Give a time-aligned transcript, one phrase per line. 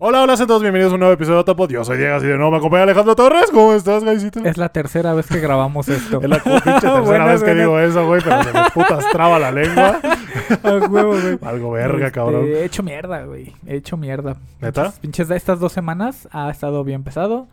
[0.00, 1.70] Hola, hola, sean todos bienvenidos a un nuevo episodio de Otapod.
[1.70, 3.50] Yo soy Diego, así de nuevo me acompaña Alejandro Torres.
[3.52, 4.38] ¿Cómo estás, Gaisito?
[4.44, 6.20] Es la tercera vez que grabamos esto.
[6.22, 7.58] Es la pinche tercera Buenas, vez que buenas.
[7.66, 9.98] digo eso, güey, pero se me putas traba la lengua.
[10.62, 11.38] A huevo, güey.
[11.42, 12.44] Algo verga, Este, cabrón.
[12.46, 13.52] He hecho mierda, güey.
[13.66, 14.36] He hecho mierda.
[14.60, 14.84] ¿Neta?
[14.92, 17.48] Pinches- Pinches de estas dos semanas ha estado bien pesado.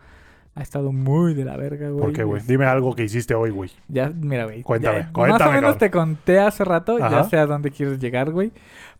[0.53, 1.99] Ha estado muy de la verga, güey.
[1.99, 2.43] ¿Por qué, güey?
[2.45, 3.71] Dime algo que hiciste hoy, güey.
[3.87, 4.61] Ya, mira, güey.
[4.61, 5.79] Cuéntame, ya- Más cuéntame, o menos cabrón.
[5.79, 6.97] te conté hace rato.
[7.01, 7.09] Ajá.
[7.09, 8.51] Ya sé a dónde quieres llegar, güey.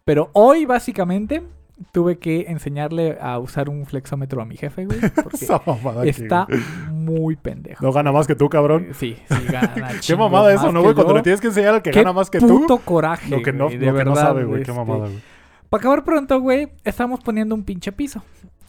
[0.04, 1.44] Pero hoy, básicamente,
[1.92, 5.00] tuve que enseñarle a usar un flexómetro a mi jefe, güey.
[5.24, 6.48] Porque está
[6.92, 7.84] muy pendejo.
[7.86, 8.88] No gana más que tú, cabrón.
[8.90, 9.90] Eh, Sí, sí, gana.
[10.08, 10.94] Qué mamada eso, ¿no, güey?
[10.94, 11.18] Cuando yo.
[11.18, 12.82] le tienes que enseñar al que gana más que puto tú.
[12.84, 14.64] coraje, Lo que no, güey, de lo que no verdad, sabe, güey.
[14.64, 15.20] Qué este, mamada, güey.
[15.70, 18.24] Para acabar pronto, güey, estamos poniendo un pinche piso.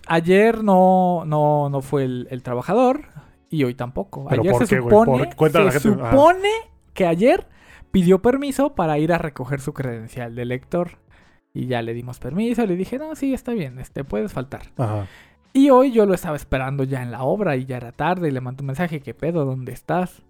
[0.09, 3.03] Ayer no, no, no fue el, el trabajador
[3.51, 4.27] y hoy tampoco.
[4.29, 5.89] ¿Pero ayer por se qué, supone, Por- se la gente.
[6.01, 6.11] Ajá.
[6.11, 6.49] supone
[6.95, 7.47] que ayer
[7.91, 10.99] pidió permiso para ir a recoger su credencial de lector.
[11.57, 14.63] Y ya le dimos permiso, le dije, no, sí, está bien, este, puedes faltar.
[14.77, 15.07] Ajá.
[15.55, 18.31] Y hoy yo lo estaba esperando ya en la obra y ya era tarde y
[18.31, 19.47] le mandé un mensaje, ¿qué pedo?
[19.47, 20.23] ¿Dónde estás?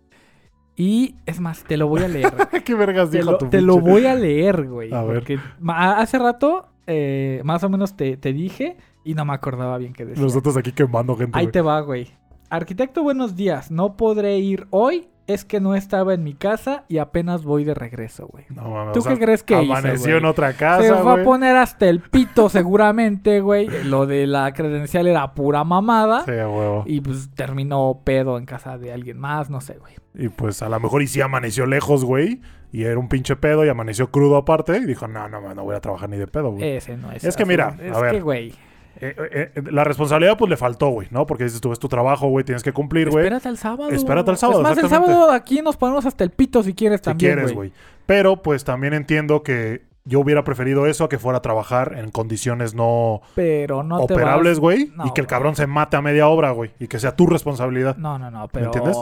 [0.76, 2.32] Y es más, te lo voy a leer.
[2.64, 4.92] ¿Qué vergas Te dijo lo, tu te lo voy a leer, güey.
[4.94, 5.24] A ver.
[5.66, 10.04] Hace rato, eh, más o menos te, te dije y no me acordaba bien qué
[10.04, 10.22] decía.
[10.22, 11.52] Nosotros aquí quemando gente, Ahí güey.
[11.52, 12.08] te va, güey.
[12.48, 13.72] Arquitecto, buenos días.
[13.72, 15.08] No podré ir hoy.
[15.26, 18.44] Es que no estaba en mi casa y apenas voy de regreso, güey.
[18.48, 18.92] No mames.
[18.92, 20.18] ¿Tú o sea, qué crees que hizo, Amaneció güey?
[20.18, 21.24] en otra Se casa, va a güey.
[21.24, 23.68] poner hasta el pito seguramente, güey.
[23.84, 26.24] Lo de la credencial era pura mamada.
[26.24, 26.84] Sí, a huevo.
[26.86, 29.94] Y pues terminó pedo en casa de alguien más, no sé, güey.
[30.14, 32.40] Y pues a lo mejor y sí amaneció lejos, güey.
[32.72, 34.76] Y era un pinche pedo y amaneció crudo aparte.
[34.78, 36.76] Y dijo, no, no, no voy a trabajar ni de pedo, güey.
[36.76, 37.24] Ese no es.
[37.24, 38.12] Es que mira, es a ver.
[38.12, 38.54] que, güey.
[39.00, 41.26] Eh, eh, eh, la responsabilidad pues le faltó, güey, ¿no?
[41.26, 43.24] Porque dices tú, es tu trabajo, güey, tienes que cumplir, güey.
[43.24, 43.90] Espérate al sábado.
[43.90, 47.00] Espérate al sábado, Es más, el sábado aquí nos ponemos hasta el pito si quieres
[47.00, 47.72] Si también, quieres, güey.
[48.06, 52.10] Pero pues también entiendo que yo hubiera preferido eso a que fuera a trabajar en
[52.10, 54.92] condiciones no, Pero no te operables, güey.
[54.94, 56.70] No, y que el cabrón se mate a media obra, güey.
[56.78, 57.96] Y que sea tu responsabilidad.
[57.96, 58.96] No, no, no, pero entiendes?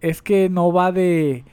[0.00, 1.44] es que no va de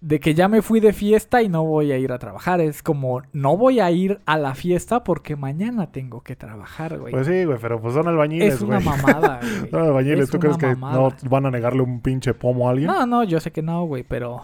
[0.00, 2.82] de que ya me fui de fiesta y no voy a ir a trabajar, es
[2.82, 7.12] como no voy a ir a la fiesta porque mañana tengo que trabajar, güey.
[7.12, 8.86] Pues sí, güey, pero pues son albañiles, es una güey.
[8.88, 9.70] mamada, güey.
[9.70, 10.24] Son albañiles.
[10.24, 12.88] Es ¿Tú crees que no van a negarle un pinche pomo a alguien?
[12.88, 14.42] No, no, yo sé que no, güey, pero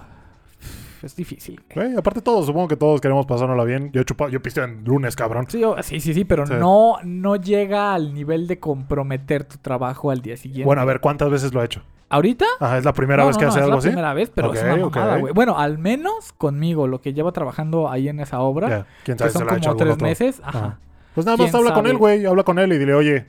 [1.03, 1.60] es difícil.
[1.75, 1.87] güey.
[1.88, 3.91] Güey, aparte todos, supongo que todos queremos pasárnosla bien.
[3.93, 5.47] Yo he chupado, yo pisteo en lunes, cabrón.
[5.49, 6.55] Sí, yo- sí, sí, sí, pero Sí.
[6.59, 10.65] no no llega al nivel de comprometer tu trabajo al día siguiente.
[10.65, 11.82] Bueno, a ver, ¿cuántas veces lo ha hecho?
[12.12, 12.45] ¿Ahorita?
[12.61, 13.89] Ajá, ¿es la primera No, vez no, que no, hace es algo la así?
[13.89, 15.33] primera vez, pero es una mamada, güey.
[15.33, 19.19] Bueno, al menos conmigo, lo que lleva trabajando ahí en esa obra, Ya, quién que
[19.21, 20.06] sabe si son se lo ha hecho como tres otro.
[20.06, 20.41] meses.
[20.45, 20.59] Ajá.
[20.59, 20.78] Ajá.
[21.15, 22.25] Pues nada más ¿Quién habla con él, güey.
[22.27, 23.27] Habla con él y dile, oye,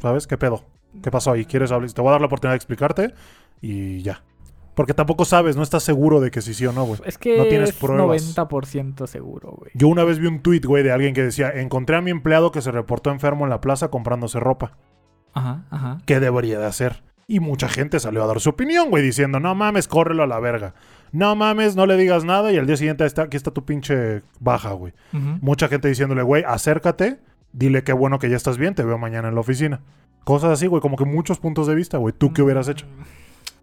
[0.00, 0.64] ¿sabes qué pedo?
[1.02, 1.44] ¿Qué pasó ahí?
[1.44, 1.90] ¿Quieres hablar?
[1.92, 3.14] Te voy a dar la oportunidad de explicarte
[3.60, 4.22] y ya.
[4.74, 7.00] Porque tampoco sabes, no estás seguro de que sí sí o no, güey.
[7.04, 8.36] Es que No tienes es pruebas.
[8.36, 9.70] 90% seguro, güey.
[9.74, 12.50] Yo una vez vi un tweet, güey, de alguien que decía, encontré a mi empleado
[12.50, 14.76] que se reportó enfermo en la plaza comprándose ropa.
[15.32, 15.98] Ajá, ajá.
[16.06, 17.02] ¿Qué debería de hacer?
[17.26, 20.38] Y mucha gente salió a dar su opinión, güey, diciendo, no mames, córrelo a la
[20.40, 20.74] verga.
[21.12, 24.22] No mames, no le digas nada y al día siguiente está, aquí está tu pinche
[24.40, 24.92] baja, güey.
[25.12, 25.38] Ujú.
[25.40, 27.18] Mucha gente diciéndole, güey, acércate,
[27.52, 29.80] dile qué bueno que ya estás bien, te veo mañana en la oficina.
[30.24, 32.12] Cosas así, güey, como que muchos puntos de vista, güey.
[32.16, 32.86] ¿Tú qué hubieras hecho?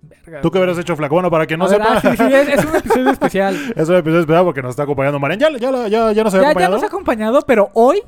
[0.01, 1.15] Verga, ¿Tú qué hubieras hecho, Flaco?
[1.15, 3.55] Bueno, para que no sepa, ah, sí, sí, es, es un episodio especial.
[3.75, 5.39] es un episodio especial porque nos está acompañando Marian.
[5.39, 6.73] Ya, ya, ya, ya nos había ya, ya acompañado.
[6.75, 8.01] nos ha acompañado, pero hoy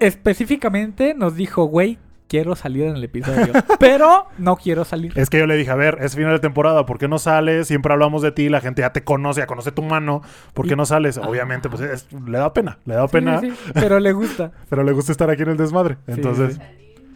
[0.00, 1.98] específicamente nos dijo, güey,
[2.30, 3.52] quiero salir en el episodio.
[3.80, 5.12] pero no quiero salir.
[5.18, 7.66] Es que yo le dije, a ver, es final de temporada, ¿por qué no sales?
[7.66, 10.22] Siempre hablamos de ti, la gente ya te conoce, ya conoce tu mano,
[10.54, 11.18] ¿por qué Y- no sales?
[11.18, 11.28] Ah.
[11.28, 14.52] Obviamente, pues es- le da pena, le da Sí, pena, sí, sí, pero le gusta.
[14.70, 15.96] pero le gusta estar aquí en el desmadre.
[16.06, 16.60] Entonces, sí.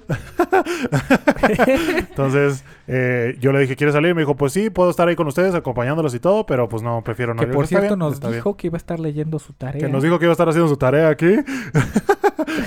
[1.98, 4.14] entonces eh, yo le dije, ¿quieres salir?
[4.14, 7.02] Me dijo, pues sí, puedo estar ahí con ustedes, acompañándolos y todo, pero pues no,
[7.02, 7.40] prefiero no.
[7.40, 8.38] que por dije, "Está cierto bien, nos está bien".
[8.40, 9.80] dijo que iba a estar leyendo su tarea.
[9.80, 11.36] Que nos dijo que iba a estar haciendo su tarea aquí.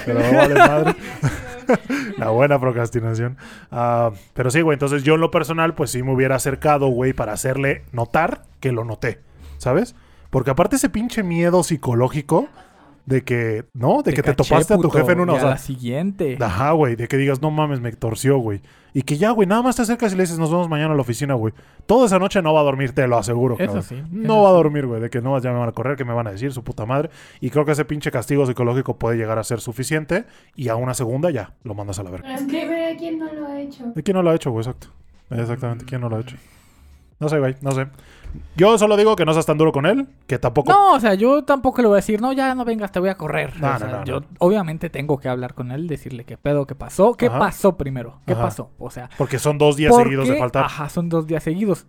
[0.06, 0.96] pero vale madre.
[2.18, 3.38] La buena procrastinación.
[3.72, 4.76] Ah, pero sí, güey.
[4.76, 8.72] Entonces yo en lo personal, pues sí me hubiera acercado, güey, para hacerle notar que
[8.72, 9.20] lo noté.
[9.58, 9.96] ¿Sabes?
[10.30, 12.48] Porque aparte ese pinche miedo psicológico
[13.06, 14.04] de que, ¿no?
[14.04, 15.34] De que te topaste a tu jefe en una.
[15.34, 16.38] O sea, la siguiente.
[16.40, 18.62] Ajá, güey, de que digas, no mames, me torció, güey.
[18.98, 20.96] Y que ya, güey, nada más te acercas y le dices, nos vemos mañana a
[20.96, 21.54] la oficina, güey.
[21.86, 23.54] Toda esa noche no va a dormir, te lo aseguro.
[23.54, 23.84] Eso cabrón.
[23.84, 25.96] sí, No eso va a dormir, güey, de que no, ya me van a correr,
[25.96, 27.12] que me van a decir, su puta madre.
[27.40, 30.26] Y creo que ese pinche castigo psicológico puede llegar a ser suficiente.
[30.56, 32.34] Y a una segunda ya, lo mandas a la verga.
[32.34, 33.84] Es que quién no lo ha hecho.
[33.96, 34.66] ¿Y quién no lo ha hecho, güey?
[34.66, 34.88] Exacto.
[35.30, 36.36] Exactamente, ¿quién no lo ha hecho?
[37.20, 37.86] No sé, güey, no sé.
[38.56, 40.72] Yo solo digo que no seas tan duro con él, que tampoco...
[40.72, 43.10] No, o sea, yo tampoco le voy a decir, no, ya no vengas, te voy
[43.10, 43.60] a correr.
[43.60, 46.66] No, O no, sea, no, yo obviamente tengo que hablar con él, decirle qué pedo,
[46.68, 47.40] qué pasó, qué Ajá.
[47.40, 48.44] pasó primero, qué Ajá.
[48.44, 48.72] pasó.
[48.80, 50.66] O sea, Porque son dos días ¿por seguidos de faltar.
[50.66, 51.86] Ajá, son dos días seguidos.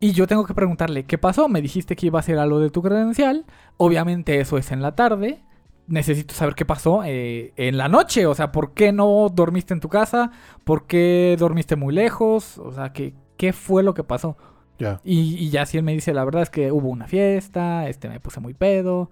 [0.00, 1.48] Y yo tengo que preguntarle, ¿qué pasó?
[1.48, 3.46] Me dijiste que iba a hacer algo de tu credencial.
[3.78, 5.42] Obviamente eso es en la tarde.
[5.86, 8.26] necesito saber qué pasó eh, en la noche.
[8.26, 10.30] O sea, ¿por qué no dormiste en tu casa?
[10.64, 12.58] ¿Por qué dormiste muy lejos?
[12.58, 14.36] O sea, ¿qué, qué fue lo que pasó?
[14.78, 18.08] Y, y ya si él me dice, la verdad es que hubo una fiesta, este
[18.08, 19.10] me puse muy pedo.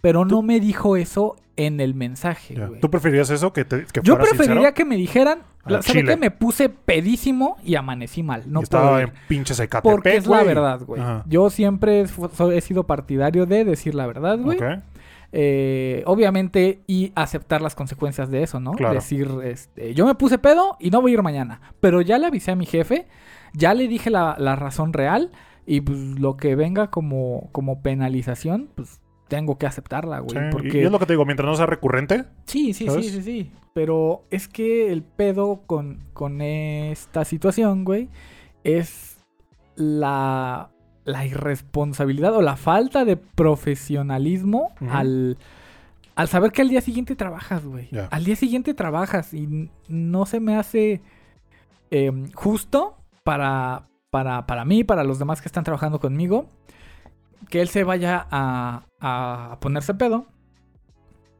[0.00, 2.56] Pero no me dijo eso en el mensaje.
[2.80, 3.52] ¿Tú preferirías eso?
[3.52, 4.74] Que, te, que Yo fuera preferiría sincero?
[4.74, 6.16] que me dijeran, ¿sabes qué?
[6.16, 8.42] Me puse pedísimo y amanecí mal.
[8.46, 11.00] No Y estaba en pinche Zacatepec, Porque es la verdad, güey.
[11.26, 12.04] Yo siempre
[12.52, 14.58] he sido partidario de decir la verdad, güey.
[15.34, 18.72] Eh, obviamente, y aceptar las consecuencias de eso, ¿no?
[18.72, 18.94] Claro.
[18.94, 21.60] Decir, este, yo me puse pedo y no voy a ir mañana.
[21.80, 23.06] Pero ya le avisé a mi jefe,
[23.54, 25.30] ya le dije la, la razón real
[25.66, 30.36] y pues lo que venga como, como penalización, pues tengo que aceptarla, güey.
[30.36, 30.82] Sí, porque...
[30.82, 33.06] Y es lo que te digo, mientras no sea recurrente, Sí, sí, ¿Sabes?
[33.06, 33.52] sí, sí, sí.
[33.72, 38.10] Pero es que el pedo con, con esta situación, güey,
[38.64, 39.24] es
[39.76, 40.70] la,
[41.04, 45.38] la irresponsabilidad o la falta de profesionalismo al,
[46.14, 47.88] al saber que al día siguiente trabajas, güey.
[48.10, 51.00] Al día siguiente trabajas y no se me hace
[51.90, 56.46] em, justo para, para, para mí, para los demás que están trabajando conmigo,
[57.48, 60.26] que él se vaya a, a ponerse pedo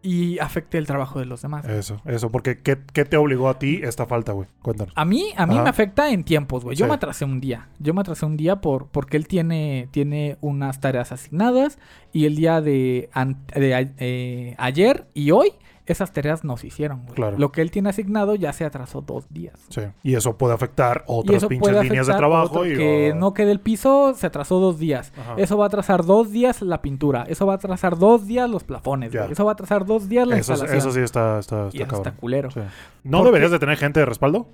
[0.04, 1.64] y afecte el trabajo de los demás.
[1.68, 2.28] eso, eso.
[2.28, 4.48] Porque ¿qué, qué te obligó a ti esta falta, güey?
[4.60, 4.92] Cuéntanos.
[4.96, 5.62] A mí, a mí Ajá.
[5.62, 6.76] me afecta en tiempos, güey.
[6.76, 6.88] Yo Sí.
[6.88, 7.68] me atrasé un día.
[7.78, 11.78] Yo me atrasé un día por, porque él tiene, tiene unas tareas asignadas
[12.12, 13.10] y el día de,
[13.54, 15.52] de eh, ayer y hoy
[15.84, 17.14] esas tareas no se hicieron, güey.
[17.14, 17.38] Claro.
[17.38, 19.58] Lo que él tiene asignado ya se atrasó dos días.
[19.68, 19.80] Sí.
[20.04, 22.46] Y eso puede afectar otras pinches líneas de trabajo.
[22.60, 25.12] otro- y, que oh, no quede el piso, se atrasó dos días.
[25.18, 25.34] ajá.
[25.38, 27.24] Eso va a atrasar dos días la pintura.
[27.28, 29.12] Eso va a atrasar dos días los plafones.
[29.12, 30.78] Eso va a atrasar dos días la Eso, instalación.
[30.78, 32.06] eso sí está, está, y está eso cabrón.
[32.06, 32.50] está culero.
[32.52, 32.60] Sí.
[33.04, 34.46] ¿No Porque- deberías de tener gente de respaldo?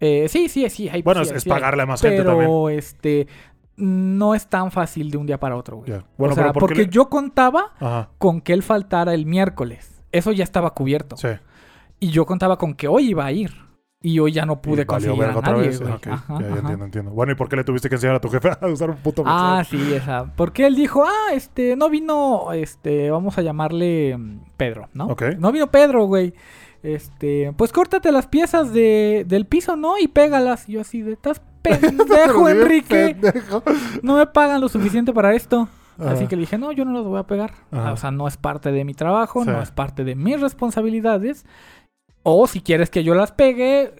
[0.00, 0.88] Eh, sí, sí, sí.
[0.88, 1.54] Hay, Bueno, sí, es, es sí hay.
[1.54, 2.40] pagarle a más gente también.
[2.48, 3.28] Pero, este,
[3.76, 5.92] no es tan fácil de un día para otro, güey.
[6.18, 8.10] Bueno, o sea, pero ¿por qué porque le- yo contaba Ajá.
[8.18, 9.93] con que él faltara el miércoles.
[10.14, 11.16] Eso ya estaba cubierto.
[11.16, 11.28] Sí.
[12.00, 13.52] Y yo contaba con que hoy iba a ir.
[14.00, 15.80] Y hoy ya no pude Y conseguir a verga otra nadie, vez.
[15.80, 15.92] güey.
[15.94, 16.58] Ok, Ajá, ya, ya ajá.
[16.60, 17.10] entiendo, entiendo.
[17.12, 19.22] Bueno, ¿y por qué le tuviste que enseñar a tu jefe a usar un puto
[19.24, 20.26] Ah, sí, esa.
[20.36, 25.06] Porque él dijo, ah, este, no vino, este, vamos a llamarle mm, Pedro, ¿no?
[25.06, 25.22] Ok.
[25.38, 26.34] No vino Pedro, güey.
[26.82, 29.96] Este, pues córtate las piezas de, del piso, ¿no?
[29.98, 30.68] Y pégalas.
[30.68, 33.16] Y yo así de, estás pendejo, Enrique.
[33.18, 33.62] pendejo.
[34.02, 35.66] No me pagan lo suficiente para esto.
[35.98, 36.12] Ajá.
[36.12, 37.52] Así que le dije, no, yo no los voy a pegar.
[37.70, 37.92] Ajá.
[37.92, 39.50] O sea, no es parte de mi trabajo, Sí.
[39.50, 41.44] no es parte de mis responsabilidades.
[42.22, 43.92] O si quieres que yo las pegue,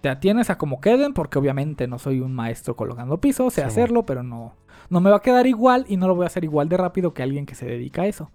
[0.00, 3.66] te atienes a como queden, porque obviamente no soy un maestro colocando piso, sé Sí,
[3.66, 4.54] hacerlo, pero no,
[4.88, 7.12] no me va a quedar igual y no lo voy a hacer igual de rápido
[7.12, 8.30] que alguien que se dedica a eso.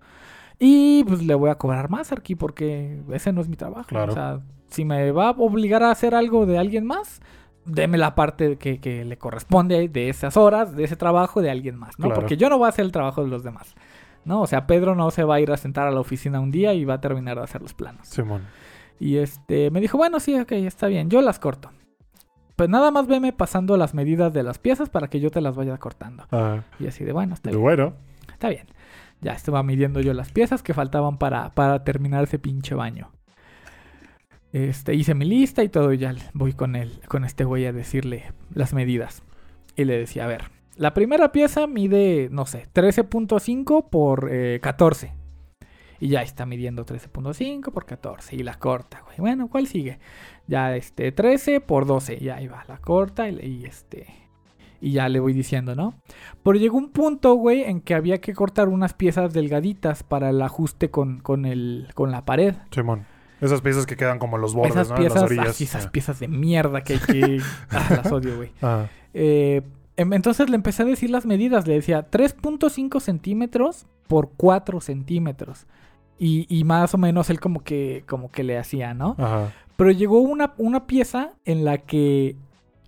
[0.60, 3.88] Y pues le voy a cobrar más aquí porque ese no es mi trabajo.
[3.90, 4.12] Claro.
[4.12, 7.22] O sea, si me va a obligar a hacer algo de alguien más,
[7.68, 11.76] deme la parte que, que le corresponde de esas horas, de ese trabajo de alguien
[11.76, 12.06] más, ¿no?
[12.06, 12.22] Claro.
[12.22, 13.76] Porque yo no voy a hacer el trabajo de los demás.
[14.26, 14.42] ¿No?
[14.42, 16.74] O sea, Pedro no se va a ir a sentar a la oficina un día
[16.74, 18.08] y va a terminar de hacer los planos.
[18.08, 18.42] Simón.
[19.00, 21.72] Y este me dijo, bueno, sí, ok, está bien, yo las corto.
[22.58, 25.56] Pues nada más veme pasando las medidas de las piezas para que yo te las
[25.56, 26.24] vaya cortando.
[26.32, 26.66] Ajá.
[26.80, 27.62] Y así de, bueno, está bien.
[27.62, 27.94] bueno.
[28.32, 28.66] Está bien.
[29.22, 33.12] Ya estaba midiendo yo las piezas que faltaban para, para terminar ese pinche baño.
[34.58, 37.74] Este, hice mi lista y todo, y ya voy con él, con este güey a
[37.74, 39.22] decirle las medidas.
[39.76, 40.46] Y le decía, a ver,
[40.76, 45.14] la primera pieza mide, no sé, 13.5 por eh, 14.
[46.00, 48.36] Y ya está midiendo 13.5 por 14.
[48.36, 49.18] Y la corta, güey.
[49.20, 50.00] Bueno, ¿cuál sigue?
[50.48, 52.18] Ya este, 13 por 12.
[52.18, 54.08] Ya ahí va, la corta y, y este.
[54.82, 55.94] Y ya le voy diciendo, ¿no?
[56.44, 60.42] Pero llegó un punto, güey, en que había que cortar unas piezas delgaditas para el
[60.42, 62.56] ajuste con, con, el, con la pared.
[62.72, 63.06] Simón.
[63.42, 64.96] Esas piezas que quedan como en los bordes, esas ¿no?
[64.96, 65.62] piezas, en las orillas.
[65.62, 65.92] esas Ah.
[65.92, 67.42] piezas de mierda que hay que...
[67.70, 68.52] ah, las odio, güey.
[68.62, 68.90] Ajá.
[69.14, 69.62] Eh,
[69.96, 71.68] em- entonces le empecé a decir las medidas.
[71.68, 75.68] Le decía 3.5 centímetros por 4 centímetros.
[76.20, 79.16] Y, y más o menos él como que, como que le hacía, ¿no?
[79.20, 79.52] Ajá.
[79.76, 82.36] Pero llegó una, una pieza en la que.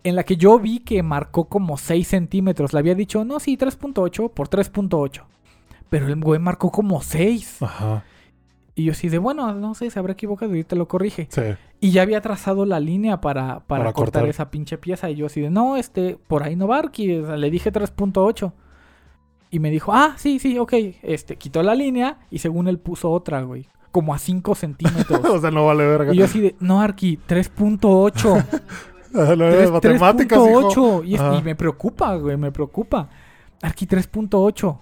[0.03, 2.73] En la que yo vi que marcó como 6 centímetros.
[2.73, 5.23] Le había dicho, no, sí, 3.8 por 3.8.
[5.89, 7.61] Pero el güey marcó como 6.
[7.61, 8.03] Ajá.
[8.79, 11.27] Y yo así de, bueno, no sé, se habrá equivocado y te lo corrige.
[11.29, 11.41] Sí.
[11.81, 14.29] Y ya había trazado la línea para, para, Para cortar, cortar.
[14.29, 15.09] esa pinche pieza.
[15.09, 16.79] Y yo así de, no, este, por ahí no va.
[16.79, 18.53] O sea, le dije 3.8.
[19.51, 20.73] Y me dijo, ah, sí, sí, ok.
[21.01, 23.67] Este, quitó la línea y según él puso otra, güey.
[23.91, 25.19] Como a 5 centímetros.
[25.29, 26.13] o sea, no vale verga.
[26.13, 28.45] y yo así de, no, Arqui, 3.8.
[29.13, 30.69] Ah, no, Tres- matemáticas, hijo.
[31.01, 31.05] 3.8.
[31.05, 31.35] Y, Ajá.
[31.37, 33.09] y me preocupa, güey, me preocupa.
[33.61, 34.77] Arqui 3.8.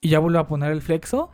[0.00, 1.30] Y ya vuelvo a poner el flexo.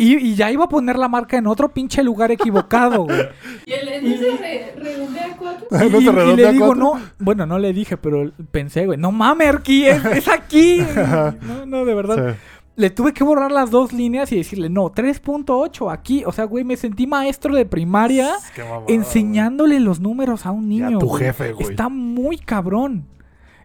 [0.00, 3.20] Y, y ya iba a poner la marca en otro pinche lugar equivocado, güey.
[3.66, 3.72] Y
[4.08, 5.66] no se re, redondea a cuatro.
[5.70, 6.82] ¿No y, le a digo, cuatro?
[6.94, 7.00] no.
[7.18, 10.78] Bueno, no le dije, pero pensé, güey, no mames, Arqui, es, es aquí.
[11.42, 12.34] no, no, de verdad.
[12.34, 12.40] Sí.
[12.76, 16.24] le tuve que borrar las dos líneas y decirle, no, 3.8 aquí.
[16.24, 20.92] O sea, güey, me sentí maestro de primaria mamada, enseñándole los números a un niño.
[20.92, 21.24] Ya tu güey.
[21.24, 21.68] jefe, güey.
[21.68, 23.04] Está muy cabrón.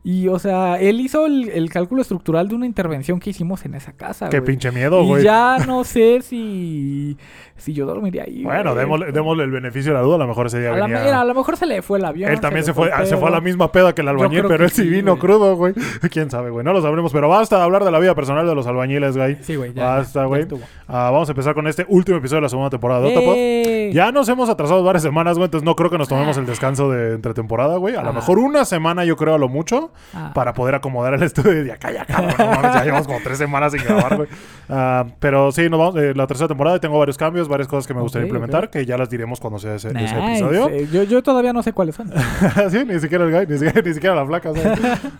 [0.08, 3.74] Y, o sea, él hizo el, el cálculo estructural de una intervención que hicimos en
[3.74, 4.52] esa casa, Qué güey.
[4.52, 5.24] pinche miedo, Y güey.
[5.24, 7.18] ya no sé si,
[7.58, 8.44] si yo dormiría ahí.
[8.44, 8.84] Bueno, güey.
[8.84, 10.16] démosle, démosle el beneficio de la duda.
[10.16, 11.04] A lo mejor ese día A, la, venía...
[11.04, 12.30] mira, a lo mejor se le fue el avión.
[12.32, 14.72] Él también se fue, se fue a la misma peda que el albañil, pero él
[14.72, 15.20] sí sí, vino güey.
[15.22, 15.74] crudo, güey.
[16.12, 16.66] Quién sabe, güey.
[16.66, 19.38] No lo sabremos, pero basta de hablar de la vida personal de los albañiles, güey.
[19.42, 19.86] Sí, güey, ya.
[19.86, 20.46] Basta, ya güey.
[20.88, 23.34] Ah, vamos a empezar con este último episodio de la segunda temporada de Otapod.
[23.38, 23.92] ¡Eh!
[23.94, 26.92] Ya nos hemos atrasado varias semanas, güey, entonces no creo que nos tomemos el descanso
[26.92, 27.96] de entre temporada, güey.
[27.96, 28.14] A lo Ah.
[28.14, 30.32] mejor una semana, yo creo, a lo mucho, Ah.
[30.36, 32.34] para poder acomodar el estudio de acá, ya, cabrón.
[32.38, 34.28] No mames, ya llevamos como tres semanas sin grabar, güey.
[34.68, 37.88] Ah, pero sí, nos vamos, eh, la tercera temporada y tengo varios cambios, varias cosas
[37.88, 40.70] que me gustaría implementar, que ya las diremos cuando sea ese, episodio.
[40.70, 42.12] Eh, yo, yo todavía no sé cuáles son.
[42.70, 44.52] sí, ni siquiera el guy, ni siquiera, ni siquiera la flaca.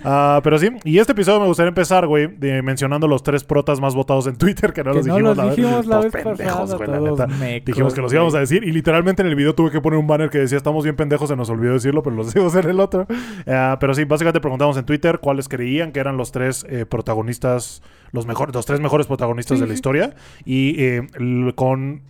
[0.08, 2.28] Ah, pero sí, y este episodio me gustaría empezar, güey,
[2.62, 5.50] mencionando los tres protas más votados en Twitter, que no que los no dijimos, los
[5.56, 7.28] dijimos la Todos vez pendejos, güey, la neta.
[7.28, 9.98] mecos, Dijimos que los íbamos a decir y literalmente en el video tuve que poner
[10.00, 12.70] un banner que decía estamos bien pendejos, se nos olvidó decirlo, pero los decimos en
[12.70, 13.08] el otro.
[13.48, 17.82] Ah, pero sí, básicamente preguntamos en Twitter cuáles creían que eran los tres eh, protagonistas,
[18.12, 19.76] los mejores, los tres mejores protagonistas Sí, de la sí.
[19.76, 20.16] historia.
[20.46, 21.08] Y eh,
[21.56, 22.02] con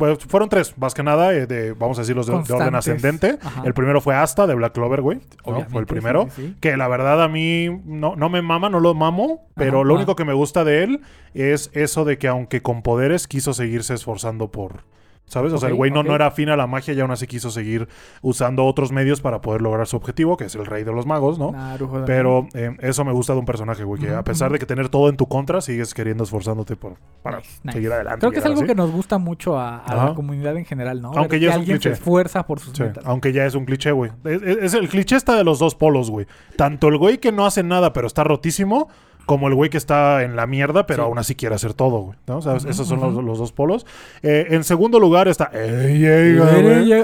[0.00, 3.38] bueno, fueron tres, más que nada, eh, de, vamos a decirlos de, de orden ascendente.
[3.40, 3.62] Ajá.
[3.64, 5.20] El primero fue Asta de Black Clover, güey.
[5.44, 6.24] Fue el primero.
[6.30, 6.56] sí, sí, sí.
[6.60, 9.94] Que la verdad a mí no, no me mama, no lo mamo, pero Ajá, lo
[9.94, 11.00] único que me gusta de él
[11.34, 14.84] es eso de que aunque con poderes quiso seguirse esforzando por...
[15.30, 15.52] ¿Sabes?
[15.52, 17.50] O sea, el güey no, no era afín a la magia y aún así quiso
[17.52, 17.86] seguir
[18.20, 21.38] usando otros medios para poder lograr su objetivo, que es el rey de los magos,
[21.38, 21.52] ¿no?
[21.52, 22.04] Narujodo.
[22.04, 24.88] Pero eh, eso me gusta de un personaje, güey, que a pesar de que tener
[24.88, 27.76] todo en tu contra, sigues queriendo esforzándote por, para Nice, nice.
[27.76, 28.18] seguir adelante.
[28.18, 28.66] Creo que es algo así.
[28.66, 31.12] que nos gusta mucho a, la comunidad en general, ¿no?
[31.14, 31.92] Aunque Ver ya que es un alguien se cliché.
[31.92, 33.04] esfuerza por sus Sí, metas.
[33.06, 34.10] aunque ya es un cliché, güey.
[34.24, 36.26] Es, es- es el cliché está de los dos polos, güey.
[36.56, 38.88] Tanto el güey que no hace nada pero está rotísimo,
[39.30, 41.06] como el güey que está en la mierda pero Sí.
[41.06, 42.18] aún así quiere hacer todo, güey.
[42.26, 42.42] ¿no?
[42.42, 42.64] ¿Sabes?
[42.64, 43.86] Ujú, Esos son los, dos polos.
[44.24, 45.52] Eh, en segundo lugar está...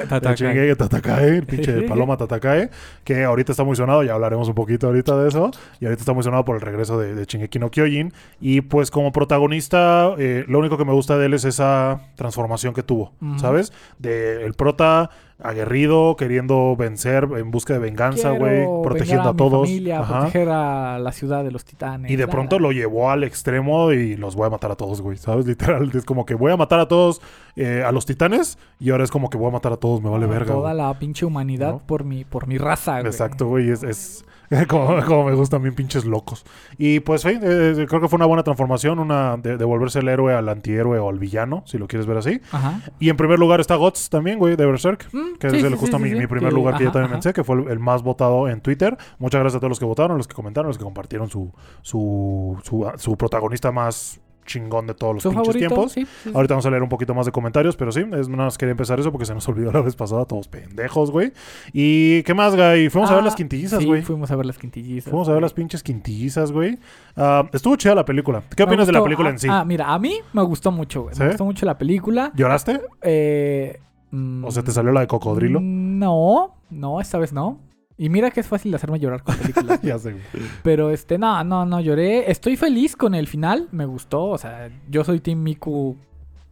[0.09, 0.75] Tatakae.
[0.75, 2.71] Tatakae, el pinche paloma Tatakae,
[3.05, 6.13] que ahorita está muy sonado, ya hablaremos un poquito ahorita de eso, y ahorita está
[6.15, 10.45] muy sonado por el regreso de, de Shingeki no Kyojin, y pues como protagonista, eh,
[10.49, 13.13] lo único que me gusta de él es esa transformación que tuvo.
[13.37, 13.73] ¿sabes?
[14.01, 19.69] De el prota aguerrido, queriendo vencer en busca de venganza, güey, protegiendo a, mi todos.
[19.69, 22.11] familia, proteger a la ciudad de los titanes.
[22.11, 22.69] Y de la, pronto la.
[22.69, 25.19] lo llevó al extremo y los voy a matar a todos, güey.
[25.19, 25.47] ¿Sabes?
[25.57, 27.21] Literal, es como que voy a matar a todos,
[27.55, 30.09] eh, a los titanes, y ahora es como que voy a matar a todos, me
[30.09, 30.53] vale verga.
[30.53, 31.79] Toda la pinche humanidad ¿No?
[31.87, 33.07] por mi, por mi raza, güey.
[33.07, 33.71] Exacto, güey.
[33.71, 34.25] Es, es
[34.69, 36.45] como, como me gustan bien pinches locos.
[36.79, 40.09] Y pues, sí, eh, creo que fue una buena transformación, una de, de volverse el
[40.09, 42.41] héroe al antihéroe o al villano, si lo quieres ver así.
[42.53, 42.81] Ajá.
[42.99, 45.09] Y en primer lugar está Guts también, güey, de Berserk.
[45.13, 47.15] Mm, Que sí, es el, sí, justo sí, mi, primer lugar que yo también ajá.
[47.17, 48.97] pensé, que fue el, el más votado en Twitter.
[49.19, 52.59] Muchas gracias a todos los que votaron, los que comentaron, los que compartieron su, su,
[52.63, 55.69] su, su protagonista más chingón de todos los ¿Su pinches favorito?
[55.75, 55.93] tiempos.
[55.93, 56.31] Sí, sí, sí.
[56.35, 58.71] Ahorita vamos a leer un poquito más de comentarios, pero sí, es nada más quería
[58.71, 61.33] empezar eso porque se nos olvidó la vez pasada, todos pendejos, güey.
[61.73, 62.89] ¿Y qué más, güey?
[62.89, 64.03] Fuimos a ver Ah, las quintillizas, sí, güey.
[64.03, 65.11] fuimos a ver las quintillizas.
[65.11, 66.79] Fuimos a ver las pinches quintillizas, güey.
[67.17, 68.43] Ah, estuvo chida la película.
[68.57, 69.49] ¿Qué Me opinas de la película Ah, en sí?
[69.51, 71.15] Ah, mira, a mí me gustó mucho, güey.
[71.19, 72.33] Me gustó mucho la película.
[72.35, 72.81] ¿Lloraste?
[73.03, 75.61] Eh, mm, ¿O se te salió la de cocodrilo?
[75.61, 77.59] No, no, esta vez no.
[77.99, 79.81] Y mira que es fácil hacerme llorar con películas.
[79.83, 80.17] ya sé.
[80.63, 82.31] Pero este, no, no, no lloré.
[82.31, 84.25] Estoy feliz con el final, me gustó.
[84.25, 85.97] O sea, yo soy Team Miku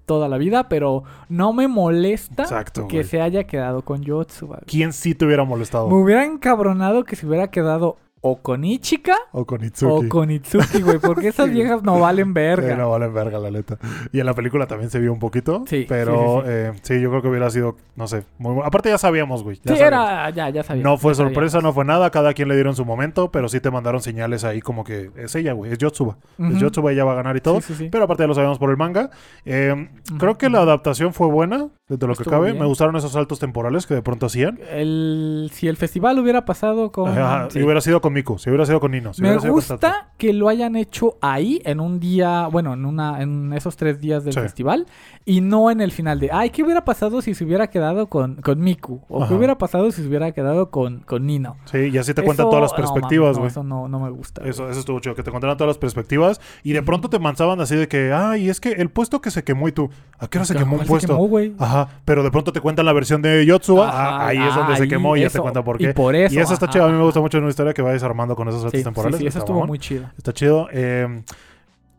[0.07, 3.09] toda la vida, pero no me molesta Exacto, que güey.
[3.09, 4.61] se haya quedado con Yotsuba.
[4.67, 5.89] ¿Quién sí te hubiera molestado?
[5.89, 10.07] Me hubiera encabronado que se hubiera quedado o con Ichika O con Itsuki.
[10.07, 12.71] o con Itsuki, güey, porque esas viejas no valen verga.
[12.71, 13.77] Sí, no valen verga, la neta.
[14.13, 15.65] Y en la película también se vio un poquito.
[15.67, 18.67] Sí, Pero sí, eh, sí, yo creo que hubiera sido, no sé, muy bueno.
[18.67, 19.57] Aparte ya sabíamos, güey.
[19.63, 20.09] ya Sí, sabíamos.
[20.09, 20.83] era, ya, ya sabía.
[20.83, 22.09] No fue ya sorpresa, no fue nada.
[22.11, 25.35] Cada quien le dieron su momento, pero sí te mandaron señales ahí como que es
[25.35, 25.73] ella, güey.
[25.73, 26.17] Es Yotsuba.
[26.39, 26.59] Es.
[26.61, 27.61] Yotsuba, ella va a ganar y todo.
[27.61, 27.89] Sí, sí, sí.
[27.93, 29.11] Pero aparte ya lo sabíamos por el manga.
[29.45, 29.89] Eh,
[30.19, 32.47] Creo que la adaptación fue buena, desde lo que cabe.
[32.53, 32.59] bien.
[32.59, 34.59] Me gustaron esos saltos temporales que de pronto hacían.
[34.71, 37.11] El, si el festival hubiera pasado con...
[37.11, 37.51] Ajá.
[37.51, 39.13] Si hubiera sido con Miku, si hubiera sido con Nino.
[39.13, 43.21] si Me sido gusta que lo hayan hecho ahí en un día, bueno, en una,
[43.21, 44.41] en esos tres días del Sí.
[44.41, 44.87] festival
[45.25, 48.37] y no en el final de, ay, ¿qué hubiera pasado si se hubiera quedado con,
[48.37, 49.01] con Miku?
[49.09, 49.29] O Ajá.
[49.29, 51.57] qué hubiera pasado si se hubiera quedado con, con Nino.
[51.67, 53.49] Sí, y así te cuentan Eso- todas las perspectivas, no, güey.
[53.51, 54.43] eso no, no me gusta.
[54.45, 57.61] Eso, eso estuvo chido, que te contaran todas las perspectivas y de pronto te manzaban
[57.61, 60.39] así de que, ay, es que el puesto que se quemó y tú, ¿a qué
[60.39, 61.17] hora se ¿Cuál quemó un puesto?
[61.29, 61.55] quemó?
[61.59, 64.87] Ajá, pero de pronto te cuentan la versión de Yotsuba, ah, ahí es donde se
[64.89, 65.95] quemó y ya te cuentan por Y qué.
[65.95, 67.83] por eso, Y eso está chido, a mí me gusta mucho en una historia que
[67.83, 69.19] va desarmando con esos saltos Sí, sí, temporales.
[69.19, 69.69] sí, eso está estuvo mamón.
[69.69, 70.11] muy chido.
[70.17, 70.69] Está chido.
[70.73, 71.23] Eh,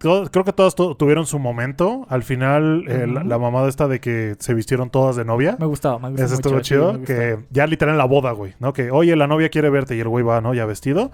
[0.06, 2.06] todo- creo que todas tu- tuvieron su momento.
[2.10, 5.58] Al final, eh, la, mamada esta de que se vistieron todas de novia.
[5.60, 7.02] Me gustaba, me gustaba Eso estuvo chido.
[7.04, 8.72] que ya literal en la boda, güey, ¿no?
[8.72, 10.54] Que, oye, la novia quiere verte y el güey va, ¿no?
[10.54, 11.10] Ya vestido.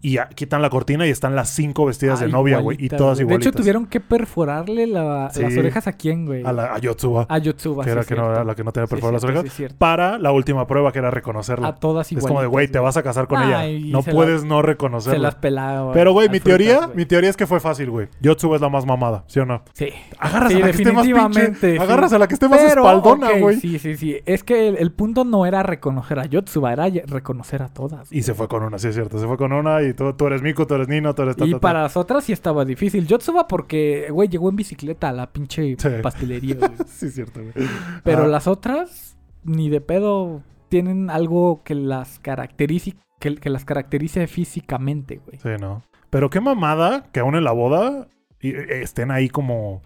[0.00, 2.76] Y ya quitan la cortina y están las cinco vestidas de novia, güey.
[2.80, 3.52] Y todas De igualitas.
[3.52, 5.42] hecho, tuvieron que perforarle la- Sí.
[5.42, 6.42] las orejas a quién, güey.
[6.44, 7.26] A, la, a Yotsuba.
[7.28, 7.84] A Yotsuba.
[7.84, 9.74] que sí, era es que no la que no tenía Sí, perforadas las orejas.
[9.78, 11.68] Para la última prueba, que era reconocerla.
[11.68, 12.28] A todas es igualitas.
[12.28, 13.62] como de, güey, te vas a casar con ella.
[13.90, 15.18] No se puedes no Se reconocerla.
[15.20, 15.92] las pelaba.
[15.92, 18.08] Pero, güey, mi teoría, mi teoría es que fue fácil, güey.
[18.32, 19.62] Yotsuba es la más mamada, ¿sí o no?
[19.72, 19.88] Sí.
[20.18, 21.20] Agarras Sí, a la que esté más pinche.
[21.20, 21.78] definitivamente, sí.
[21.82, 23.56] Agarras a la que esté más Pero, espaldona, güey.
[23.56, 24.16] Sí, sí, sí.
[24.26, 28.12] Es que el, el punto no era reconocer a Yotsuba, era reconocer a todas.
[28.12, 29.18] Y se fue con una, sí es cierto.
[29.18, 31.44] Se fue con una y tú, tú eres Miku, tú eres Nino, tú eres ta,
[31.44, 31.60] Y ta, ta.
[31.60, 33.06] para las otras sí estaba difícil.
[33.06, 35.88] Yotsuba porque, güey, llegó en bicicleta a la pinche Sí.
[36.02, 36.70] pastelería, güey.
[36.86, 37.66] Sí es cierto, güey.
[38.04, 43.64] Pero Ah, las otras, ni de pedo, tienen algo que las caracterice, que, que las
[43.64, 45.38] caracterice físicamente, güey.
[45.38, 45.82] Sí, no.
[46.10, 48.08] Pero qué mamada que aún en la boda
[48.42, 49.80] y- eh, estén ahí como...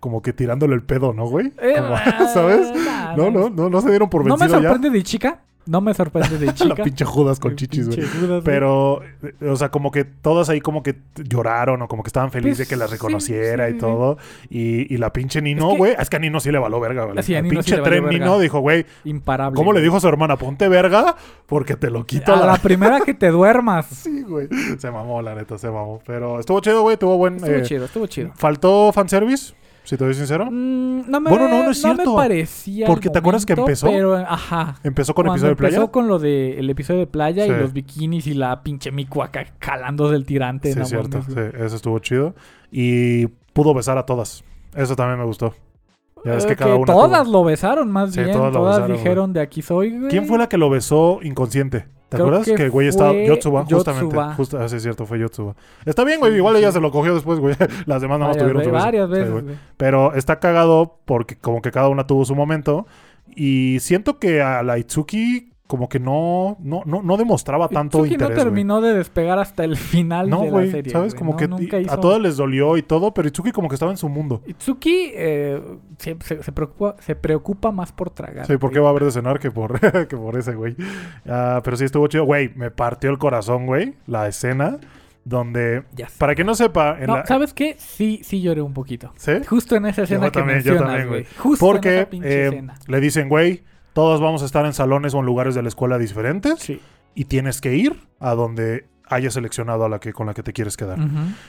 [0.00, 1.52] Como que tirándole el pedo, ¿no, güey?
[1.62, 2.72] Eh, Como- ah, ¿Sabes?
[2.74, 4.70] nah, No, no, no, no se dieron por No me vencido ya.
[4.70, 5.38] sorprende de chica.
[5.66, 6.82] No me sorprende de La chica.
[6.82, 8.40] pinche Judas con chichis, güey.
[8.44, 12.30] Pero, eh, o sea, como que todas ahí como que lloraron o como que estaban
[12.32, 14.18] felices Pues, de que las sí, reconociera sí, y todo.
[14.50, 15.94] Y, y la pinche Nino, Es que- güey.
[15.98, 17.22] Es, que a Nino sí le való verga, güey.
[17.22, 18.06] Sí, El pinche tren.
[18.08, 19.56] Nino dijo, güey, Imparable.
[19.56, 20.36] ¿cómo le dijo a su hermana?
[20.36, 21.16] Ponte verga
[21.46, 22.46] porque te lo quito A la...
[22.46, 23.86] la primera que te duermas.
[24.02, 24.48] Sí, güey.
[24.78, 26.00] Se mamó, la neta, se mamó.
[26.06, 26.96] Pero estuvo chido, güey.
[26.96, 27.36] Tuvo buen...
[27.36, 28.32] Estuvo eh, chido, estuvo chido.
[28.34, 29.54] ¿Faltó fanservice?
[29.84, 30.46] Si te doy sincero.
[30.50, 32.14] Mm, no me, Bueno, no, no es me cierto.
[32.14, 32.86] parecía.
[32.86, 33.88] Porque ¿te acuerdas que empezó?
[33.88, 34.76] Pero, ajá.
[34.84, 35.76] Empezó con Cuando episodio de playa.
[35.76, 37.50] empezó con lo del el episodio de playa Sí.
[37.50, 40.72] y los bikinis y la pinche micu acá jalando del tirante.
[40.72, 41.22] Sí, no es cierto.
[41.22, 42.34] Sí, eso estuvo chido.
[42.70, 44.44] Y pudo besar a todas.
[44.74, 45.52] Eso también me gustó.
[46.24, 48.32] Ya Eh, que cada una todas tuvo- lo besaron, más Sí, bien.
[48.36, 50.08] todas Todas, lo besaron, dijeron de aquí soy, güey.
[50.10, 51.86] ¿Quién fue la que lo besó inconsciente?
[52.12, 52.46] ¿Te Creo acuerdas?
[52.46, 53.14] que Que el güey estaba.
[53.14, 54.04] Yotsuba, justamente.
[54.04, 54.34] Yotsuba.
[54.34, 55.56] Justo, ah, sí, es cierto, fue Yotsuba.
[55.86, 56.32] Está bien, güey.
[56.32, 56.60] Sí, igual sí.
[56.60, 57.56] ella se lo cogió después, güey.
[57.86, 59.44] Las demás nada más Varias, tuvieron su varias veces, güey.
[59.78, 62.86] Pero está cagado porque, como que cada una tuvo su momento.
[63.34, 68.12] Y siento que a la Itsuki, como que no, no, no, no demostraba tanto Itsuki
[68.16, 68.36] interés.
[68.36, 70.92] no terminó de despegar hasta el final No, de la serie.
[70.92, 71.14] ¿sabes?
[71.14, 71.18] güey.
[71.18, 73.76] Como No, que nunca hizo- a todas les dolió y todo, pero Itsuki como que
[73.76, 74.42] estaba en su mundo.
[74.46, 75.62] Itsuki eh,
[75.96, 78.44] se, se- se preocupa, se preocupa más por tragar.
[78.46, 78.82] Sí, ¿por qué güey.
[78.82, 80.76] va a haber de cenar que por, que por ese güey?
[81.26, 82.24] Ah, pero sí estuvo chido.
[82.26, 83.94] Güey, me partió el corazón, güey.
[84.06, 84.76] La escena
[85.24, 85.84] donde...
[86.18, 86.98] Para que no sepa...
[87.00, 87.26] En No, la...
[87.26, 87.76] ¿sabes qué?
[87.78, 89.12] Sí, sí lloré un poquito.
[89.16, 89.32] ¿Sí?
[89.48, 91.26] Justo en esa escena Yo que también, yo mencionas, también, güey.
[91.38, 92.74] Justo en Porque esa pinche eh, escena.
[92.88, 95.98] le dicen, güey, todos vamos a estar en salones o en lugares de la escuela
[95.98, 96.80] diferentes Sí.
[97.14, 100.52] y tienes que ir a donde hayas seleccionado a la que con la que te
[100.52, 100.98] quieres quedar.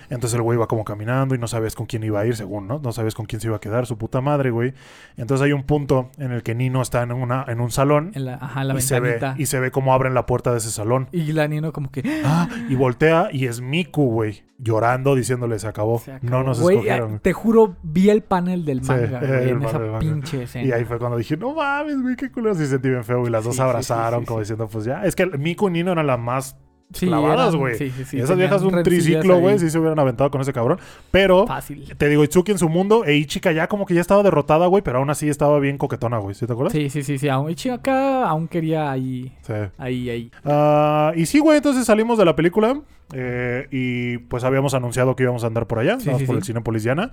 [0.09, 2.67] Entonces el güey va como caminando y no sabes con quién iba a ir, según,
[2.67, 2.79] ¿no?
[2.79, 4.73] No sabes con quién se iba a quedar, su puta madre, güey.
[5.17, 8.25] Entonces hay un punto en el que Nino está en, una, en un salón En
[8.25, 9.41] la, ajá, la y, se ve, ventanita.
[9.41, 11.07] y se ve cómo abren la puerta de ese salón.
[11.11, 12.21] Y la Nino como que...
[12.25, 15.99] Ah, y voltea y es Miku, güey, llorando, diciéndole se acabó.
[15.99, 16.29] "Se acabó".
[16.31, 17.19] No nos Güey, escogieron.
[17.19, 19.99] Te juro, vi el panel del Sí, manga, güey, el en esa manga.
[19.99, 20.65] pinche escena.
[20.67, 22.55] Y ahí fue cuando dije, no mames, güey, qué culero.
[22.55, 23.25] Sí sentí bien feo.
[23.27, 24.41] Y las dos Sí, se sí, abrazaron, sí, sí, como sí.
[24.43, 25.03] diciendo, pues ya.
[25.05, 26.57] Es que Miku y Nino eran las más
[26.93, 27.75] Sí, clavadas, güey.
[27.77, 30.79] sí, sí, sí, Esas viejas un triciclo, güey, sí se hubieran aventado con ese cabrón.
[31.11, 31.93] Pero Fácil.
[31.97, 34.83] te digo, Itsuki en su mundo, e Ichika ya como que ya estaba derrotada, güey,
[34.83, 36.35] pero aún así estaba bien coquetona, güey.
[36.35, 36.73] ¿Sí te acuerdas?
[36.73, 37.29] Sí, sí, sí, sí.
[37.29, 39.53] Aún, acá aún quería ahí, Sí.
[39.77, 40.31] ahí, ahí.
[40.45, 42.79] Ah, y sí, güey, entonces salimos de la película
[43.13, 46.39] eh, y pues habíamos anunciado que íbamos a andar por allá, Sí, sí, por sí.
[46.39, 47.11] el Cinépolis Diana.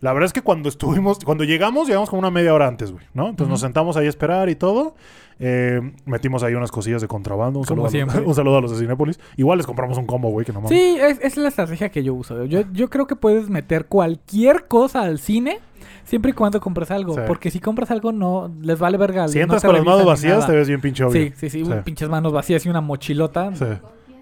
[0.00, 3.04] La verdad es que cuando estuvimos, cuando llegamos, llegamos como una media hora antes, güey,
[3.12, 3.28] ¿no?
[3.28, 4.94] Entonces nos sentamos ahí a esperar y todo.
[5.42, 7.60] Eh, metimos ahí unas cosillas de contrabando.
[7.60, 9.18] Un Como saludo, a los, un saludo a los de Cinépolis.
[9.36, 10.78] Igual les compramos un combo, güey, que no mames.
[10.78, 12.44] Sí, es, es la estrategia que yo uso.
[12.44, 15.58] Yo, yo creo que puedes meter cualquier cosa al cine
[16.04, 17.14] siempre y cuando compres algo.
[17.14, 17.20] Sí.
[17.26, 19.28] Porque si compras algo, no les vale verga.
[19.28, 21.22] Si no te con las manos vacías, te ves bien pinche obvio.
[21.22, 21.72] Sí, sí, sí, Sí.
[21.84, 23.54] Pinches manos vacías y una mochilota.
[23.54, 23.64] Sí.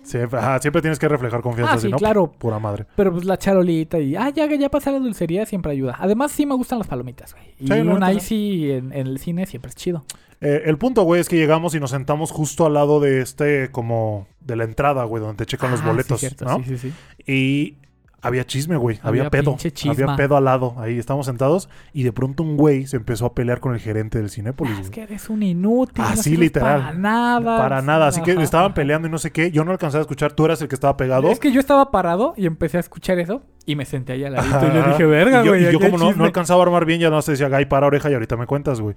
[0.09, 2.33] Siempre, ajá, siempre tienes que reflejar confianza, Ah, si no, claro.
[2.33, 2.87] pura madre.
[2.97, 4.17] Pero pues la charolita y.
[4.17, 5.97] Ah, ya, ya pasé la dulcería, siempre ayuda.
[5.99, 7.45] Además, sí me gustan las palomitas, güey.
[7.61, 10.05] Y Sí, un icy en, en el cine siempre es chido.
[10.41, 13.71] Eh, el punto, güey, es que llegamos y nos sentamos justo al lado de este,
[13.71, 16.59] como, de la entrada, güey, donde te checan los Ah, boletos, sí, cierto, ¿no?
[16.65, 16.93] Sí, sí,
[17.27, 17.33] sí.
[17.33, 17.77] Y
[18.21, 18.99] había chisme, güey.
[19.03, 19.57] Había, Había pedo.
[19.91, 20.75] Había pedo al lado.
[20.79, 21.69] Ahí estábamos sentados.
[21.93, 24.75] Y de pronto un güey se empezó a pelear con el gerente del Cinépolis.
[24.77, 26.03] Ah, es que eres un inútil.
[26.05, 26.81] Así, sirves literal.
[26.81, 27.59] Para nada.
[27.59, 28.07] Para nada.
[28.09, 28.75] Así que Ajá, estaban ajá.
[28.75, 29.51] peleando y no sé qué.
[29.53, 30.33] Yo no alcanzaba a escuchar.
[30.33, 31.31] Tú eras el que estaba pegado.
[31.31, 34.33] Es que yo estaba parado y empecé a escuchar eso y me senté ahí al
[34.33, 34.89] ladito y le Ajá.
[34.93, 35.69] dije, verga, Y yo, güey.
[35.69, 36.25] y yo como no, no chisme".
[36.25, 38.81] alcanzaba a armar bien, ya no se decía, Gay, para oreja y ahorita me cuentas,
[38.81, 38.97] güey.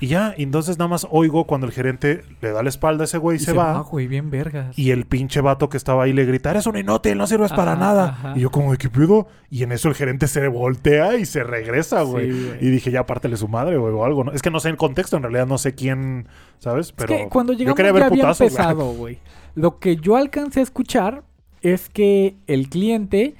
[0.00, 3.04] Y ya, y entonces nada más oigo cuando el gerente le da la espalda a
[3.04, 3.78] ese güey y, Y se, va.
[3.80, 4.76] güey, bien vergas.
[4.76, 7.76] Y el pinche vato que estaba ahí le grita, eres un inútil, no sirves para
[7.76, 8.08] nada.
[8.08, 8.32] ajá.
[8.36, 9.28] Y yo como, ¿de qué pedo?
[9.48, 12.32] Y en eso el gerente se voltea y se regresa, güey.
[12.32, 14.24] Sí, y dije, ya pártele su madre, güey, o algo.
[14.24, 14.32] ¿no?
[14.32, 16.26] Es que no sé el contexto, en realidad no sé quién,
[16.58, 16.92] ¿sabes?
[16.92, 18.48] Pero es que cuando yo llegamos quería ya ver había putazos, güey.
[18.50, 19.18] empezado, güey.
[19.54, 21.22] Lo que yo alcancé a escuchar
[21.60, 23.34] es que el cliente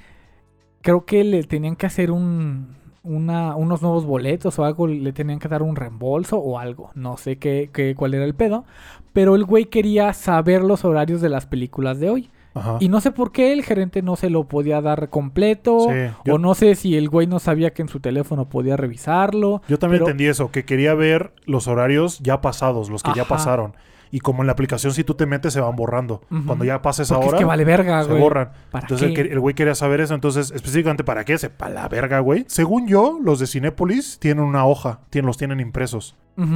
[0.82, 5.38] creo que le tenían que hacer un, una, unos nuevos boletos o algo, le tenían
[5.38, 6.90] que dar un reembolso o algo.
[6.94, 8.64] No sé qué, qué, cuál era el pedo.
[9.12, 12.30] Pero el güey quería saber los horarios de las películas de hoy.
[12.54, 12.76] Ajá.
[12.80, 15.86] Y no sé por qué el gerente no se lo podía dar completo.
[15.88, 18.76] Sí, yo- O no sé si el güey no sabía que en su teléfono podía
[18.76, 19.62] revisarlo.
[19.68, 23.24] Yo también pero- entendí eso, que quería ver los horarios ya pasados, los que ya
[23.24, 23.74] pasaron.
[24.14, 26.20] Y como en la aplicación si tú te metes se van borrando.
[26.46, 28.20] Cuando ya pasa esa Porque hora, es que vale verga, se güey.
[28.20, 28.52] borran.
[28.70, 29.22] ¿Para Entonces el, qué?
[29.26, 30.14] que- el güey quería saber eso.
[30.14, 31.38] Entonces, específicamente, ¿para qué?
[31.38, 32.44] Sepa la verga, güey.
[32.46, 36.14] Según yo, los de Cinépolis tienen una hoja, tienen, los tienen impresos.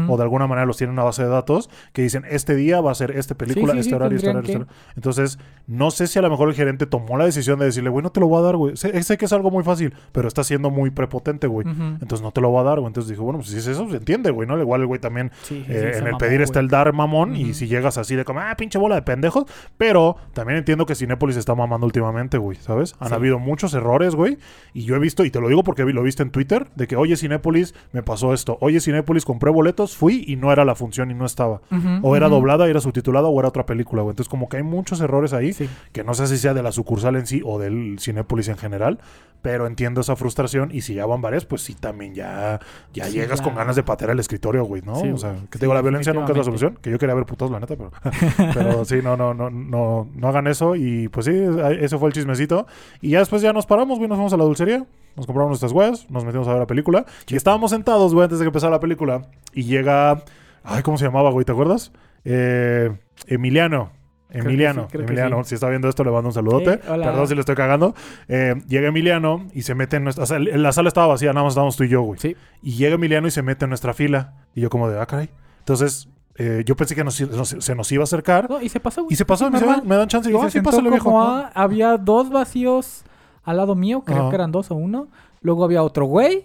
[0.09, 2.81] O de alguna manera los tienen en una base de datos que dicen, este día
[2.81, 4.75] va a ser esta película, sí, este sí, horario, este horario, este horario.
[4.95, 8.03] Entonces, no sé si a lo mejor el gerente tomó la decisión de decirle, güey,
[8.03, 8.77] no te lo voy a dar, güey.
[8.77, 11.67] Sé, sé que es algo muy fácil, pero está siendo muy prepotente, güey.
[11.67, 12.89] Entonces no te lo va a dar, güey.
[12.89, 14.59] Entonces dijo, bueno, pues si es eso, se entiende, güey, ¿no?
[14.59, 17.99] Igual el güey también eh, en el pedir está el dar mamón y si llegas
[17.99, 19.45] así de como, ah, pinche bola de pendejos.
[19.77, 22.95] Pero también entiendo que Cinépolis está mamando últimamente, güey, ¿sabes?
[22.99, 24.39] Han habido muchos errores, güey.
[24.73, 26.97] Y yo he visto, y te lo digo porque lo viste en Twitter, de que,
[26.97, 28.59] oye, Cinépolis, me pasó esto.
[28.61, 29.66] Oye, Cinépolis, compré boletos,
[29.97, 31.61] fui y no era la función y no estaba.
[31.71, 32.37] Ujú, O era ujú.
[32.37, 34.13] doblada, era subtitulada o era otra película, güey.
[34.13, 35.69] Entonces como que hay muchos errores ahí Sí.
[35.93, 38.99] que no sé si sea de la sucursal en sí o del Cinépolis en general,
[39.43, 42.59] pero entiendo esa frustración y si ya van varias, pues sí, también ya,
[42.93, 43.45] ya Sí, llegas ya.
[43.45, 44.97] con ganas de patear el escritorio, güey, ¿no?
[44.97, 47.15] Sí, o sea, que te digo, la violencia nunca es la solución, que yo quería
[47.15, 47.93] ver putos, la neta, pero,
[48.55, 51.33] pero sí, no, no, no, no, no hagan eso y pues sí,
[51.81, 52.67] ese fue el chismecito
[53.01, 54.85] y ya después ya nos paramos, güey, nos fuimos a la dulcería,
[55.17, 58.39] nos compramos nuestras huevas, nos metimos a ver la película y estábamos sentados, güey, antes
[58.39, 60.23] de que empezara la película y llega,
[60.63, 61.45] ay, ¿cómo se llamaba, güey?
[61.45, 61.93] ¿Te acuerdas?
[62.25, 62.93] Eh,
[63.27, 63.91] Emiliano.
[64.29, 65.51] Emiliano, sí, Emiliano, sí.
[65.51, 66.73] si está viendo esto, le mando un saludote.
[66.75, 67.07] Eh, hola.
[67.07, 67.95] Perdón si le estoy cagando.
[68.29, 70.25] Eh, llega Emiliano y se mete en nuestra.
[70.25, 72.19] O sea, la sala estaba vacía, nada más estábamos tú y yo, güey.
[72.19, 72.37] Sí.
[72.61, 74.35] Y llega Emiliano y se mete en nuestra fila.
[74.55, 75.31] Y yo, como de, ah, caray.
[75.61, 78.51] Entonces, eh, yo pensé que nos- nos- se nos iba a acercar.
[78.51, 79.15] No, y se pasó, güey.
[79.15, 79.59] Y se pasó, me.
[79.59, 80.29] "Ah, dan chance.
[80.29, 81.05] Y Y digo, se ah, sí, pásale, viejo.
[81.05, 81.29] como ¿no?
[81.37, 83.05] a- había dos vacíos
[83.47, 84.29] al lado mío, creo Ajá.
[84.29, 85.09] que eran dos o uno.
[85.41, 86.45] Luego había otro güey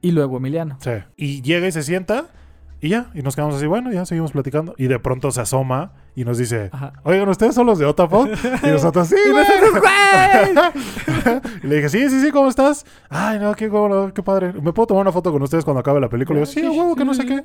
[0.00, 0.76] y luego Emiliano.
[0.80, 0.90] Sí.
[1.16, 2.26] Y llega y se sienta.
[2.80, 4.74] Y ya, y nos quedamos así, bueno, ya seguimos platicando.
[4.76, 6.92] Y de pronto se asoma y nos dice, Ajá.
[7.04, 8.28] oigan, ¿ustedes son los de Otapod?
[8.62, 9.44] y nosotros, sí, güey.
[11.62, 12.84] y le dije, sí, sí, sí, ¿cómo estás?
[13.08, 13.70] Ay, no, qué,
[14.14, 14.52] qué padre.
[14.52, 16.40] ¿Me puedo tomar una foto con ustedes cuando acabe la película?
[16.40, 17.42] Y yo, sí, a huevo, que no sé qué.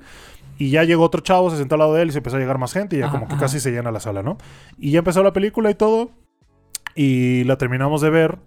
[0.57, 2.39] Y ya llegó otro chavo, se sentó al lado de él y se empezó a
[2.39, 3.43] llegar más gente y ya Ajá, como que ajá.
[3.43, 4.37] casi se llena la sala, ¿no?
[4.77, 6.11] Y ya empezó la película y todo.
[6.95, 8.39] Y la terminamos de ver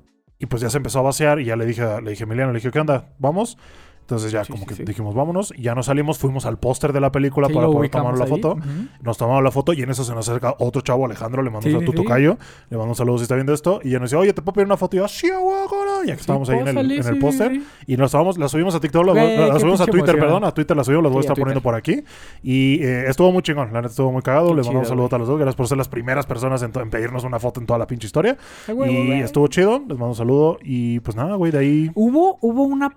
[0.42, 2.50] y pues ya se empezó a vaciar y ya le dije, le dije a Emiliano,
[2.50, 3.06] le dije, ¿qué onda?
[3.18, 3.56] ¿Vamos?
[4.02, 4.84] Entonces ya Sí, como sí, que sí.
[4.84, 5.52] dijimos, vámonos.
[5.56, 8.30] Y ya nos salimos, fuimos al póster de la película para poder tomar la ahí.
[8.30, 8.56] foto.
[9.00, 11.78] Nos tomamos la foto y en eso se nos acerca otro chavo, Alejandro, le saludo
[11.80, 12.36] a tu tocayo,
[12.68, 14.54] le mando un saludo si está viendo esto, y ya nos dice, oye, ¿te puedo
[14.54, 14.96] pedir una foto?
[14.96, 16.04] Y yo, sí, no?".
[16.04, 19.06] ya que estábamos ahí en el, el póster, y nos tomamos, la subimos a TikTok,
[19.06, 20.20] la, subimos a Twitter, emoción.
[20.20, 22.02] perdón, a Twitter la subimos, las voy a estar poniendo por aquí,
[22.42, 24.88] y eh, estuvo muy chingón, la neta estuvo muy cagado, Qué le mandamos un chido,
[24.88, 25.16] saludo güey.
[25.16, 27.78] a los dos, gracias por ser las primeras personas en, pedirnos una foto en toda
[27.78, 28.36] la pinche historia,
[28.66, 31.90] Ay, y estuvo chido, les mando un saludo, y pues nada, güey, de ahí...
[31.94, 32.96] Hubo, hubo una,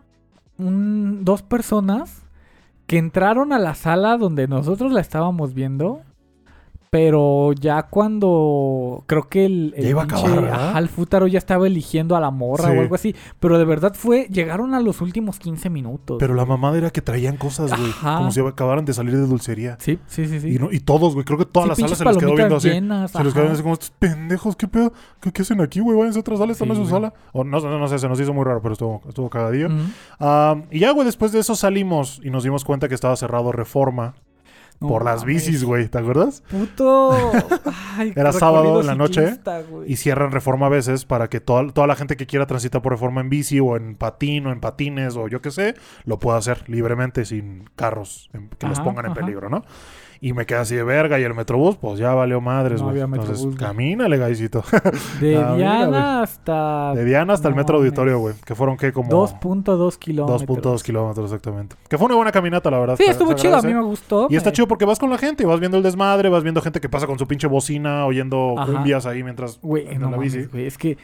[0.57, 2.23] un- dos personas
[2.87, 6.01] que entraron a la sala donde nosotros la estábamos viendo,
[6.95, 10.69] pero ya cuando creo que el, el Ya iba a pinche- acabar, ¿verdad?
[10.69, 12.77] ajá, el fútaro ya estaba eligiendo a la morra Sí.
[12.77, 16.15] o algo así, pero de verdad fue, llegaron a los últimos 15 minutos.
[16.21, 19.75] Pero la mamada era que traían cosas, güey, como si acabaran de salir de dulcería.
[19.81, 20.55] Sí, sí, sí, sí.
[20.55, 22.35] Y, no- y todos, güey, creo que toda Sí, la sala pinches se les quedó
[22.35, 22.69] viendo así.
[22.69, 23.33] llenas, Se les ajá.
[23.33, 24.93] quedaron así como estos pendejos, ¿qué pedo?
[25.19, 25.97] ¿Qué, qué hacen aquí, güey?
[25.97, 27.13] Váyanse a otra sala, esta Sí, no es su sala.
[27.33, 29.67] O no, no, no sé, se nos hizo muy raro, pero estuvo, estuvo cagadillo.
[29.67, 29.83] Ujú.
[30.19, 33.51] Ah, y ya, güey, después de eso salimos y nos dimos cuenta que estaba cerrado
[33.51, 34.13] Reforma
[34.79, 35.45] No por las mames.
[35.45, 36.43] bicis, güey, ¿te acuerdas?
[36.49, 37.11] Puto.
[37.97, 39.91] Ay, Era sábado en la noche güey.
[39.91, 42.91] Y cierran Reforma a veces para que toda, toda la gente que quiera transitar por
[42.91, 46.37] Reforma en bici o en patín o en patines o yo qué sé, lo pueda
[46.37, 49.21] hacer libremente sin carros que los Ajá, pongan en ajá.
[49.21, 49.63] peligro, ¿no?
[50.25, 52.99] Y me quedé así de verga y el Metrobús, pues ya valió madres, No güey.
[52.99, 54.63] había Entonces, Metrobús, camínale, gaisito.
[55.21, 58.33] De mira, Diana hasta De Diana hasta el No metro auditorio, güey.
[58.43, 58.91] Que fueron, ¿qué?
[58.91, 60.43] Como 2.2 kilómetros.
[60.63, 61.75] 2.2 kilómetros exactamente.
[61.87, 62.95] Que fue una buena caminata, la verdad.
[62.97, 64.25] Sí, estuvo chido, a mí me gustó.
[64.31, 66.81] Y está chido porque vas con la gente, vas viendo el desmadre, vas viendo gente
[66.81, 68.71] que pasa con su pinche bocina, oyendo Ajá.
[68.71, 70.47] cumbias ahí mientras Güey, en no la mames, bici.
[70.51, 70.97] güey, es que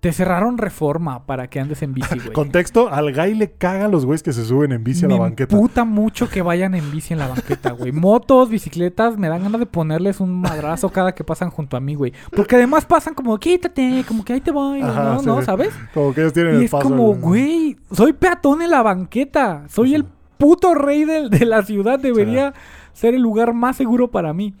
[0.00, 2.32] te cerraron reforma para que andes en bici, güey.
[2.32, 5.20] Contexto, al gay le cagan los güeyes que se suben en bici a me la
[5.20, 5.54] banqueta.
[5.54, 7.92] emputa mucho que vayan en bici en la banqueta, güey.
[7.92, 11.94] Motos, bicicletas, me dan ganas de ponerles un madrazo cada que pasan junto a mí,
[11.96, 12.14] güey.
[12.34, 15.20] Porque además pasan como, quítate, como que ahí te voy, Ajá, ¿no?
[15.20, 15.42] sí, ¿No?
[15.42, 15.70] ¿Sabes?
[15.92, 16.88] Como que ellos tienen Y el es paso.
[16.88, 19.64] como, el- güey, soy peatón en la banqueta.
[19.68, 20.04] Soy el
[20.38, 21.98] puto rey del- de, la ciudad.
[21.98, 22.54] Debería
[22.94, 24.54] ser el lugar más seguro para mí.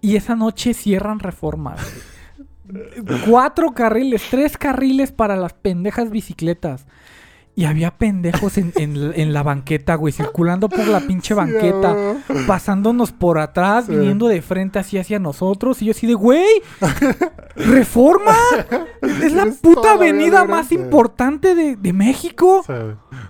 [0.00, 1.74] Y esa noche cierran reforma.
[1.74, 2.17] güey.
[3.26, 6.86] Cuatro carriles, tres carriles para las pendejas bicicletas.
[7.58, 12.14] Y había pendejos en, en- en la banqueta, güey, circulando por la pinche banqueta,
[12.46, 13.96] pasándonos por atrás, Sí.
[13.96, 15.82] viniendo de frente así hacia nosotros.
[15.82, 16.46] Y yo así de, güey,
[17.56, 18.34] ¡reforma!
[19.00, 22.62] Es la puta avenida más importante de, de México.
[22.66, 22.72] Sí,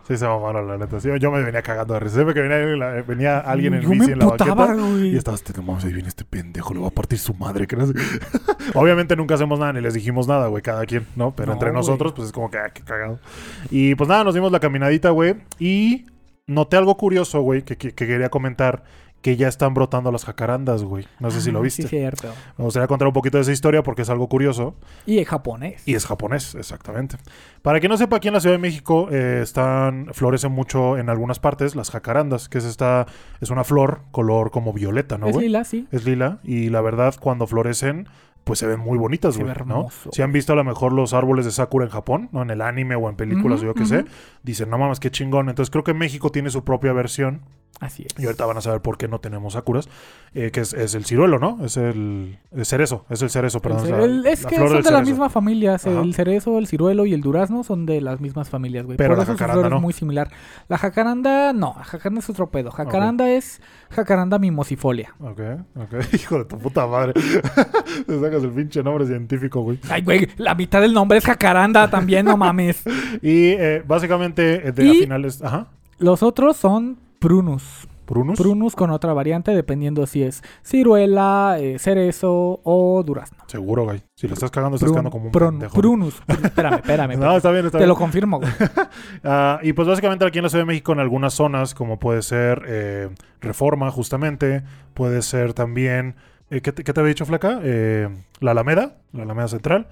[0.09, 0.99] sí se mamaron, la neta.
[1.01, 2.15] Sí, yo me venía cagando de risa.
[2.17, 4.75] Siempre que venía, venía alguien en Yo me bici en la banqueta.
[4.75, 5.11] güey.
[5.15, 7.67] Y estabas, te no mames, ahí viene este pendejo, le va a partir su madre.
[7.67, 7.93] Que no sé.
[8.75, 11.33] Obviamente nunca hacemos nada ni les dijimos nada, güey, cada quien, ¿no?
[11.33, 11.81] Pero No, entre güey.
[11.81, 13.19] nosotros, pues es como que, ah, qué cagado.
[13.71, 15.37] Y pues nada, nos dimos la caminadita, güey.
[15.59, 16.07] Y
[16.47, 18.83] noté algo curioso, güey, que, que- que quería comentar.
[19.21, 21.05] Que ya están brotando las jacarandas, güey.
[21.19, 21.83] No sé si lo Ah, viste.
[21.83, 22.29] Sí, cierto.
[22.57, 24.77] Me gustaría contar un poquito de esa historia porque es algo curioso.
[25.07, 25.83] Y en japonés.
[25.89, 27.17] Y es japonés, exactamente.
[27.61, 31.11] Para quien no sepa, aquí en la Ciudad de México eh, están, florecen mucho en
[31.11, 33.07] algunas partes las jacarandas, que es esta,
[33.41, 35.47] es una flor color como violeta, ¿no, es güey?
[35.49, 35.89] lila, sí.
[35.91, 36.39] Es lila.
[36.45, 38.07] Y la verdad, cuando florecen,
[38.49, 39.89] pues se ven muy bonitas, güey, ¿no?
[40.11, 42.41] Si han visto a lo mejor los árboles de Sakura en Japón, ¿no?
[42.41, 44.07] En el anime o en películas o yo qué sé,
[44.43, 45.51] dicen, no mames, qué chingón.
[45.51, 47.43] Entonces creo que México tiene su propia versión
[47.81, 48.13] Así es.
[48.19, 49.89] y ahorita van a saber por qué no tenemos sakuras,
[50.35, 51.65] eh, que es, es el ciruelo, ¿no?
[51.65, 53.89] Es el, el cerezo, es el cerezo, perdón.
[53.89, 55.03] la- el- es la que son de la cerezo.
[55.05, 55.77] misma familia.
[55.77, 55.89] Ajá.
[56.01, 58.97] El cerezo, el ciruelo y el durazno son de las mismas familias, güey.
[58.99, 59.77] Pero Por la eso jacaranda no.
[59.77, 60.29] es muy similar.
[60.67, 61.75] La jacaranda, no.
[61.79, 62.73] La jacaranda es otro pedo.
[62.73, 65.15] Jacaranda es jacaranda mimosifolia.
[65.21, 65.41] Ok,
[65.77, 65.95] ok.
[66.15, 67.13] Hijo de tu puta madre.
[68.07, 69.79] Te sacas el pinche nombre científico, güey.
[69.89, 72.83] Ay, güey, la mitad del nombre es jacaranda también, no mames.
[73.23, 75.43] Y eh, básicamente, eh, de Y- a finales.
[75.43, 75.69] Ajá.
[75.99, 77.89] Los otros son prunus.
[78.07, 78.39] Prunus.
[78.39, 83.37] Prunus con otra variante, dependiendo si es ciruela, eh, cerezo o durazno.
[83.49, 84.03] Seguro, güey.
[84.15, 85.75] Si le estás cagando, estás Prun- cagando como un prun- pendejo.
[85.79, 86.23] prunus.
[86.27, 87.17] Espérame, espérame.
[87.19, 87.89] No, está bien, está Te bien.
[87.91, 88.51] lo confirmo, güey.
[89.25, 92.23] Ah, y pues básicamente aquí en la Ciudad de México, en algunas zonas, como puede
[92.23, 93.11] ser eh,
[93.43, 94.63] Reforma, justamente,
[94.95, 96.15] puede ser también.
[96.51, 97.61] eh, ¿qué, te, qué te había dicho, Flaca?
[97.63, 98.09] Eh,
[98.41, 99.87] la Alameda, la Alameda Central.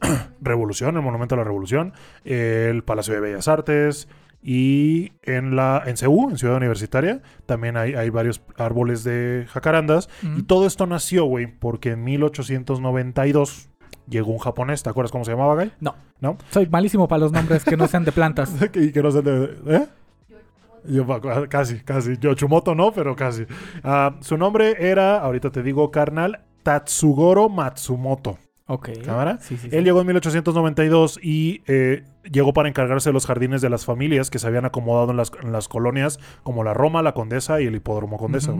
[0.40, 1.92] Revolución, el Monumento a la Revolución,
[2.24, 4.08] el Palacio de Bellas Artes
[4.46, 10.10] y en la en CEU, en Ciudad Universitaria, también hay, hay varios árboles de jacarandas.
[10.36, 13.70] Y todo esto nació, güey, porque en 1892
[14.06, 15.72] llegó un japonés, ¿te acuerdas cómo se llamaba, Guy?
[16.50, 18.54] Soy malísimo para los nombres que no sean de plantas.
[18.74, 19.56] y que no sé de...
[19.66, 19.86] ¿Eh?
[20.86, 21.06] Yo,
[21.48, 22.18] casi, casi.
[22.18, 23.46] Yoshimoto no, pero casi.
[23.82, 28.38] Ah, su nombre era, ahorita te digo, carnal, Tatsugoro Matsumoto.
[28.66, 28.88] Ok.
[29.04, 29.38] ¿Cámara?
[29.40, 29.76] Sí, sí, sí.
[29.76, 34.30] Él llegó en 1892 y eh, llegó para encargarse de los jardines de las familias
[34.30, 37.66] que se habían acomodado en las, en las colonias como la Roma, la Condesa y
[37.66, 38.54] el Hipódromo Condesa.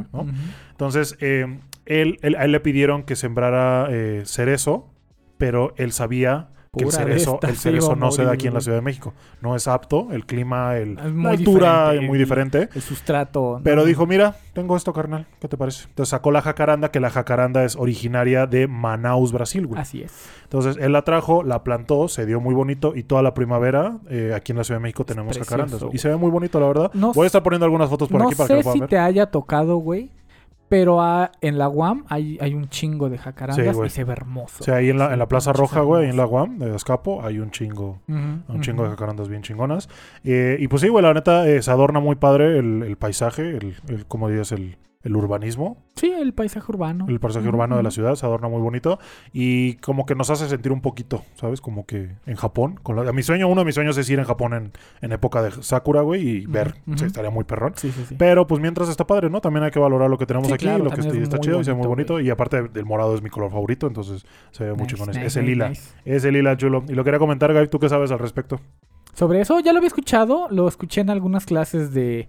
[0.73, 4.91] Entonces, eh, él, él- a él le pidieron que sembrara eh, cerezo,
[5.39, 8.61] pero él sabía que el cerezo, el no se da aquí en la.
[8.61, 9.13] Ciudad de México.
[9.41, 12.69] No es apto, el clima, el, la muy altura diferente, es muy diferente.
[12.75, 13.61] El sustrato.
[13.63, 13.85] Pero no.
[13.85, 15.85] dijo, mira, tengo esto, carnal, ¿qué te parece?
[15.89, 19.81] Entonces sacó la jacaranda, que la jacaranda es originaria de Manaus, Brasil, güey.
[19.81, 20.13] Así es.
[20.45, 24.33] Entonces él la trajo, la plantó, se dio muy bonito y toda la primavera eh,
[24.35, 25.83] aquí en la Ciudad de México tenemos precioso, jacarandas.
[25.83, 25.97] güey.
[25.97, 26.91] Y se ve muy bonito, la verdad.
[26.95, 28.75] No Voy a estar poniendo algunas fotos por no aquí para que sé lo puedan
[28.75, 28.89] si ver.
[28.91, 30.11] te haya tocado, güey.
[30.69, 34.13] Pero ah, en la UAM hay, hay un chingo de jacarandas Sí, y se ve
[34.13, 34.57] hermoso.
[34.61, 36.25] O sea, ahí en la, en la Plaza Roja, güey, ahí en la.
[36.27, 39.89] UAM de Escapo, hay un chingo, un chingo de jacarandas bien chingonas.
[40.25, 43.43] Eh, y pues sí, güey, la neta, eh, se adorna muy padre el, el paisaje,
[43.43, 47.07] el, el, como dirías, el, el urbanismo, Sí, el paisaje urbano.
[47.09, 48.99] el paisaje urbano de la ciudad, se adorna muy bonito.
[49.33, 51.61] Y como que nos hace sentir un poquito, ¿sabes?
[51.61, 52.81] Como que en Japón.
[52.83, 55.13] Con la- a mi sueño, uno de mis sueños es ir en Japón en, en
[55.13, 56.75] época de Sakura, güey, y ver.
[56.97, 57.75] Sí, estaría muy perrón.
[57.77, 58.15] Sí, sí, sí.
[58.19, 59.41] Pero pues mientras está padre, ¿no?
[59.41, 61.45] También hay que valorar lo que tenemos aquí, claro, lo que está, es está muy
[61.45, 62.19] chido y se ve muy bonito.
[62.19, 65.09] Y aparte del morado es mi color favorito, entonces se ve Nice, chingón.
[65.09, 65.73] nice, Ese nice, lila.
[66.05, 66.83] Ese lila chulo.
[66.89, 68.59] Y lo quería comentar, Gaby, ¿tú qué sabes al respecto?
[69.13, 72.27] Sobre eso ya lo había escuchado, lo escuché en algunas clases de,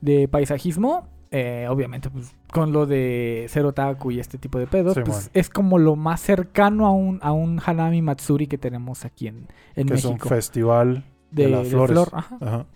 [0.00, 1.08] de paisajismo.
[1.30, 5.30] Eh, obviamente, pues con lo de Zero Taku y este tipo de pedos, Sí, pues
[5.34, 9.48] es como lo más cercano a un, a un Hanami Matsuri que tenemos aquí en,
[9.74, 10.28] en que es un México.
[10.28, 11.92] festival de, de, las de flores.
[11.92, 12.38] flor, ajá.
[12.40, 12.66] Ajá.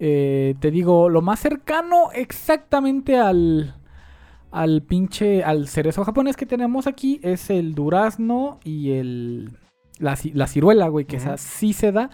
[0.00, 3.74] Eh, te digo, lo más cercano exactamente al,
[4.50, 9.52] al pinche, al cerezo japonés que tenemos aquí es el durazno y el,
[9.98, 11.26] la, ci- la ciruela, güey, que Ujú.
[11.26, 12.10] esa sí se da.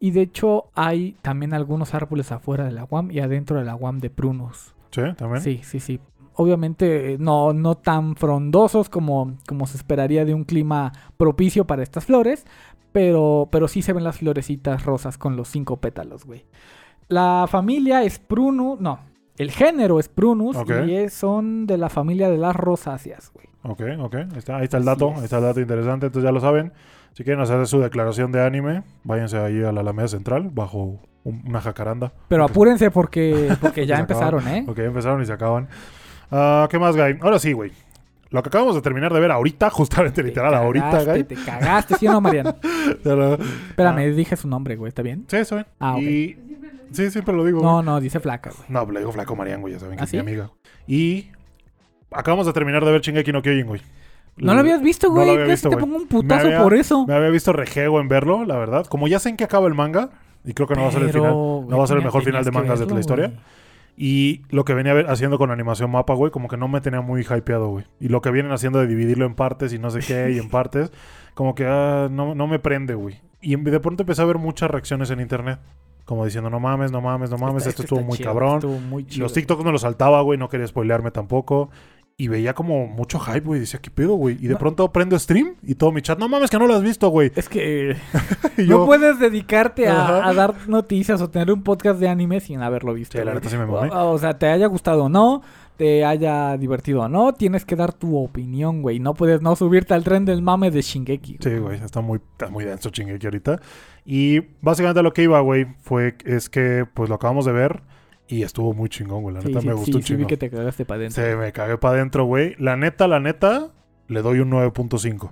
[0.00, 3.76] Y de hecho hay también algunos árboles afuera de la UAM y adentro de la
[3.76, 4.74] UAM de prunos.
[4.90, 5.40] Sí, también.
[5.42, 6.00] Sí, sí, sí.
[6.34, 11.82] Obviamente eh, no, no tan frondosos como, como se esperaría de un clima propicio para
[11.82, 12.46] estas flores,
[12.92, 16.44] pero, pero sí se ven las florecitas rosas con los cinco pétalos, güey.
[17.08, 19.00] La familia es Prunus, no,
[19.36, 23.46] el género es Prunus y es- son de la familia de las rosáceas, güey.
[23.62, 24.14] Ok, ok.
[24.14, 25.10] Ahí está, ahí está el dato.
[25.12, 25.18] es.
[25.18, 26.06] Ahí está el dato interesante.
[26.06, 26.72] Entonces ya lo saben.
[27.12, 31.60] Si quieren hacer su declaración de anime, váyanse ahí a la Alameda Central bajo una
[31.60, 32.12] jacaranda.
[32.28, 34.64] Pero apúrense porque, porque ya empezaron, ¿eh?
[34.68, 35.68] Ok, empezaron y se acaban.
[36.30, 37.18] Ah, ¿Qué más, Guy?
[37.20, 37.72] Ahora sí, güey.
[38.30, 41.24] lo que acabamos de terminar de ver ahorita, justamente literal, Te ahorita, güey.
[41.24, 42.54] Te cagaste, ¿sí o no, Mariano?
[43.02, 45.24] Pero- Espérame, dije su nombre, güey, ¿está bien?
[45.28, 45.66] Sí, eso bien.
[45.80, 46.00] Ah, ok.
[46.02, 46.36] Y
[46.92, 47.60] sí, siempre lo digo.
[47.62, 48.64] No, no, dice flaca, güey.
[48.68, 50.16] No, le digo flaco Marian, güey, ya saben que ¿Ah, es sí?
[50.16, 50.50] mi amiga.
[50.86, 51.30] Y
[52.12, 53.82] acabamos de terminar de ver Shingeki no Kyojin, güey.
[54.36, 55.26] No lo habías visto, No güey.
[55.26, 55.84] lo había visto, te güey.
[55.84, 57.06] pongo un putazo había- por eso.
[57.06, 58.86] Me había visto rejego en verlo, la verdad.
[58.86, 60.10] Como ya sé en qué acaba el manga,
[60.44, 61.30] y creo que no va a ser el final.
[61.30, 63.26] Pero, no va a ser el mejor final de mangas de la verlo, historia.
[63.28, 63.38] güey.
[63.96, 67.20] Y lo que venía haciendo con animación mapa, güey, como que no me tenía muy
[67.22, 67.84] hypeado, güey.
[68.00, 70.48] Y lo que vienen haciendo de dividirlo en partes y no sé qué, y en
[70.50, 70.90] partes,
[71.34, 73.20] como que ah, no, no me prende, güey.
[73.42, 75.58] Y de pronto empecé a ver muchas reacciones en internet.
[76.06, 78.54] Como diciendo, no mames, no mames, no mames, Está- esto estuvo muy chido, cabrón.
[78.54, 79.24] Estuvo muy chido.
[79.24, 81.70] Los TikToks me los saltaba, güey, no quería spoilearme tampoco.
[82.20, 83.60] Y veía como mucho hype, güey.
[83.60, 84.36] Decía, ¿qué pedo, güey?
[84.38, 84.58] Y de No.
[84.58, 87.32] pronto prendo stream y todo mi chat, no mames, que no lo has visto, güey.
[87.34, 87.96] Es que
[88.58, 92.92] Y no puedes dedicarte a, dar noticias o tener un podcast de anime sin haberlo
[92.92, 93.16] visto.
[93.16, 93.88] Sí, la neta sí me o, mamé.
[93.90, 95.40] o sea, te haya gustado o no,
[95.78, 98.98] te haya divertido o no, tienes que dar tu opinión, güey.
[98.98, 101.38] No puedes no subirte al tren del mame de Shingeki.
[101.40, 103.62] Sí, güey, está muy, está muy denso Shingeki ahorita.
[104.04, 107.80] Y básicamente lo que iba, güey, fue es que pues lo acabamos de ver
[108.30, 109.34] y estuvo muy chingón, güey.
[109.34, 111.22] La Sí, neta sí, me sí, gustó un sí, vi que te cagaste para adentro.
[111.22, 112.54] Se me cagué para adentro, güey.
[112.58, 113.70] La neta, la neta,
[114.08, 115.30] le doy un 9.5.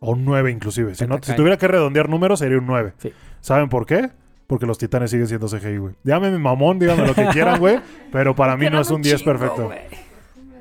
[0.00, 0.94] O un 9 inclusive.
[0.94, 2.94] Si, no, si tuviera que redondear números, sería un 9.
[2.98, 3.12] Sí.
[3.40, 4.10] ¿Saben por qué?
[4.46, 5.94] Porque los titanes siguen siendo CGI, güey.
[6.04, 7.78] Mi mamón, dígame lo que quieran, güey.
[8.12, 9.70] Pero para mí no es un 10 perfecto.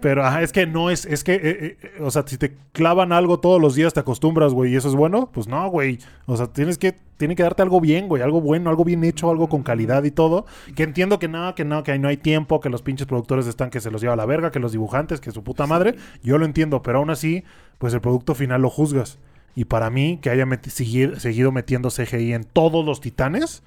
[0.04, 1.42] Pero ajá, es que no es, es que, eh,
[1.82, 4.90] eh, o sea, si te clavan algo todos los días te acostumbras, güey, y eso
[4.90, 5.98] es bueno, pues no, güey.
[6.26, 9.30] O sea, tienes que, tiene que darte algo bien, güey, algo bueno, algo bien hecho,
[9.32, 10.46] algo con calidad y todo.
[10.76, 13.70] Que entiendo que no, que no, que no hay tiempo, que los pinches productores están
[13.70, 15.96] que se los lleva a la verga, que los dibujantes, que su puta madre.
[16.22, 17.46] Yo lo entiendo, pero aún así,
[17.78, 19.20] pues el producto final lo juzgas.
[19.56, 20.70] Y para mí, que haya meti-
[21.18, 23.64] seguido metiendo CGI en todos los titanes,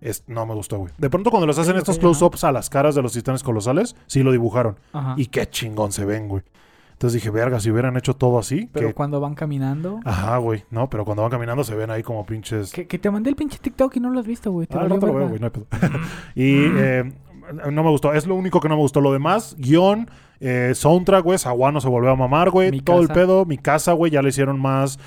[0.00, 0.92] es, no me gustó, güey.
[0.98, 4.22] De pronto cuando los hacen estos close-ups a las caras de los titanes colosales, sí
[4.22, 4.76] lo dibujaron.
[4.92, 5.14] Ajá.
[5.16, 6.42] Y qué chingón se ven, güey.
[6.92, 8.68] Entonces dije, verga, si hubieran hecho todo así.
[8.72, 8.94] Pero que...
[8.94, 10.00] cuando van caminando.
[10.04, 10.64] Ajá, güey.
[10.70, 12.72] No, pero cuando van caminando se ven ahí como pinches.
[12.72, 14.66] Que, que te mandé el pinche TikTok y no lo has visto, güey.
[14.66, 15.66] Te Ah, valió rato lo veo, güey, no hay pedo.
[16.34, 17.12] y eh,
[17.70, 18.12] no me gustó.
[18.12, 19.00] Es lo único que no me gustó.
[19.00, 21.38] Lo demás, guion, eh, soundtrack, güey.
[21.38, 22.80] Saguano se volvió a mamar, güey.
[22.80, 23.44] Todo el pedo.
[23.44, 24.98] Mi casa, güey, ya le hicieron más,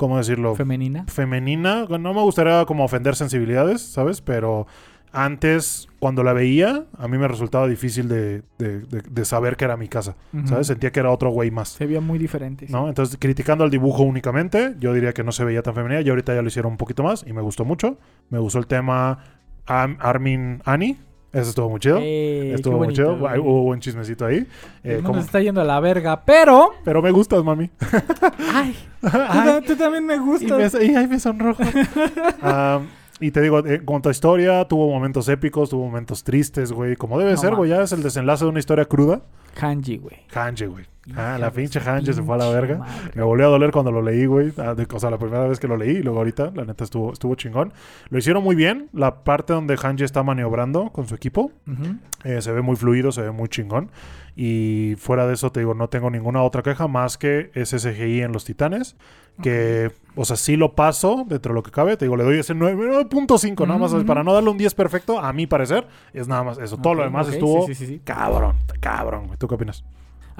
[0.00, 0.54] ¿cómo decirlo?
[0.56, 1.04] Femenina.
[1.06, 1.84] Femenina.
[1.86, 4.22] No me gustaría como ofender sensibilidades, ¿sabes?
[4.22, 4.66] Pero
[5.12, 9.64] antes, cuando la veía, a mí me resultaba difícil de, de- de- de saber que
[9.66, 10.16] era mi casa.
[10.46, 10.68] ¿sabes?
[10.68, 11.68] Sentía que era otro güey más.
[11.68, 12.66] Se veía muy diferente.
[12.70, 12.88] ¿no?
[12.88, 16.00] Entonces, criticando al dibujo únicamente, yo diría que no se veía tan femenina.
[16.00, 17.98] Y ahorita ya lo hicieron un poquito más y me gustó mucho.
[18.30, 19.18] Me gustó el tema
[19.66, 20.96] Armin Annie.
[21.32, 21.98] Eso estuvo muy chido.
[22.00, 23.42] Eh, estuvo muy bonito, chido.
[23.42, 24.46] Hubo buen chismecito ahí.
[24.82, 26.70] El Eh, mundo se está yendo a la verga, pero...
[26.84, 27.70] Pero me gustas, mami.
[28.52, 30.74] Ay, tú, Ay, tú también me y, gustas.
[30.74, 31.62] me, y ay, me sonrojo.
[33.22, 36.96] Y te digo, en cuanto a historia, tuvo momentos épicos, tuvo momentos tristes, güey.
[36.96, 37.68] Como debe No ser, güey.
[37.68, 39.20] Ya es el desenlace de una historia cruda.
[39.60, 40.16] Hanji, güey.
[40.34, 40.86] Hanji, güey.
[41.16, 42.78] Ah, la pinche Hanji se fue a la verga.
[42.78, 43.12] madre.
[43.14, 44.52] Me volvió a doler cuando lo leí, güey.
[44.58, 47.12] Ah, o sea, la primera vez que lo leí y luego ahorita, la neta estuvo,
[47.12, 47.72] estuvo chingón.
[48.10, 48.88] Lo hicieron muy bien.
[48.92, 51.96] La parte donde Hanji está maniobrando con su equipo Ujú.
[52.24, 53.90] eh, se ve muy fluido, se ve muy chingón.
[54.36, 58.22] Y fuera de eso, te digo, no tengo ninguna otra queja más que ese CGI
[58.22, 58.96] en los titanes.
[59.42, 61.96] Que, o sea, sí lo paso dentro de lo que cabe.
[61.96, 63.94] Te digo, le doy ese 9 9.5, nada más.
[64.04, 66.76] Para no darle un 10 perfecto, a mi parecer, es nada más eso.
[66.76, 68.00] Todo lo demás ok, estuvo sí, sí, sí, sí.
[68.04, 69.30] cabrón, cabrón.
[69.38, 69.82] ¿Tú qué opinas?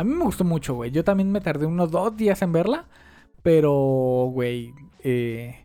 [0.00, 0.90] A mí me gustó mucho, güey.
[0.90, 2.86] Yo también me tardé unos dos días en verla.
[3.42, 3.70] Pero,
[4.32, 5.64] güey, eh,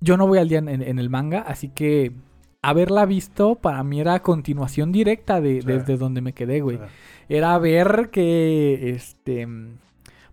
[0.00, 2.12] yo no voy al día en, en el manga, así que
[2.60, 6.76] haberla visto para mí era continuación directa de, desde donde me quedé, güey.
[7.28, 9.48] Era ver que, este,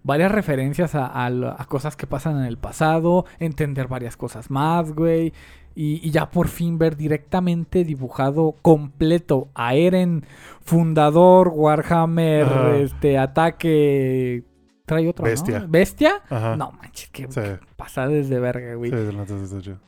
[0.03, 4.51] varias referencias a, a lo- a cosas que pasan en el pasado, entender varias cosas
[4.51, 5.31] más, güey.
[5.75, 10.23] Y, y ya por fin ver directamente dibujado completo a Eren,
[10.61, 12.47] fundador, Warhammer,
[12.81, 14.43] este, ataque.
[14.85, 15.31] Trae otro, ¿no?
[15.31, 15.65] Bestia.
[15.67, 16.11] ¿Bestia?
[16.29, 16.55] Ajá.
[16.57, 17.39] No manches, qué Sí,
[17.77, 18.91] pasada desde verga, güey.
[18.91, 18.97] sí,
[19.43, 19.79] está chido.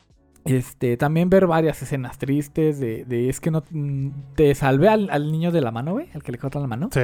[0.44, 3.64] Este, también ver varias escenas tristes de, de es que no
[4.36, 6.88] te salvé al, al niño de la mano, güey, al que le cortan la mano.
[6.92, 7.00] Sí,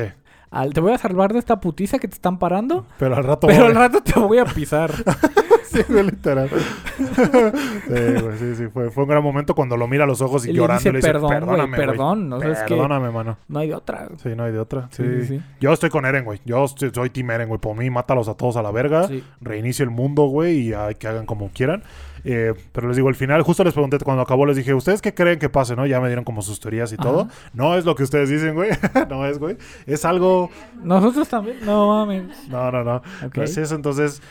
[0.53, 3.47] Al- te voy a salvar de esta putiza que te están parando, pero al rato.
[3.49, 3.69] pero voy.
[3.71, 4.93] al rato te voy a pisar.
[5.73, 6.51] Sí, literal.
[6.51, 8.67] sí, güey, sí, sí.
[8.69, 10.89] Fue, fue un gran momento cuando lo mira a los ojos y, Y llorando dice,
[10.91, 11.89] y le dice, perdón, perdóname, güey.
[11.89, 12.33] perdón.
[12.33, 13.39] O sea, es que Perdóname, mano.
[13.49, 14.09] no hay de otra.
[14.23, 14.89] Sí, no hay de otra.
[14.91, 15.25] Sí.
[15.27, 15.41] Sí.
[15.61, 16.41] Yo estoy con Eren, güey.
[16.45, 17.59] Yo estoy- soy Team Eren, güey.
[17.61, 19.09] Por mí, mátalos a todos a la verga.
[19.09, 19.25] Sí.
[19.41, 21.83] Reinicia el mundo, güey, y hay que hagan como quieran.
[22.25, 25.13] Eh, pero les digo, al final, justo les pregunté cuando acabó, les dije, ¿ustedes qué
[25.13, 25.87] creen que pase, no?
[25.87, 27.03] Ya me dieron como sus teorías y Ajá.
[27.05, 27.29] todo.
[27.53, 28.71] No es lo que ustedes dicen, güey.
[29.09, 29.57] no es, güey.
[29.87, 30.51] Es algo.
[30.83, 31.59] Nosotros también.
[31.65, 32.49] No mames.
[32.49, 32.97] No, no, no.
[33.27, 33.37] Ok.
[33.37, 34.23] No es eso, entonces.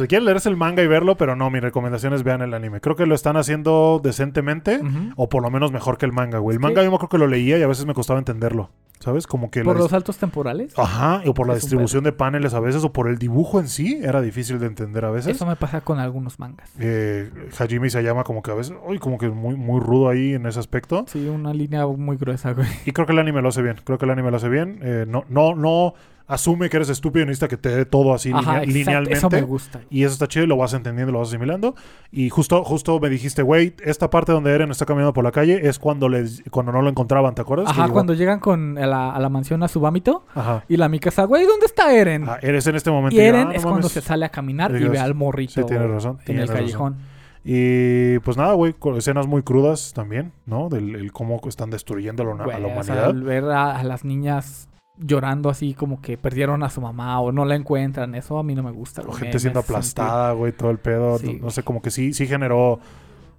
[0.00, 2.80] Si quieren leerse el manga y verlo, pero no, mi recomendación es vean el anime.
[2.80, 4.80] Creo que lo están haciendo decentemente,
[5.16, 6.54] o por lo menos mejor que el manga, güey.
[6.56, 8.70] El Es manga yo me creo que lo leía y a veces me costaba entenderlo.
[9.00, 9.26] ¿Sabes?
[9.26, 10.78] Como que Por los saltos temporales.
[10.78, 13.66] Ajá, o por la Es distribución de paneles a veces, o por el dibujo en
[13.66, 15.36] sí, era difícil de entender a veces.
[15.36, 16.70] Eso me pasa con algunos mangas.
[16.78, 20.34] Eh, Hajime se llama como que a veces, uy, como que muy, muy rudo ahí
[20.34, 21.06] en ese aspecto.
[21.08, 22.68] Sí, una línea muy gruesa, güey.
[22.84, 24.80] Y creo que el anime lo hace bien, creo que el anime lo hace bien.
[24.82, 25.94] Eh, no, no, no
[26.30, 29.18] asume que eres estúpido y necesita que te dé todo así Ajá, linea- exacto, linealmente.
[29.18, 29.80] Eso me gusta.
[29.90, 31.74] Y eso está chido y lo vas entendiendo, lo vas asimilando.
[32.12, 35.68] Y justo, justo me dijiste, güey, esta parte donde Eren está caminando por la calle
[35.68, 37.68] es cuando les, cuando no lo encontraban, ¿te acuerdas?
[37.68, 40.64] Ajá, cuando llegan con a la, a la mansión a Subamito Ajá.
[40.68, 42.24] y la Mikasa, güey, ¿dónde está Eren?
[42.28, 43.16] Ah, eres en este momento.
[43.16, 45.52] y y, Eren ah, no es cuando se sale a caminar y ve al morrito
[45.60, 46.60] sí, tienes razón, en tienes el razón.
[46.64, 46.96] callejón.
[47.44, 50.68] Y pues nada, güey, escenas muy crudas también, ¿no?
[50.68, 53.04] Del el cómo están destruyendo a la, a o sea, humanidad.
[53.06, 54.68] al ver a, a las niñas
[55.00, 58.54] llorando así como que perdieron a su mamá o no la encuentran, eso a mí
[58.54, 59.02] no me gusta.
[59.02, 61.18] O güey, gente siendo aplastada, güey, todo el pedo.
[61.18, 62.78] Sí, no, no sé, como que sí, sí generó.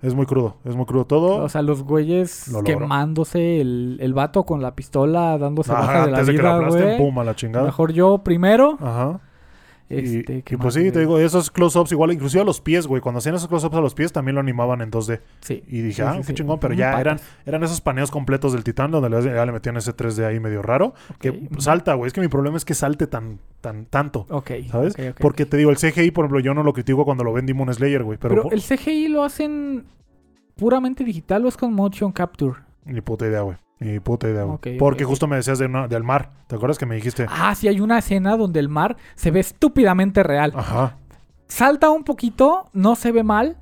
[0.01, 1.43] Es muy crudo, es muy crudo todo.
[1.43, 6.05] O sea, los güeyes Lo quemándose, el, el vato con la pistola dándose Ajá, baja
[6.05, 6.97] de la antes de que la güey.
[6.97, 7.65] pum, a la chingada.
[7.65, 8.77] Mejor yo primero.
[8.81, 9.19] Ajá.
[9.91, 12.87] Y- Este, y, ¿qué pues sí, te digo, esos close-ups igual, inclusive a los pies,
[12.87, 13.01] güey.
[13.01, 15.19] Cuando hacían esos close-ups a los pies también lo animaban en 2D.
[15.41, 15.63] Sí.
[15.67, 16.33] Y dije, Sí, ah, sí, qué sí.
[16.35, 17.01] chingón, pero Ujú, ya patas.
[17.01, 20.39] eran, eran esos paneos completos del Titán donde le- ya le metían ese 3D ahí
[20.39, 20.93] medio raro.
[21.19, 22.07] Que salta, güey.
[22.07, 24.25] Es que mi problema es que salte tan, tan, tanto.
[24.29, 24.51] Ok.
[24.69, 24.95] ¿Sabes?
[25.19, 27.73] Porque te digo, el CGI, por ejemplo, yo no lo critico cuando lo ven Demon
[27.73, 28.17] Slayer, güey.
[28.17, 29.83] Pero, Pero, por- el CGI lo hacen
[30.55, 32.59] puramente digital o es con motion capture.
[32.85, 33.57] Ni puta idea, güey.
[33.81, 34.77] Ni puta idea, güey.
[34.77, 36.29] Porque justo me decías de una- del mar.
[36.47, 37.25] ¿Te acuerdas que me dijiste?
[37.29, 40.53] Ah, sí, hay una escena donde el mar se ve estúpidamente real.
[40.55, 40.97] Ajá.
[41.47, 43.57] Salta un poquito, no se ve mal,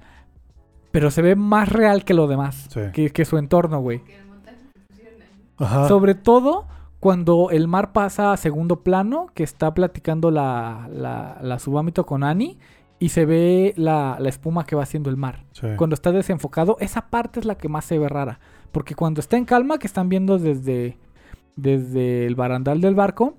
[0.92, 2.68] pero se ve más real que lo demás.
[2.70, 2.82] Sí.
[2.94, 4.04] Que, que su entorno, güey.
[4.04, 5.28] Que el montaje que pusieron ahí.
[5.58, 5.88] Ajá.
[5.88, 6.68] Sobre todo
[7.00, 11.58] cuando el mar pasa a segundo plano, que está platicando la, la, la
[12.06, 12.60] con Annie,
[13.00, 15.46] y se ve la, la espuma que va haciendo el mar.
[15.54, 15.68] Sí.
[15.78, 18.40] Cuando está desenfocado, esa parte es la que más se ve rara.
[18.72, 20.98] Porque cuando está en calma, que están viendo desde,
[21.56, 23.36] desde el barandal del barco,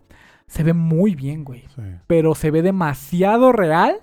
[0.47, 1.65] se ve muy bien, güey.
[1.75, 1.83] Sí.
[2.07, 3.97] Pero se ve demasiado real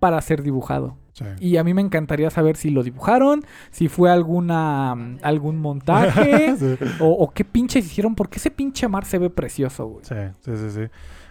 [0.00, 0.96] para ser dibujado.
[1.12, 1.24] Sí.
[1.38, 4.92] Y a mí me encantaría saber si lo dibujaron, si fue alguna
[5.22, 6.76] algún montaje Sí.
[6.98, 10.04] o, o qué pinches hicieron, porque ese pinche mar se ve precioso, güey.
[10.04, 10.80] Sí, sí, sí, sí.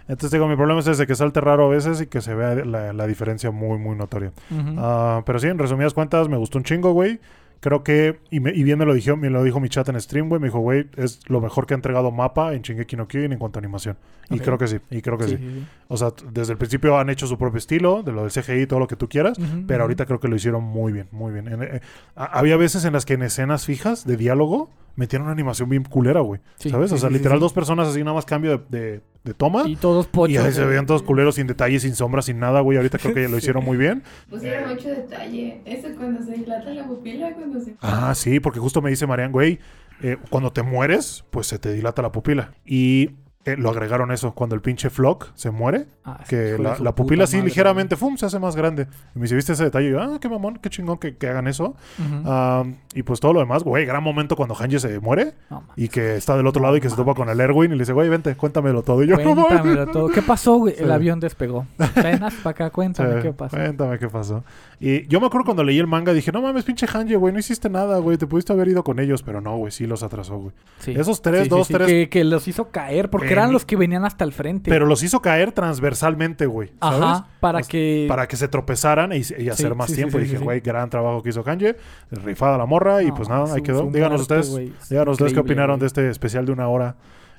[0.08, 2.56] Entonces digo, mi problema es ese que salte raro a veces y que se vea
[2.66, 4.34] la, la diferencia muy, muy notoria.
[4.78, 7.20] Ah, pero sí, en resumidas cuentas, me gustó un chingo, güey.
[7.64, 9.99] Creo que, y, me- y bien me lo, dijo, me lo dijo mi chat en
[10.01, 10.41] stream, güey.
[10.41, 13.39] Me dijo, güey, es lo mejor que ha entregado Mapa en Shingeki no Kyojin en
[13.39, 13.95] cuanto a animación.
[14.30, 15.38] Y creo que sí, y creo que sí.
[15.38, 15.66] Sí, sí, sí.
[15.88, 18.80] O sea, desde el principio han hecho su propio estilo, de lo del CGI, todo
[18.80, 19.38] lo que tú quieras.
[19.66, 21.47] Pero ahorita creo que lo hicieron muy bien, muy bien.
[21.47, 21.80] En- eh,
[22.16, 26.20] había veces en las que en escenas fijas de diálogo metieron una animación bien culera,
[26.20, 26.41] güey.
[26.57, 26.91] Sí, ¿Sabes?
[26.91, 29.64] o sea, literal dos personas así nada más cambio de, de- de toma.
[29.68, 30.44] Y todos Y pochos.
[30.44, 32.78] ahí se veían todos culeros sin detalles, sin sombras, sin nada, güey.
[32.78, 34.04] Ahorita creo que lo hicieron muy bien.
[34.30, 35.62] Pusieron mucho detalle.
[35.66, 37.76] Eso cuando se dilata la pupila, cuando se.
[37.82, 39.60] Ah, sí, porque justo me dice Marian, güey,
[40.02, 42.54] eh, cuando te mueres, pues se te dilata la pupila.
[42.66, 43.12] Y
[43.46, 47.38] eh, lo agregaron eso, cuando el pinche Flock se muere, Ah, que la, pupila así
[47.38, 48.88] madre, ligeramente, ¡fum!, se hace más grande.
[49.16, 49.88] Y me dice, ¿viste ese detalle?
[49.88, 51.78] Y yo, ah, qué mamón, qué chingón que, que hagan eso.
[52.26, 55.88] Ah, y pues todo lo demás, güey, gran momento cuando Hanji se muere No, y
[55.88, 57.94] que está del otro lado y que se topa con el Erwin y le dice,
[57.94, 59.02] güey, vente, cuéntamelo todo.
[59.02, 59.16] Y yo.
[59.24, 60.10] Cuéntamelo todo.
[60.10, 60.76] ¿Qué pasó, güey?
[60.78, 61.66] El avión despegó.
[61.78, 63.56] Para acá, cuéntame Sí, qué pasó.
[63.56, 64.44] Cuéntame qué pasó.
[64.82, 67.39] Y yo me acuerdo cuando leí el manga, dije, no mames, pinche Hanji, güey, no
[67.39, 70.38] hiciste nada, güey, te pudiste haber ido con ellos, pero no, güey, sí los atrasó,
[70.38, 70.52] güey.
[70.80, 70.91] Sí.
[70.91, 74.24] Esos tres, dos, tres, Que, que los hizo caer porque Eran los que venían hasta
[74.24, 74.70] el frente.
[74.70, 77.02] pero los hizo caer transversalmente, güey, ¿sabes?
[77.02, 78.06] Ajá, para que...
[78.08, 80.18] Para que se tropezaran y, y hacer más sí, tiempo.
[80.18, 81.74] sí, y sí, dije, güey, gran trabajo que hizo Hanji,
[82.12, 83.80] rifada la morra, y pues nada, ahí su- quedó.
[83.82, 86.96] su Díganos ustedes, güey, díganos ustedes qué opinaron de este especial de una hora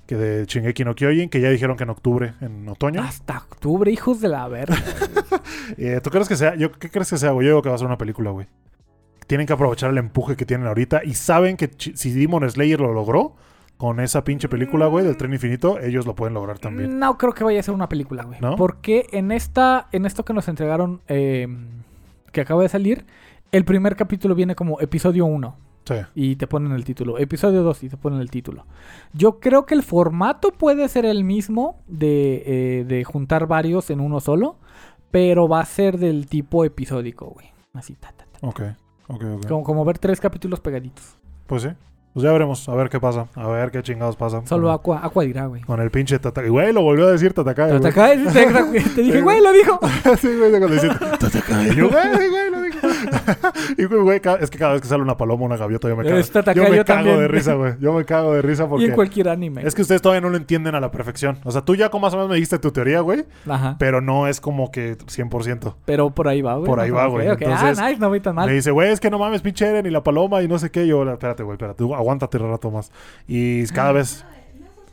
[0.07, 3.03] que de Shingeki no Kyojin, que ya dijeron que en octubre, en otoño.
[3.03, 4.77] Hasta octubre, hijos de la verga.
[5.79, 6.55] Eh, ¿Tú crees que sea?
[6.57, 7.47] Yo, ¿Qué crees que sea, güey?
[7.47, 8.47] Yo digo que va a ser una película, güey.
[9.27, 12.93] Tienen que aprovechar el empuje que tienen ahorita y saben que si Demon Slayer lo
[12.93, 13.35] logró
[13.77, 16.99] con esa pinche película, güey, del tren infinito, ellos lo pueden lograr también.
[16.99, 18.41] No creo que vaya a ser una película, güey.
[18.41, 18.57] ¿No?
[18.57, 21.49] Porque en esta, en esto que nos entregaron, eh,
[22.33, 23.05] que acaba de salir,
[23.53, 25.57] el primer capítulo viene como episodio 1
[25.87, 25.95] Sí.
[26.15, 27.19] y te ponen el título.
[27.19, 28.65] Episodio 2 y te ponen el título.
[29.13, 32.43] Yo creo que el formato puede ser el mismo de,
[32.81, 34.57] eh, de juntar varios en uno solo,
[35.11, 37.49] pero va a ser del tipo episódico, güey.
[37.75, 38.47] Así, ta, ta, ta.
[38.47, 38.63] Ok,
[39.09, 39.47] ok, ok.
[39.49, 41.19] Como, como ver tres capítulos pegaditos.
[41.47, 41.69] Pues sí.
[42.15, 43.27] Pues ya veremos, a ver qué pasa.
[43.35, 44.41] A ver qué chingados pasa.
[44.47, 45.63] Solo con, Aqua, Aqua dirá, güey.
[45.63, 46.49] con el pinche Tatakae.
[46.49, 47.73] Güey, lo volvió a decir Tatakae.
[47.73, 49.81] Tatakae, te, te dije, güey, lo dijo.
[50.21, 51.75] sí, güey, cuando dice Tatakae.
[51.75, 52.44] Yo, güey, güey.
[53.79, 56.21] y güey, es que cada vez que sale una paloma, una gaviota, yo me cago.
[56.55, 57.19] Yo me yo cago también.
[57.19, 57.75] de risa, güey.
[57.81, 58.93] Yo me cago de risa Y en porque...
[58.93, 59.63] cualquier anime.
[59.65, 61.39] Es que ustedes todavía no lo entienden a la perfección.
[61.45, 63.25] O sea, tú ya como más o menos me dijiste tu teoría, güey.
[63.49, 63.77] Ajá.
[63.79, 65.75] Pero no es como que 100%.
[65.85, 66.67] Pero por ahí va, güey.
[66.67, 67.29] Por ahí va, güey.
[67.29, 67.43] ok.
[67.43, 68.49] Entonces, ah, nice, no voy tan mal.
[68.49, 70.71] Me dice, güey, es que no mames, pinche Eren y la paloma y no sé
[70.71, 70.87] qué.
[70.87, 71.85] Yo, espérate, güey, espérate.
[71.85, 72.91] Aguántate un rato más.
[73.27, 74.25] Y cada vez...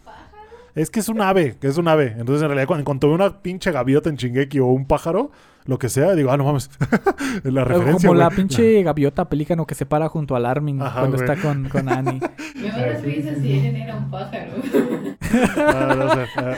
[0.06, 0.30] Paja.
[0.76, 2.16] Es que es un ave, que es un ave.
[2.18, 5.32] Entonces, en realidad, cuando, cuando veo una pinche gaviota en Shingeki o un pájaro,
[5.66, 6.70] lo que sea, digo, ah, no mames.
[7.44, 8.08] Es la referencia.
[8.08, 11.70] Como la pinche gaviota pelícano que se para junto al Armin Ajá, cuando está con,
[11.70, 12.20] con Annie.
[12.56, 14.52] Me a dar risa si Eren era un pájaro.
[15.58, 16.26] Ah, no sé.
[16.38, 16.56] Ah,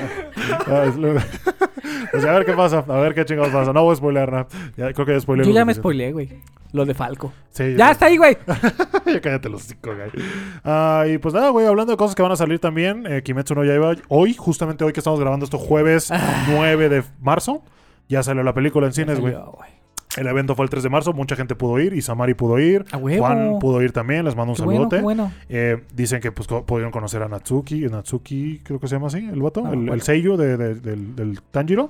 [0.68, 1.14] ah, lo-
[2.12, 3.74] Pues a ver qué pasa, a ver qué chingados pasa.
[3.74, 4.48] No voy a spoiler nada.
[4.78, 5.46] Ya, creo que ya spoiler.
[5.46, 6.30] Yo ya me spoileé, güey.
[6.72, 7.32] Lo de Falco.
[7.52, 8.38] Sí, Ya está ahí, güey.
[9.06, 10.10] ya cállate los cinco, güey.
[10.64, 13.54] Ah, y pues nada, güey, hablando de cosas que van a salir también, eh, Kimetsu
[13.54, 16.46] no Yaiba, hoy, justamente hoy que estamos grabando esto, jueves Ah.
[16.50, 17.64] 9 de marzo,
[18.14, 19.36] ya salió la película en cines, güey.
[20.16, 22.86] El evento fue el 3 de marzo, mucha gente pudo ir, Isamari pudo ir.
[22.92, 25.02] Juan pudo ir también, les mando un Qué saludote.
[25.02, 25.32] bueno.
[25.50, 29.18] Eh, dicen que pues co- pudieron conocer a Natsuki, Natsuki creo que se llama así,
[29.28, 29.94] el vato, Ah, el, bueno.
[29.96, 30.02] el
[30.38, 31.90] de- de- del, del Tanjiro.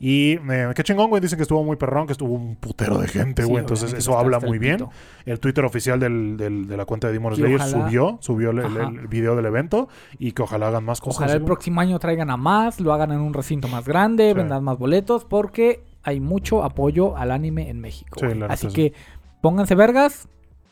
[0.00, 3.08] Y eh, qué chingón, güey, dicen que estuvo muy perrón, que estuvo un putero de
[3.08, 3.60] gente, Sí, güey.
[3.60, 4.76] Entonces eso está habla el muy bien.
[4.78, 4.90] pito.
[5.26, 8.58] El Twitter oficial del, del- de la cuenta de Demon Slayer ojalá- subió, subió el,
[8.58, 8.88] el- Ajá.
[8.90, 9.88] el video del evento
[10.18, 11.18] y que ojalá hagan más cosas.
[11.18, 11.46] Ojalá el güey.
[11.46, 14.34] próximo año traigan a más, lo hagan en un recinto más grande, Sí.
[14.34, 18.18] vendan más boletos, porque hay mucho apoyo al anime en México.
[18.20, 18.74] Sí, Así sí.
[18.74, 18.92] que
[19.40, 20.28] pónganse vergas,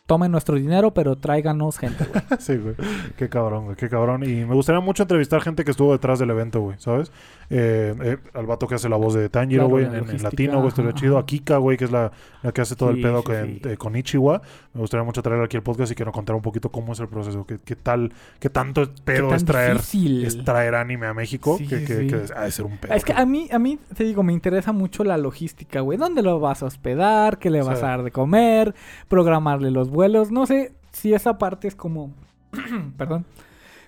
[0.06, 2.22] tomen nuestro dinero, pero tráiganos gente, güey.
[2.38, 2.74] sí, güey.
[3.16, 3.76] Qué cabrón, güey.
[3.76, 4.24] Qué cabrón.
[4.24, 6.76] Y me gustaría mucho entrevistar gente que estuvo detrás del evento, güey.
[6.80, 7.10] ¿Sabes?
[7.54, 9.84] Eh, eh, al vato que hace la voz de Tanjiro, güey.
[9.84, 10.68] en, latino, güey.
[10.68, 11.18] Estaría chido.
[11.18, 12.10] A Kika, güey, que es la,
[12.42, 13.60] la que hace todo el pedo sí, con, sí.
[13.64, 14.40] eh, con Ichiwa.
[14.72, 17.00] Me gustaría mucho traerle aquí el podcast y que nos contara un poquito cómo es
[17.00, 17.44] el proceso.
[17.44, 21.58] Qué, qué tal, qué tanto pedo Qué es traer, es traer anime a México.
[21.58, 22.94] Sí, que, que, que ha de ser un pedo.
[22.94, 25.98] Es que a mí, a mí, te digo, me interesa mucho la logística, güey.
[25.98, 27.38] ¿Dónde lo vas a hospedar?
[27.38, 28.74] ¿Qué le vas a dar de comer?
[29.08, 30.30] Programarle los vuelos.
[30.30, 32.14] No sé si esa parte es como...
[32.96, 33.26] perdón.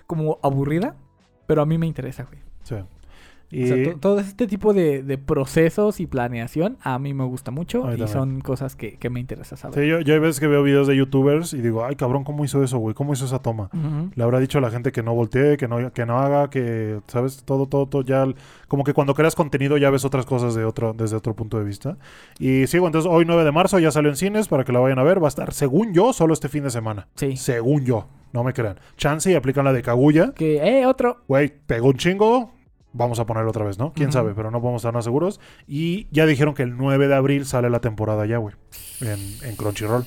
[0.05, 0.95] Como aburrida.
[1.47, 2.39] Pero a mí me interesa, güey.
[2.63, 2.75] Sí.
[3.51, 7.23] O Y, sea, to- todo este tipo de, de procesos y planeación a mí me
[7.25, 9.79] gusta mucho y son cosas que, que me interesa saber.
[9.79, 12.43] sí, yo, yo hay veces que veo videos de youtubers y digo, ay, cabrón, ¿cómo
[12.43, 12.95] hizo eso, güey?
[12.95, 13.69] ¿Cómo hizo esa toma?
[14.15, 16.99] Le habrá dicho a la gente que no voltee, que no, que no haga, que,
[17.07, 17.43] ¿sabes?
[17.43, 18.25] Todo, todo, todo ya...
[18.67, 21.65] Como que cuando creas contenido ya ves otras cosas de otro, desde otro punto de
[21.65, 21.97] vista.
[22.39, 24.79] Y sí, güey, entonces hoy 9 de marzo ya salió en cines para que la
[24.79, 25.21] vayan a ver.
[25.21, 27.07] Va a estar, según yo, solo este fin de semana.
[27.15, 27.37] Sí.
[27.37, 28.07] Según yo.
[28.33, 28.77] No me crean.
[28.97, 30.33] Chance y aplican la de Kaguya.
[30.33, 31.21] Que, eh, otro.
[31.27, 32.51] Güey, pegó un chingo.
[32.97, 33.91] Vamos a ponerlo otra vez, ¿no?
[33.93, 35.41] Quién sabe, pero no podemos estar nada seguros.
[35.67, 38.55] Y ya dijeron que el 9 de abril sale la temporada ya, güey.
[39.01, 39.19] En,
[39.49, 40.05] en Crunchyroll.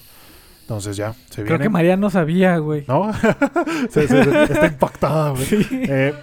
[0.62, 1.62] Entonces ya, se Creo viene.
[1.64, 2.84] que María no sabía, güey.
[2.88, 3.10] ¿No?
[3.90, 5.44] Sí, está impactada, güey.
[5.44, 5.66] Sí.
[5.72, 6.14] Eh,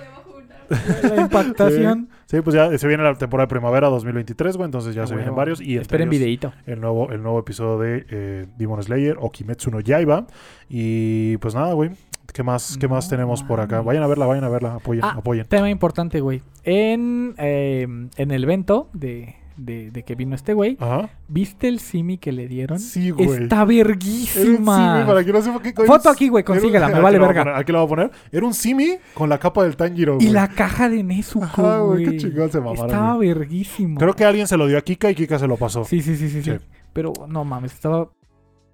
[1.03, 2.09] La impactación.
[2.27, 4.65] Sí, pues ya se viene la temporada de primavera 2023, güey.
[4.65, 5.61] Entonces ya A se vienen varios.
[5.61, 6.53] Y Esperen ellos videíto.
[6.65, 10.25] el nuevo, el nuevo episodio de eh, Demon Slayer o Kimetsu no Yaiba.
[10.67, 11.91] Y pues nada, güey.
[12.33, 13.81] ¿Qué más, qué más tenemos por acá?
[13.81, 14.73] Vayan a verla, vayan a verla.
[14.73, 15.45] Apoyen, Ah, apoyen.
[15.45, 16.41] Tema importante, güey.
[16.65, 17.87] En, eh,
[18.17, 21.09] en el evento de, de, de que vino este güey, Ajá.
[21.27, 22.79] ¿viste el simi que le dieron?
[22.79, 23.29] Sí, güey.
[23.43, 24.95] Está Era un verguísima.
[24.97, 27.43] simi, para que no sepa qué coño Foto aquí, güey, un- consíguela, me vale verga.
[27.43, 28.11] poner, aquí lo voy a poner.
[28.31, 30.29] Era un simi con la capa del Tanjiro, Y güey.
[30.29, 32.05] la caja de Nezuko, Ajá, güey.
[32.05, 33.27] Qué chingón se mamaron, Estaba güey.
[33.29, 33.99] verguísimo.
[33.99, 35.85] Creo que alguien se lo dio a Kika y Kika se lo pasó.
[35.85, 36.51] Sí, sí, sí, sí, sí.
[36.51, 36.57] Sí.
[36.93, 38.09] Pero no mames, estaba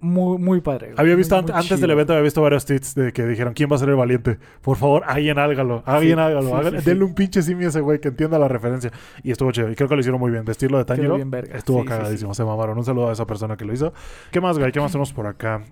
[0.02, 0.92] muy, muy padre.
[0.96, 1.80] Había visto Muy, ant- muy antes chido.
[1.80, 4.38] del evento, había visto varios tweets de que dijeron quién va a ser el valiente.
[4.60, 6.62] Por favor, alguien hágalo, alguien Sí, hágalo.
[6.70, 6.84] sí, sí.
[6.84, 8.90] Denle un pinche simio a ese güey que entienda la referencia.
[9.22, 9.70] Y estuvo chido.
[9.70, 10.44] Y creo que lo hicieron muy bien.
[10.44, 11.56] Vestirlo de Tanjiro bien verga.
[11.56, 12.34] estuvo cagadísimo.
[12.34, 12.76] Se mamaron.
[12.76, 13.92] Un saludo a esa persona que lo hizo.
[14.30, 14.70] ¿Qué más, güey?
[14.72, 15.62] ¿Qué más tenemos por acá?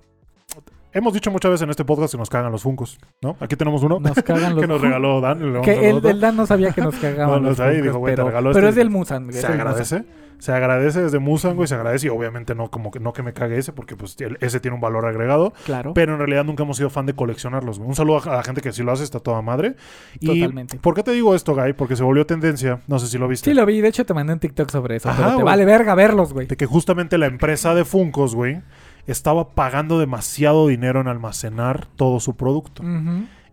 [0.93, 3.37] Hemos dicho muchas veces en este podcast que nos cagan los funcos, ¿no?
[3.39, 5.63] Aquí tenemos uno Nos cagan los que nos regaló Dan.
[5.63, 7.43] Que el, el Dan no sabía que nos cagaban.
[7.43, 9.33] No, no sabía y dijo, güey, te regaló pero este es del Musan.
[9.33, 10.07] se Musan.
[10.41, 11.69] Se agradece desde Musan, güey.
[11.69, 14.59] Se agradece y obviamente no como que no que me cague ese porque pues ese
[14.59, 15.53] tiene un valor agregado.
[15.65, 15.95] Claro.
[15.95, 17.79] Pero en realidad nunca hemos sido fan de coleccionarlos.
[17.79, 17.89] güey.
[17.89, 19.77] Un saludo a la gente que sí lo hace, está toda madre.
[20.19, 20.79] Y Totalmente.
[20.79, 21.75] ¿Por qué te digo esto, Guy?
[21.75, 22.81] Porque se volvió tendencia.
[22.89, 23.51] No sé si lo viste.
[23.51, 23.81] Sí, lo vi.
[23.81, 25.09] De hecho, te mandé un TikTok sobre eso.
[25.11, 25.45] Ajá, pero te güey.
[25.45, 26.47] vale verga verlos, güey.
[26.47, 28.63] De que justamente la empresa de Funcos, güey,
[29.07, 32.83] estaba pagando demasiado dinero en almacenar todo su producto.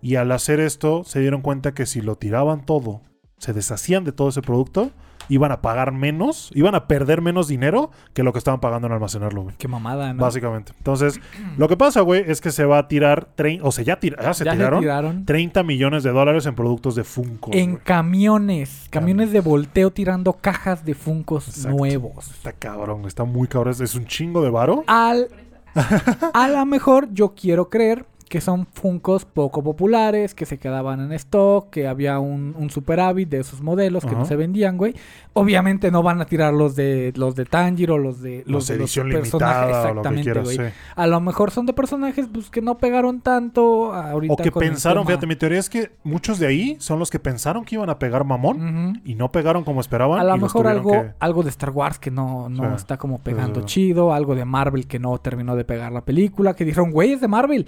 [0.02, 3.02] Y al hacer esto, se dieron cuenta que si lo tiraban todo,
[3.40, 4.92] se deshacían de todo ese producto,
[5.30, 8.94] iban a pagar menos, iban a perder menos dinero que lo que estaban pagando en
[8.94, 9.56] almacenarlo, güey.
[9.58, 10.22] Qué mamada, ¿no?
[10.24, 10.74] Básicamente.
[10.78, 11.20] Entonces,
[11.58, 13.30] lo que pasa, güey, es que se va a tirar,
[13.62, 15.26] o sea, ya, tira- ya se ya tiraron tiraron.
[15.26, 17.52] 30 millones de dólares en productos de Funko.
[17.54, 18.88] En camiones.
[18.90, 21.78] Camiones de volteo tirando cajas de Funcos Exacto.
[21.78, 22.30] nuevos.
[22.32, 23.72] Está cabrón, está muy cabrón.
[23.72, 24.84] Es- Es un chingo de varo.
[24.88, 25.28] Al,
[26.34, 31.12] a lo mejor yo quiero creer que son Funcos poco populares, que se quedaban en
[31.14, 34.96] stock, que había un, un superávit de esos modelos que no se vendían, güey.
[35.34, 38.78] Obviamente no van a tirar los de los de Tanjiro, los de los, Los de
[38.78, 40.44] los personajes, limitada o lo que exactamente, quieras.
[40.44, 40.58] güey.
[40.58, 40.64] sí.
[40.96, 44.34] A lo mejor son de personajes pues, que no pegaron tanto ahorita.
[44.34, 47.20] O que con pensaron, fíjate, mi teoría es que muchos de ahí son los que
[47.20, 50.20] pensaron que iban a pegar mamón y no pegaron como esperaban.
[50.20, 52.76] A lo mejor algo, que- algo de Star Wars que no, no Sí.
[52.76, 53.66] está como pegando sí.
[53.68, 57.22] chido, algo de Marvel que no terminó de pegar la película, que dijeron, güey, es
[57.22, 57.66] de Marvel,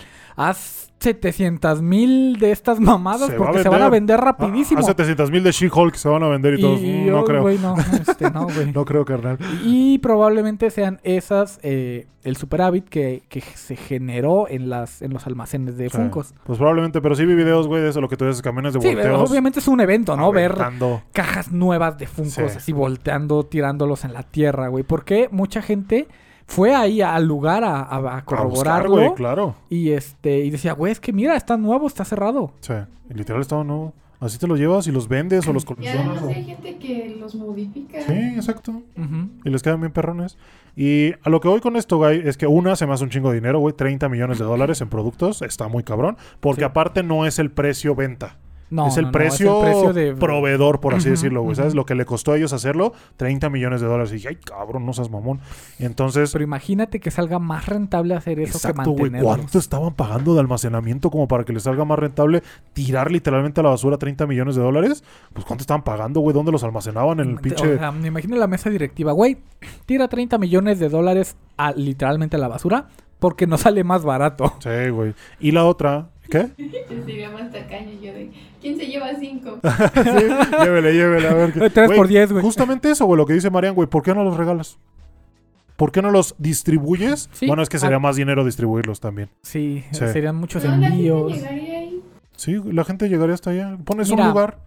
[0.49, 4.17] haz 700 mil de estas mamadas Se porque se van a vender.
[4.17, 4.81] vender rapidísimo.
[4.81, 6.81] A 700 mil de She-Hulk se van a vender y, todos.
[6.81, 7.41] Y- "Mm, no oh, creo.
[7.57, 8.47] no, este, no.
[8.73, 9.37] No creo, carnal.
[9.63, 15.25] Y probablemente sean esas eh, el superávit que, que se generó en las en los
[15.25, 15.95] almacenes de Sí.
[15.95, 16.33] Funkos.
[16.43, 18.81] Pues probablemente, pero sí vi videos, güey, de eso, lo que tú dices, camiones de
[18.81, 19.29] Sí, volteos.
[19.31, 20.33] obviamente es un evento, ¿no?
[20.33, 20.53] Ver
[21.13, 22.57] cajas nuevas de Funkos Sí.
[22.57, 24.83] así volteando, tirándolos en la tierra, güey.
[24.83, 26.09] Porque mucha gente
[26.49, 28.91] fue ahí al lugar a, a- a A buscar, corroborarlo.
[28.95, 29.55] güey, claro.
[29.69, 32.51] y este y decía, güey, es que mira, está nuevo, está cerrado.
[32.61, 32.73] Sí,
[33.09, 33.93] y literal estaba no.
[34.19, 36.05] Así te los llevas y los vendes o los Y coleccionas.
[36.17, 38.01] además o- hay gente que los modifica.
[38.01, 38.81] Sí, exacto.
[39.45, 40.37] Y les quedan bien perrones.
[40.75, 43.09] Y a lo que voy con esto, güey, es que una se me hace un
[43.11, 43.73] chingo de dinero, güey.
[43.75, 45.41] 30 millones de dólares en productos.
[45.41, 46.17] Está muy cabrón.
[46.41, 46.65] Porque Sí.
[46.65, 48.37] aparte no es el precio venta.
[48.69, 51.55] No, es, el no, no, precio de proveedor, por así decirlo, güey.
[51.55, 51.73] ¿Sabes?
[51.73, 54.11] Lo que le costó a ellos hacerlo, 30 millones de dólares.
[54.11, 55.39] Y dije, ay, cabrón, no seas mamón.
[55.79, 59.01] Y entonces, Pero imagínate que salga más rentable hacer eso exacto, que güey.
[59.03, 59.35] mantenerlos.
[59.35, 62.43] ¿Cuánto estaban pagando de almacenamiento como para que les salga más rentable
[62.73, 65.03] tirar literalmente a la basura 30 millones de dólares?
[65.33, 66.33] Pues ¿cuánto estaban pagando, güey?
[66.33, 67.19] ¿Dónde los almacenaban?
[67.19, 67.77] En el O pinche...
[67.77, 69.37] sea, me imagino la mesa directiva, güey,
[69.85, 72.87] tira 30 millones de dólares a, literalmente a la basura
[73.19, 74.53] porque no sale más barato.
[74.59, 75.13] Sí, güey.
[75.39, 76.09] Y la otra...
[76.29, 76.49] ¿Qué?
[76.57, 78.29] Yo sería más tacaño yo de
[78.61, 79.59] ¿Quién se lleva cinco?
[79.63, 81.53] Sí, llévele, llévele, a ver.
[81.53, 82.43] qué- Tres Güey, por diez, güey.
[82.43, 84.77] Justamente eso, güey, lo que dice Marian, güey, ¿por qué no los regalas?
[85.75, 87.29] ¿Por qué no los distribuyes?
[87.31, 87.47] Sí.
[87.47, 87.99] Bueno, es que sería Ah.
[87.99, 89.29] más dinero distribuirlos también.
[89.41, 89.99] Sí, Sí.
[90.07, 91.33] serían muchos No, la gente envíos.
[91.33, 92.01] llegaría ahí.
[92.35, 93.77] Sí, la gente llegaría hasta allá.
[93.85, 94.23] Pones Mira.
[94.23, 94.59] un lugar.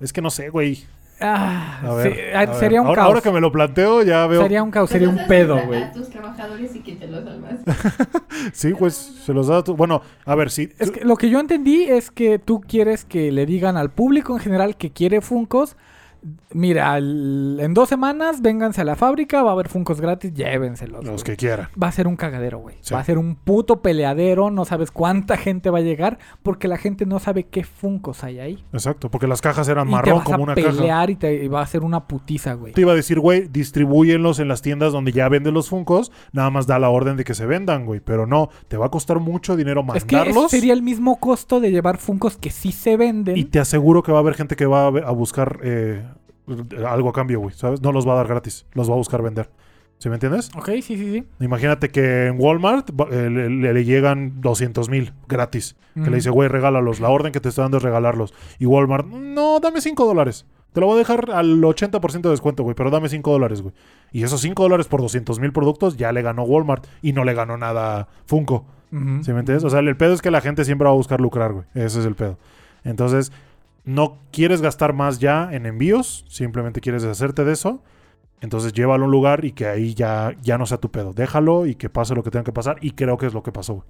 [0.00, 0.84] Es que no sé, güey.
[1.20, 2.54] Ah, A ver, sí, a ah, ver.
[2.56, 3.08] sería un ahora, caos.
[3.08, 4.42] ahora que me lo planteo, ya veo.
[4.42, 5.82] Sería un caos, Se sería los un pedo, a- güey.
[5.82, 7.64] A tus trabajadores y que te los almacenes.
[8.52, 9.58] Sí, pues se los da.
[9.58, 10.68] a tu- Bueno, a ver, sí.
[10.78, 14.34] Es que lo que yo entendí es que tú quieres que le digan al público
[14.34, 15.76] en general que quiere Funcos.
[16.52, 21.04] Mira, al- en dos semanas vénganse a la fábrica, va a haber Funcos gratis, llévenselos.
[21.04, 21.24] Los güey.
[21.24, 21.68] que quieran.
[21.80, 22.76] Va a ser un cagadero, güey.
[22.80, 22.94] Sí.
[22.94, 26.78] Va a ser un puto peleadero, no sabes cuánta gente va a llegar porque la
[26.78, 28.64] gente no sabe qué Funcos hay ahí.
[28.72, 30.68] Exacto, porque las cajas eran y te marrón vas como a una caja.
[30.68, 32.72] pelear y te y va a ser una putiza, güey.
[32.72, 36.10] Te iba a decir, güey, distribúyenlos en las tiendas donde ya venden los Funcos.
[36.32, 38.00] Nada más da la orden de que se vendan, güey.
[38.00, 40.50] Pero no, te va a costar mucho dinero Es que mandarlos.
[40.50, 43.36] sería el mismo costo de llevar Funcos que sí se venden.
[43.36, 46.02] Y te aseguro que va a haber gente que va a, a buscar eh,
[46.86, 47.80] algo a cambio, güey, ¿sabes?
[47.82, 49.50] No los va a dar gratis, los va a buscar vender.
[49.98, 50.50] ¿Sí me entiendes?
[50.54, 51.24] Ok, sí, sí, sí.
[51.40, 55.74] Imagínate que en Walmart eh, le, le- le llegan 200 mil gratis.
[55.94, 57.00] Que le dice, güey, regálalos.
[57.00, 58.34] La orden que te estoy dando es regalarlos.
[58.58, 60.44] Y Walmart, no, dame 5 dólares.
[60.74, 63.74] Te lo voy a dejar al 80% de descuento, güey, pero dame 5 dólares, güey.
[64.12, 67.32] Y esos 5 dólares por 200 mil productos ya le ganó Walmart y no le
[67.32, 68.66] ganó nada Funko.
[68.92, 69.24] Ujú.
[69.24, 69.64] ¿Sí me entiendes?
[69.64, 71.64] O sea, el pedo es que la gente siempre va a buscar lucrar, güey.
[71.74, 72.36] Ese es el pedo.
[72.84, 73.32] Entonces,
[73.86, 77.82] no quieres gastar más ya en envíos, simplemente quieres deshacerte de eso.
[78.42, 81.14] Entonces, llévalo a un lugar y que ahí ya, ya no sea tu pedo.
[81.14, 82.76] Déjalo y que pase lo que tenga que pasar.
[82.82, 83.86] Y creo que es lo que pasó, güey.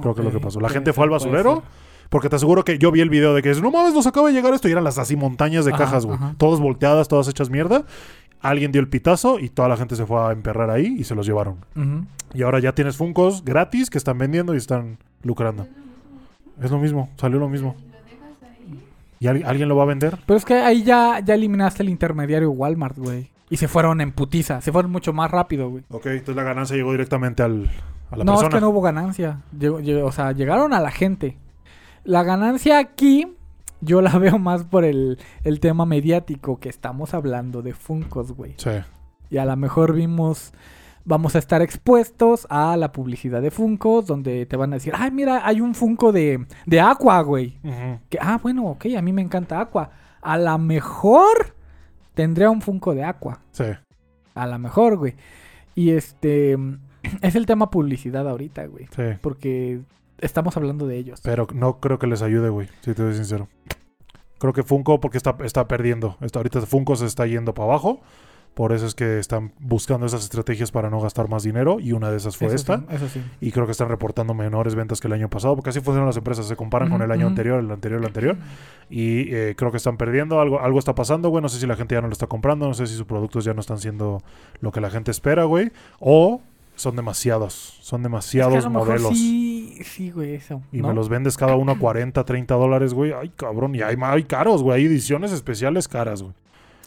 [0.00, 0.58] Creo que es lo que pasó.
[0.58, 1.62] La gente fue al basurero.
[2.08, 4.32] Porque te aseguro que yo vi el video de que no mames, nos acaba de
[4.32, 4.68] llegar esto.
[4.68, 6.18] Y eran las así montañas de Ajá, cajas, güey.
[6.38, 7.84] Todas volteadas, todas hechas mierda.
[8.40, 11.14] Alguien dio el pitazo y toda la gente se fue a emperrar ahí y se
[11.14, 11.64] los llevaron.
[12.32, 15.66] Y ahora ya tienes Funcos gratis que están vendiendo y están lucrando.
[16.62, 17.74] Es lo mismo, salió lo mismo.
[17.76, 18.84] Si lo dejas ahí,
[19.20, 20.18] ¿Y al- alguien lo va a vender?
[20.26, 23.30] Pero es que ahí ya, ya eliminaste el intermediario Walmart, güey.
[23.48, 24.60] Y se fueron en putiza.
[24.60, 25.84] Se fueron mucho más rápido, güey.
[25.90, 27.70] Ok, entonces la ganancia llegó directamente al,
[28.10, 28.48] a la No, persona.
[28.48, 29.40] es que no hubo ganancia.
[29.58, 31.36] Llegó- llegó- o sea, llegaron a la gente.
[32.04, 33.26] La ganancia aquí,
[33.80, 38.54] yo la veo más por el, el tema mediático que estamos hablando de Funcos, güey.
[38.58, 38.70] Sí.
[39.30, 40.52] Y a lo mejor vimos,
[41.06, 45.10] vamos a estar expuestos a la publicidad de Funcos, donde te van a decir, ay,
[45.12, 47.58] mira, hay un Funko de, de Aqua, güey.
[48.10, 49.90] Que, ah, bueno, ok, a mí me encanta Aqua.
[50.20, 51.54] A lo mejor
[52.14, 53.40] tendría un Funko de Aqua.
[53.52, 53.64] Sí.
[54.34, 55.14] A lo mejor, güey.
[55.74, 56.58] Y este,
[57.22, 58.86] es el tema publicidad ahorita, güey.
[58.94, 59.04] Sí.
[59.22, 59.80] Porque
[60.18, 61.20] estamos hablando de ellos.
[61.22, 62.68] Pero no creo que les ayude, güey.
[62.80, 63.48] Si te soy sincero.
[64.38, 66.16] Creo que Funko, porque está, está perdiendo.
[66.20, 68.00] Está, ahorita Funko se está yendo para abajo.
[68.56, 71.78] Por eso es que están buscando esas estrategias para no gastar más dinero.
[71.78, 72.78] Y una de esas fue Eso esta.
[72.78, 73.22] sí, eso sí.
[73.42, 75.54] Y creo que están reportando menores ventas que el año pasado.
[75.56, 76.46] Porque así funcionan las empresas.
[76.46, 78.38] Se comparan con el año anterior, el anterior, el anterior.
[78.88, 80.40] Y eh, creo que están perdiendo.
[80.40, 81.42] Algo, algo está pasando, güey.
[81.42, 82.66] No sé si la gente ya no lo está comprando.
[82.66, 84.22] No sé si sus productos ya no están siendo
[84.62, 85.70] lo que la gente espera, güey.
[86.00, 86.40] O
[86.76, 87.76] son demasiados.
[87.82, 89.18] Son Es que demasiados a lo mejor modelos.
[89.18, 90.62] Sí, sí, güey, eso.
[90.72, 90.88] Y ¿no?
[90.88, 93.12] me los vendes cada uno a 40, 30 dólares, güey.
[93.12, 93.74] Ay, cabrón.
[93.74, 94.80] Y hay, hay caros, güey.
[94.80, 96.32] Hay ediciones especiales caras, güey.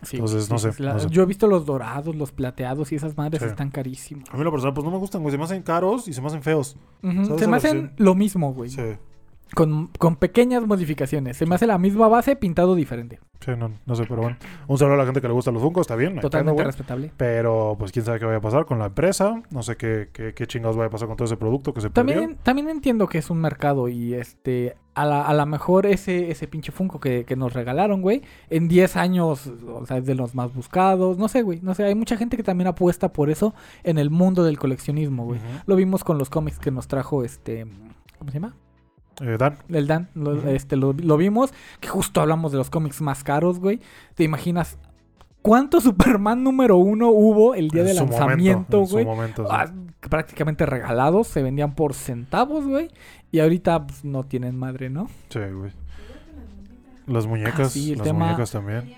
[0.04, 1.08] Sí, entonces, sí, no sí, sé, la- no sé.
[1.10, 3.48] Yo he visto los dorados, los plateados y esas madres Sí.
[3.48, 4.30] están carísimos.
[4.32, 5.32] A mí, la persona, pues no me gustan, güey.
[5.32, 6.78] Se me hacen caros y se me hacen feos.
[7.04, 8.70] Ujú, ¿Sabes Se me hacen lo mismo, güey.
[8.70, 8.82] Sí.
[9.56, 11.36] Con, con pequeñas modificaciones.
[11.38, 13.20] Se me hace la misma base pintado diferente.
[13.44, 14.38] Sí, no, no sé, pero bueno.
[14.68, 16.20] Un saludo a la gente que le gusta los Funko, está bien.
[16.20, 17.12] Totalmente respetable.
[17.18, 19.42] Pero pues quién sabe qué vaya a pasar con la empresa.
[19.50, 21.90] No sé qué, qué, qué chingados vaya a pasar con todo ese producto que se
[21.90, 22.14] perdió.
[22.14, 26.30] También, también entiendo que es un mercado y este a la, a la mejor ese,
[26.30, 30.16] ese pinche Funko que, que nos regalaron, güey, en 10 años, o sea, es de
[30.16, 31.18] los más buscados.
[31.18, 34.10] No sé, güey, no sé, hay mucha gente que también apuesta por eso en el
[34.10, 35.40] mundo del coleccionismo, güey.
[35.66, 37.66] Lo vimos con los cómics que nos trajo este...
[38.18, 38.56] ¿Cómo se llama?
[39.22, 43.02] Eh, Dan, El Dan, lo, este, lo, lo vimos, que justo hablamos de los cómics
[43.02, 43.80] más caros, güey.
[44.16, 44.78] ¿Te imaginas
[45.42, 49.06] cuánto Superman número uno hubo el día en de lanzamiento, momento, en su güey?
[49.06, 49.50] momento, sí.
[49.52, 52.90] Ah, prácticamente regalados, se vendían por centavos, güey.
[53.32, 55.08] Y ahorita pues, no tienen madre, ¿no?
[55.30, 55.72] Sí, güey.
[57.08, 58.94] Las muñecas, Ah, sí, las tema- muñecas también.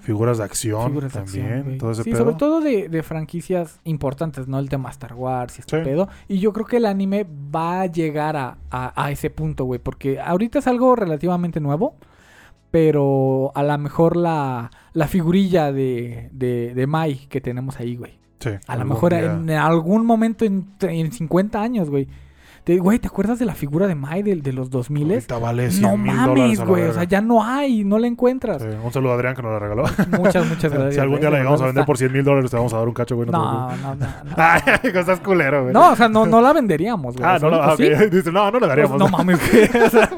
[0.00, 2.22] Figuras de acción Figuras de también, acción, todo ese sí, pedo.
[2.22, 4.60] sobre todo de, de franquicias importantes, ¿no?
[4.60, 5.84] El tema Star Wars y este Sí.
[5.84, 6.08] pedo.
[6.28, 9.80] Y yo creo que el anime va a llegar a, a- a ese punto, güey.
[9.80, 11.96] Porque ahorita es algo relativamente nuevo.
[12.70, 18.18] Pero a lo mejor la, la figurilla de, de, de Mai que tenemos ahí, güey.
[18.38, 19.24] Sí, A lo mejor día.
[19.32, 22.06] en algún momento en, en 50 años, güey.
[22.66, 25.12] Te- Güey, ¿te acuerdas de la figura de Mai de, de los 2000?
[25.12, 26.82] Ahorita vale 100 No mames, la güey.
[26.88, 28.60] O sea, ya no hay, no la encuentras.
[28.60, 29.84] Sí, un saludo a Adrián que nos la regaló.
[30.18, 30.94] Muchas, muchas gracias.
[30.94, 32.74] si algún día la güey, llegamos a de vender por 100 mil dólares, te vamos
[32.74, 33.28] a dar un cacho, güey.
[33.30, 34.06] No, No, no, no.
[34.24, 35.72] No, Ay, estás culero, güey.
[35.72, 37.24] No, o sea, no, no la venderíamos, güey.
[37.28, 37.84] Ah, O sea, no, la, ¿o sí?
[38.10, 38.98] Dice, no, no le daríamos.
[38.98, 39.64] Pues, no mames, güey.
[39.86, 40.10] O sea,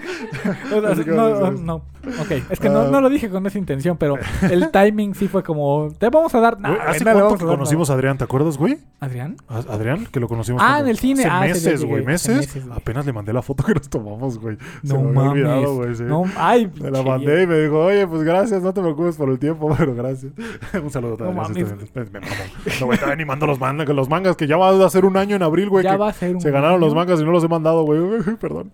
[0.75, 1.75] o sea, no, no.
[2.21, 2.89] Ok, es que no, Ah.
[2.91, 4.15] no lo dije con esa intención, pero
[4.51, 6.59] el timing sí fue como, te vamos a dar.
[6.59, 8.17] Nah, Güey, ¿Hace no cuánto que conocimos a Adrián?
[8.17, 8.79] ¿Te acuerdas, güey?
[9.01, 9.37] ¿Adrián?
[9.49, 10.63] ¿A- Adrián, que lo conocimos.
[10.65, 11.25] Ah, en el cine.
[11.25, 12.01] Hace Ah, meses, güey.
[12.01, 12.07] llegué.
[12.39, 12.64] Meses.
[12.66, 12.70] Meses.
[12.76, 14.57] Apenas le mandé la foto que nos tomamos, güey.
[14.84, 15.76] Se No me había olvidado, mames.
[15.76, 15.95] güey.
[15.95, 16.03] sí.
[16.05, 19.28] No, ay, Me la mandé y me dijo, oye, pues gracias, no te preocupes por
[19.30, 20.32] el tiempo, pero gracias.
[20.82, 21.66] un saludo No también.
[21.68, 21.95] mames.
[21.95, 22.32] Me, me mamó.
[22.80, 25.36] No, güey, estaba animando los mangas, los mangas que ya va a ser un año
[25.36, 25.84] en abril, güey.
[25.84, 27.82] Ya que va a ser un se ganaron los mangas y no los he mandado,
[27.84, 28.01] güey.
[28.41, 28.72] Perdón.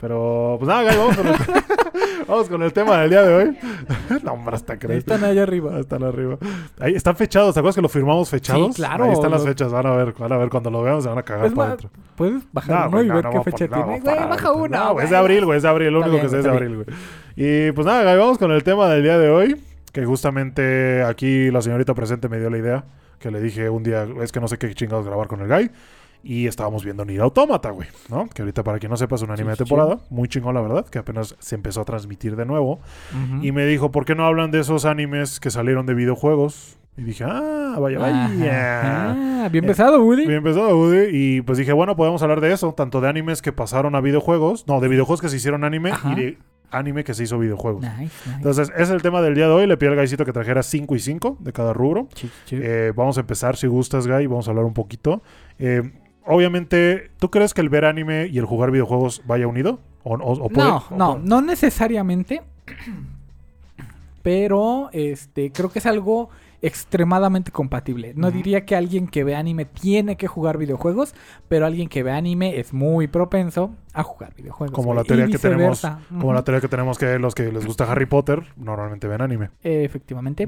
[0.00, 1.34] Pero, pues nada, guys, vamos con el,
[2.28, 3.58] vamos con el tema del día de hoy.
[4.22, 4.98] no, hombre, hasta Ahí crees.
[4.98, 5.78] están allá arriba.
[5.78, 6.36] Están arriba.
[6.80, 8.74] Ahí están fechados, ¿te acuerdas que lo firmamos fechados?
[8.76, 9.04] Sí, claro.
[9.04, 11.18] Ahí están las fechas, van a ver, van a ver cuando lo veamos se van
[11.18, 11.90] a cagar para adentro.
[12.16, 14.00] puedes bajar No, y no, ver no qué fecha tiene.
[14.00, 14.78] Güey, baja una.
[14.78, 15.04] No, güey, güey.
[15.04, 15.90] es de abril, güey, es de abril.
[15.90, 16.86] Lo único bien, que sé es de abril, güey.
[17.36, 19.60] Y pues nada, güey, vamos con el tema del día de hoy.
[19.92, 22.84] Que justamente aquí la señorita presente me dio la idea.
[23.18, 25.70] Que le dije un día, es que no sé qué chingados grabar con el guy.
[26.22, 28.28] Y estábamos viendo Nier Automata, güey, ¿no?
[28.28, 29.98] Que ahorita, para quien no sepa, es un anime de Sí, temporada.
[30.10, 30.84] Muy chingón, la verdad.
[30.86, 32.80] Que apenas se empezó a transmitir de nuevo.
[33.42, 36.78] Y me dijo, ¿por qué no hablan de esos animes que salieron de videojuegos?
[36.98, 38.24] Y dije, ah, vaya, vaya.
[38.80, 39.44] Ajá.
[39.44, 40.22] Ah, bien empezado, Woody.
[40.26, 41.08] Bien empezado, Woody.
[41.12, 44.66] Y pues dije, bueno, podemos hablar de eso, tanto de animes que pasaron a videojuegos,
[44.66, 46.12] no, de videojuegos que se hicieron anime Ajá.
[46.12, 46.38] y de
[46.70, 47.82] anime que se hizo videojuegos.
[47.82, 48.30] Nice, nice.
[48.36, 49.66] Entonces, ese es el tema del día de hoy.
[49.66, 52.08] Le pido al Guycito que trajera 5 y 5 de cada rubro.
[52.50, 55.22] Eh, vamos a empezar, si gustas, Guy, vamos a hablar un poquito.
[55.58, 55.82] Eh,
[56.24, 59.80] obviamente, ¿tú crees que el ver anime y el jugar videojuegos vaya unido?
[60.02, 62.42] ¿O, o- o puede- no, o no, puede- no necesariamente.
[64.22, 66.30] Pero este, creo que es algo
[66.62, 68.12] extremadamente compatible.
[68.16, 71.14] No diría que alguien que ve anime tiene que jugar videojuegos,
[71.48, 74.74] pero alguien que ve anime es muy propenso a jugar videojuegos.
[74.74, 77.90] Como la teoría que tenemos, como la teoría que tenemos que los que les gusta
[77.90, 79.50] Harry Potter normalmente ven anime.
[79.62, 80.46] Eh, Efectivamente.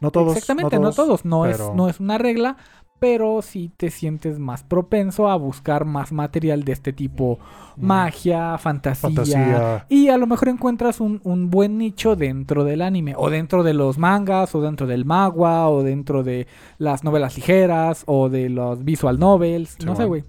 [0.00, 0.36] No todos.
[0.36, 1.24] Exactamente, no todos.
[1.24, 2.56] No, pero- es, no es una regla,
[2.98, 7.32] pero sí te sientes más propenso a buscar más material de este tipo.
[7.32, 7.86] Ujú.
[7.86, 9.08] Magia, fantasía.
[9.08, 9.86] fantasía.
[9.88, 13.74] Y a lo mejor encuentras un, un buen nicho dentro del anime, o dentro de
[13.74, 16.46] los mangas, o dentro del magua, o dentro de
[16.78, 19.76] las novelas ligeras, o de los visual novels.
[19.78, 20.24] Sí, no sé, güey.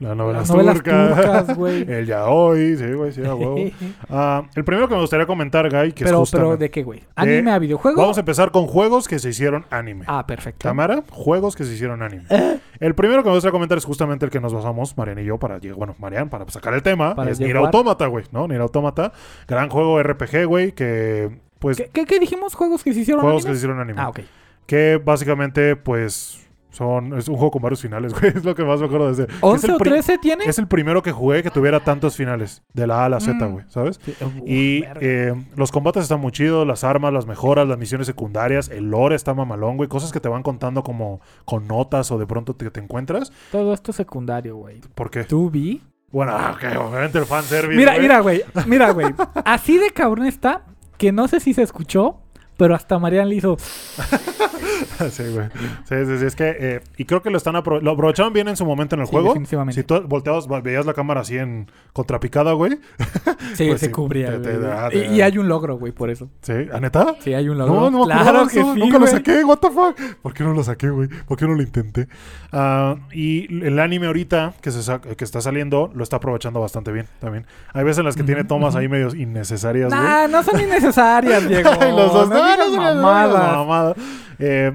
[0.00, 1.08] La novela Las novelas turca.
[1.14, 1.82] turcas, güey.
[1.88, 3.56] El yaoi, sí, güey, sí, a huevo.
[4.10, 6.56] Ah, el primero que me gustaría comentar, Guy, que pero, es pero.
[6.56, 7.02] ¿de qué, güey?
[7.16, 8.00] ¿Anime a videojuego?
[8.00, 10.04] Vamos a empezar con juegos que se hicieron anime.
[10.06, 10.62] Ah, perfecto.
[10.62, 12.24] Cámara, juegos que se hicieron anime.
[12.30, 12.58] Eh.
[12.80, 15.38] El primero que me gustaría comentar es justamente el que nos basamos, Marian y yo,
[15.38, 17.56] para bueno, Marian, para sacar el tema, Para es Nier.
[17.56, 18.46] Automata, güey, ¿no?
[18.46, 19.12] Nier Automata,
[19.48, 21.28] gran juego RPG, güey, que,
[21.58, 22.54] pues, ¿Qué, qué, qué dijimos?
[22.54, 23.56] ¿Juegos que se hicieron juegos que anime?
[23.56, 24.00] se hicieron anime.
[24.00, 24.20] Ah, ok.
[24.66, 28.80] Que básicamente, pues, son, es un juego con varios finales, güey, es lo que más
[28.80, 29.22] me acuerdo de ese.
[29.32, 30.44] Es ¿11 el o pri- 13 tiene?
[30.44, 33.34] Es el primero que jugué que tuviera tantos finales, de la A a la Z,
[33.48, 33.52] Mm.
[33.52, 33.98] güey, ¿sabes?
[34.04, 38.06] Sí, uf, Y eh, los combates están muy chidos, las armas, las mejoras, las misiones
[38.06, 42.18] secundarias, el lore está mamalón, güey, cosas que te van contando como con notas o
[42.18, 43.32] de pronto te, te encuentras.
[43.50, 44.80] Todo esto secundario, güey.
[44.94, 45.24] ¿Por qué?
[45.24, 45.82] ¿Tú vi?
[46.10, 47.76] Bueno, ah, ok, obviamente el fanservice.
[47.76, 48.02] Mira, güey.
[48.02, 48.42] mira, güey.
[48.66, 49.14] Mira, güey.
[49.44, 50.62] Así de cabrón está
[50.96, 52.20] que no sé si se escuchó,
[52.58, 53.56] pero hasta Marian le hizo.
[55.10, 55.46] sí, güey.
[55.88, 56.26] Sí, sí, sí.
[56.26, 56.56] Es que.
[56.58, 59.06] eh, y creo que lo están apro- lo aprovecharon bien en su momento en el
[59.06, 59.28] Sí, juego.
[59.28, 59.80] definitivamente.
[59.80, 62.78] Si tú volteabas, veías la cámara así en contrapicada, güey.
[63.54, 64.32] Sí, Pues se sí, cubría.
[64.32, 64.60] te- te güey.
[64.68, 65.14] da- y, te da.
[65.14, 66.28] y hay un logro, güey, por eso.
[66.42, 67.16] Sí, ¿a neta?
[67.20, 67.74] Sí, hay un logro.
[67.74, 68.74] No, no claro que eso.
[68.74, 69.98] sí, Nunca lo saqué, what the fuck.
[70.22, 71.08] ¿Por qué no lo saqué, güey?
[71.26, 72.08] ¿Por qué no lo intenté?
[72.52, 77.06] Ah, y el anime ahorita que, se que está saliendo lo está aprovechando bastante bien
[77.20, 77.46] también.
[77.72, 80.00] Hay veces en las que tiene tomas ahí medio innecesarias, güey.
[80.00, 81.70] Nah, no son innecesarias, Diego.
[81.80, 83.56] Los dos, no digas mamadas.
[83.56, 83.96] mamadas.
[84.38, 84.72] Eh,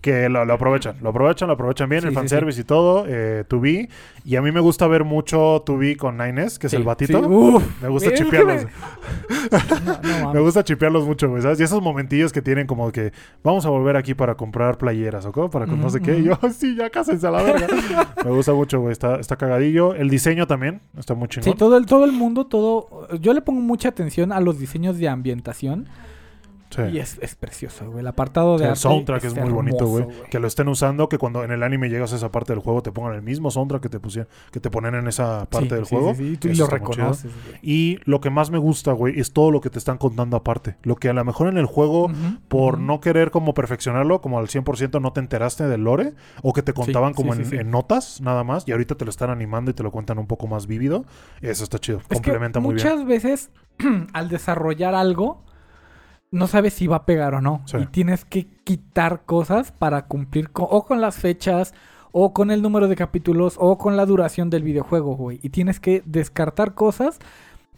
[0.00, 3.06] que lo, lo aprovechan, lo aprovechan, lo aprovechan bien, Sí, el sí, fanservice y todo,
[3.08, 3.88] eh, 2B.
[4.26, 7.20] Y a mí me gusta ver mucho 2B con Nines, que es Sí, el batito.
[7.20, 7.64] sí, uf.
[7.80, 8.64] Me gusta chipearlos.
[8.64, 8.70] me-
[10.04, 11.58] No, no Me gusta chipearlos mucho, güey, ¿sabes?
[11.58, 15.32] Y esos momentillos que tienen como que vamos a volver aquí para comprar playeras, ¿o
[15.32, 15.48] cómo?
[15.48, 16.18] Para con no Ujú, sé qué.
[16.18, 17.66] Y yo, sí, ya cásense a la verga.
[18.22, 18.92] Me gusta mucho, güey.
[18.92, 19.94] Está, está cagadillo.
[19.94, 21.50] El diseño también está muy chingón.
[21.50, 23.08] Sí, todo el, todo el mundo, todo...
[23.20, 25.86] Yo le pongo mucha atención a los diseños de ambientación.
[26.74, 26.82] Sí.
[26.92, 28.00] Y es, es precioso, güey.
[28.00, 30.06] El apartado de Sí, el arte soundtrack es, muy bonito, güey.
[30.30, 32.82] Que lo estén usando, que cuando en el anime llegas a esa parte del juego
[32.82, 35.74] te pongan el mismo soundtrack que te pusieron, que te ponen en esa parte Sí,
[35.74, 36.14] del juego.
[36.14, 37.58] sí, sí, y tú lo reconoces, güey.
[37.62, 40.76] Y lo que más me gusta, güey, es todo lo que te están contando aparte.
[40.82, 42.10] Lo que a lo mejor en el juego,
[42.48, 46.62] por no querer como perfeccionarlo, como al 100% no te enteraste del lore, o que
[46.62, 49.74] te contaban como en, en notas nada más, y ahorita te lo están animando y
[49.74, 51.04] te lo cuentan un poco más vívido.
[51.40, 52.00] Eso está chido.
[52.12, 52.86] Complementa muy bien.
[52.86, 53.50] muchas veces
[54.12, 55.42] al desarrollar algo
[56.34, 57.78] no sabes si va a pegar o no Sí.
[57.78, 61.74] y tienes que quitar cosas para cumplir con, o con las fechas
[62.12, 65.80] o con el número de capítulos o con la duración del videojuego, güey, y tienes
[65.80, 67.18] que descartar cosas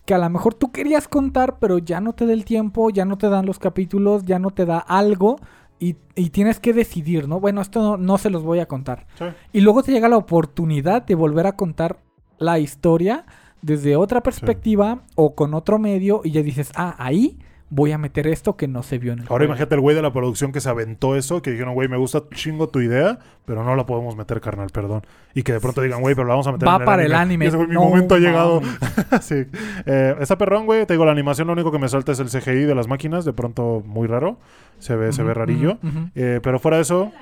[0.04, 3.04] que a lo mejor tú querías contar, pero ya no te da el tiempo, ya
[3.04, 5.36] no te dan los capítulos, ya no te da algo
[5.80, 7.40] y, y tienes que decidir, ¿no?
[7.40, 9.07] Bueno, esto no, no se los voy a contar.
[9.18, 9.24] Sí.
[9.52, 11.98] Y luego te llega la oportunidad de volver a contar
[12.38, 13.24] la historia
[13.62, 17.38] desde otra perspectiva o con otro medio y ya dices, ah, ahí
[17.68, 19.44] voy a meter esto que no se vio en el Ahora juego".
[19.46, 22.22] imagínate el güey de la producción que se aventó eso, que dijeron, güey, me gusta
[22.32, 25.02] chingo tu idea, pero no la podemos meter, carnal, perdón.
[25.34, 27.02] Y que de pronto digan, güey, pero la vamos a meter Va en el para
[27.02, 27.06] anime.
[27.14, 27.44] el anime.
[27.44, 28.60] Y ese güey, mi No momento ha llegado.
[29.20, 29.46] sí.
[29.84, 30.86] Eh, está perrón, güey.
[30.86, 33.24] Te digo, la animación lo único que me salta es el CGI de las máquinas,
[33.24, 34.38] de pronto muy raro.
[34.78, 35.78] Se ve, se ve rarillo.
[36.14, 37.12] Eh, pero fuera de eso,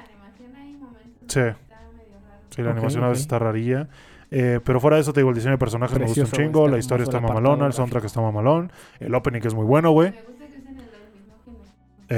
[1.26, 1.40] Sí.
[2.51, 3.88] sí, la animación a veces está rarilla.
[4.30, 6.47] Eh, pero fuera de eso, te digo, el diseño de personajes me Precioso, gusta un
[6.49, 9.92] chingo, está la historia está mamalona, el soundtrack está mamalón, el opening es muy bueno,
[9.92, 10.12] güey.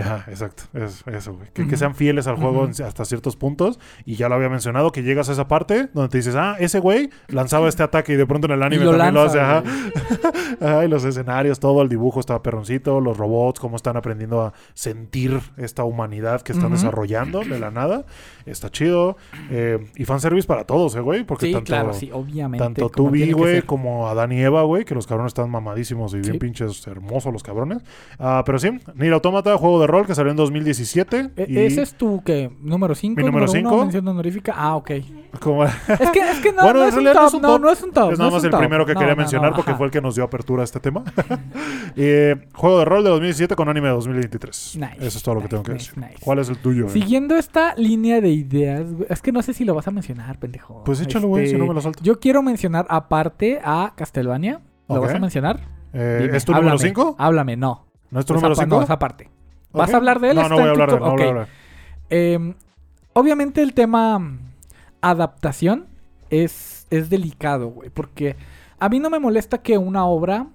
[0.01, 0.65] Ajá, exacto.
[0.75, 1.49] Es, eso, güey.
[1.53, 3.79] Que, sean fieles al juego hasta ciertos puntos.
[4.05, 6.79] Y ya lo había mencionado, que llegas a esa parte donde te dices, ah, ese
[6.79, 9.41] güey lanzaba este ataque y de pronto en el anime lo también lo hace.
[9.41, 9.63] Ajá.
[10.61, 14.53] Ajá, y los escenarios, todo el dibujo está perroncito, los robots, cómo están aprendiendo a
[14.75, 18.05] sentir esta humanidad que están desarrollando de la nada.
[18.45, 19.17] Está chido.
[19.51, 21.25] Eh, y fanservice para todos, eh, güey.
[21.25, 22.65] Porque Sí, tanto, claro, sí, obviamente.
[22.65, 26.35] tanto que güey, como Adán y Eva, güey, que los cabrones están mamadísimos y bien
[26.35, 26.39] Sí.
[26.39, 27.83] pinches hermosos los cabrones.
[28.19, 31.31] Ah, pero sí, Nier Automata, juego de rol que salió en 2017.
[31.37, 32.51] E- y ¿Ese es tu qué?
[32.61, 33.17] ¿Número 5?
[33.21, 33.79] Mi número cinco.
[33.79, 34.55] mención honorífica.
[34.57, 34.91] Ah, ok.
[35.41, 35.73] como- Es
[36.13, 37.29] que, es que no, Bueno, no es un realidad no top.
[37.29, 37.61] es un No, top.
[37.61, 38.13] no es un top.
[38.13, 38.61] es no nada más el top.
[38.61, 41.05] primero que No, quería mencionar porque fue el que nos dio apertura a este tema.
[41.99, 44.77] Eh, juego de rol de 2017 con anime de 2023.
[44.79, 45.99] Nice, Eso es todo lo que tengo que nice, decir.
[46.05, 46.17] nice.
[46.23, 46.85] ¿Cuál es el tuyo?
[46.85, 46.93] güey?
[46.93, 50.83] Siguiendo esta línea de ideas, es que no sé si lo vas a mencionar, pendejo.
[50.85, 52.01] Pues échalo, güey, Este, si no me lo salto.
[52.03, 54.61] Yo quiero mencionar aparte a Castlevania.
[54.89, 55.61] ¿Lo vas a mencionar?
[55.95, 57.17] Eh, Dime, ¿Es tu número háblame, 5?
[57.19, 57.87] Háblame, no.
[58.11, 58.77] ¿No es tu número pa- 5?
[58.77, 59.31] No, esa parte.
[59.77, 60.37] ¿Vas a hablar de él?
[60.37, 61.35] No, ¿Está no voy hablar de él.
[61.35, 61.49] No a.
[62.11, 62.55] Eh,
[63.13, 64.39] obviamente el tema mm,
[65.01, 65.87] adaptación
[66.31, 68.37] es, es delicado, güey, porque
[68.79, 70.47] a mí no me molesta que una obra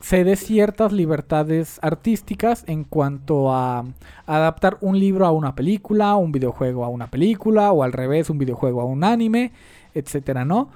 [0.00, 3.84] se dé ciertas libertades artísticas en cuanto a
[4.26, 8.38] adaptar un libro a una película, un videojuego a una película, o al revés, un
[8.38, 9.52] videojuego a un anime,
[9.94, 10.68] etcétera, ¿no?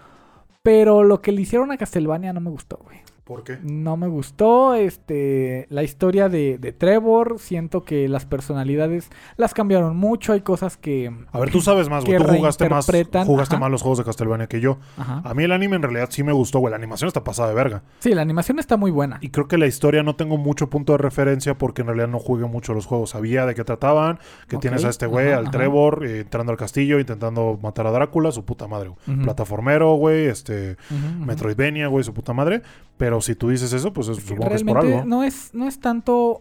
[0.63, 3.02] Pero lo que le hicieron a Castlevania no me gustó, güey.
[3.25, 3.59] ¿Por qué?
[3.63, 7.39] No me gustó este la historia de, de Trevor.
[7.39, 10.33] Siento que las personalidades las cambiaron mucho.
[10.33, 11.13] Hay cosas que.
[11.31, 12.19] A ver, tú sabes más, güey.
[12.19, 12.85] Tú jugaste más,
[13.25, 13.61] jugaste ajá.
[13.61, 14.79] más los juegos de Castlevania que yo.
[14.97, 15.23] Ajá.
[15.25, 16.73] A mí el anime en realidad sí me gustó, güey.
[16.73, 17.85] La animación está pasada de verga.
[18.01, 19.19] Sí, la animación está muy buena.
[19.21, 22.19] Y creo que la historia no tengo mucho punto de referencia porque en realidad no
[22.19, 23.11] jugué mucho los juegos.
[23.11, 24.19] Sabía de qué trataban,
[24.49, 25.53] que tienes a este güey, al.
[25.53, 28.91] Trevor, eh, entrando al castillo, intentando matar a Drácula, su puta madre.
[29.07, 29.19] güey.
[29.23, 31.25] Plataformero, güey, este, ujú.
[31.25, 32.63] Metroidvania, güey, su puta madre.
[33.03, 35.05] Pero si tú dices eso, pues es, supongo que es por algo.
[35.05, 36.41] no es, no es tanto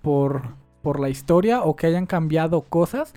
[0.00, 3.12] por, por la historia o que hayan cambiado cosas,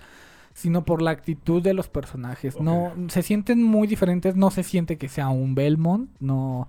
[0.52, 2.60] sino por la actitud de los personajes.
[2.60, 6.68] No, se sienten muy diferentes, no se siente que sea un Belmont, no,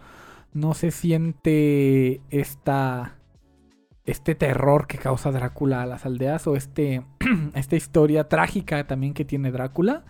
[0.54, 3.18] no se siente esta
[4.06, 7.04] este terror que causa Drácula a las aldeas o este
[7.54, 10.06] esta historia trágica también que tiene Drácula.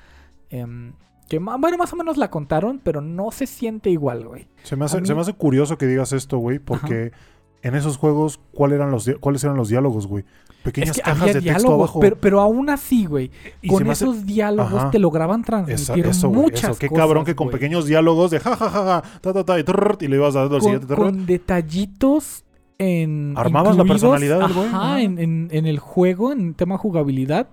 [0.52, 0.94] em,
[1.32, 4.48] que bueno, más o menos la contaron, pero no se siente igual, güey.
[4.64, 7.14] Se me, hace, mí- se me hace curioso que digas esto, güey, porque
[7.62, 10.26] en esos juegos, ¿cuál eran los, ¿cuáles eran los diálogos, güey?
[10.64, 12.00] Pequeñas Es que cajas había de texto diálogos, abajo.
[12.02, 13.32] pero, pero aún así, güey,
[13.68, 14.92] con hace- esos diálogos Ajá.
[14.92, 16.80] te lograban transmitir eso, muchas eso.
[16.80, 17.58] Qué cosas, cabrón que con güey.
[17.58, 20.34] pequeños diálogos de ja, ja, ja, ja, ta, ta, ta, y, trrr, y le ibas
[20.34, 20.86] dando al con, siguiente.
[20.88, 20.98] trrr.
[21.02, 22.44] con detallitos
[22.78, 25.18] en Armabas la personalidad del güey, ajá, en-
[25.52, 27.48] en el juego en tema jugabilidad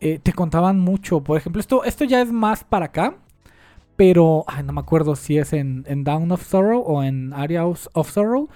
[0.00, 3.16] eh, te contaban mucho por ejemplo esto esto ya es más para acá
[3.96, 8.10] pero no me acuerdo si es en, en Down of Sorrow o en Area of,
[8.10, 8.48] Sorrow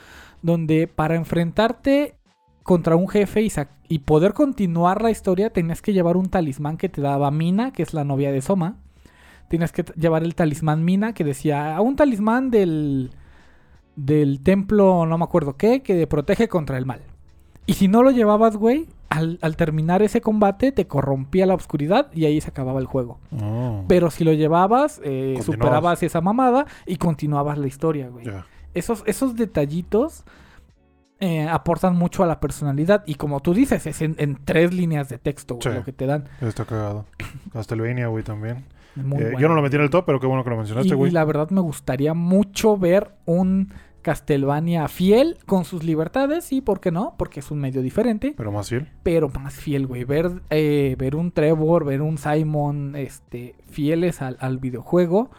[0.42, 2.16] donde para enfrentarte
[2.62, 3.48] contra un jefe
[3.88, 7.82] y, poder continuar la historia tenías que llevar un talismán que te daba Mina que
[7.82, 8.76] es la novia de Soma
[9.48, 13.10] Tienes que llevar el talismán Mina que decía "Ah, un talismán del
[13.96, 17.02] del templo, no me acuerdo qué, que protege contra el mal.
[17.70, 22.08] Y si no lo llevabas, güey, al, al terminar ese combate te corrompía la oscuridad
[22.12, 23.20] y ahí se acababa el juego.
[23.40, 28.26] Oh, Pero si lo llevabas, eh, superabas esa mamada y continuabas la historia, güey.
[28.74, 30.24] Esos, esos detallitos
[31.20, 33.02] eh, aportan mucho a la personalidad.
[33.06, 35.78] Y como tú dices, es en, en tres líneas de texto, güey, Sí.
[35.78, 36.24] lo que te dan.
[36.40, 37.04] Está cagado.
[37.52, 38.64] Castlevania, güey, también.
[38.96, 39.38] Eh, bueno.
[39.38, 40.96] Yo no lo metí en el top, pero qué bueno que lo y, mencionaste, y
[40.96, 41.12] güey.
[41.12, 46.52] la verdad me gustaría mucho ver un Castlevania fiel con sus libertades.
[46.52, 48.34] Y por qué no, porque es un medio diferente.
[48.36, 48.88] Pero más fiel.
[49.02, 50.04] pero más fiel, güey.
[50.04, 55.30] Ver, eh, ver un Trevor, ver un Simon, este, fieles al, al videojuego.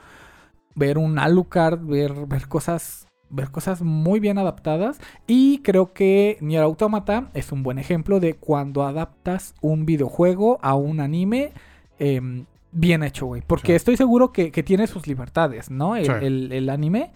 [0.76, 3.08] Ver un Alucard, ver, ver cosas.
[3.34, 5.00] Ver cosas muy bien adaptadas.
[5.26, 10.76] Y creo que Nier Automata es un buen ejemplo de cuando adaptas un videojuego a
[10.76, 11.54] un anime
[11.98, 13.42] em, bien hecho, güey.
[13.48, 13.76] Porque Sí.
[13.78, 15.96] estoy seguro que, que tiene sus libertades, ¿no?
[15.96, 16.12] El, Sí.
[16.22, 17.12] el- el anime.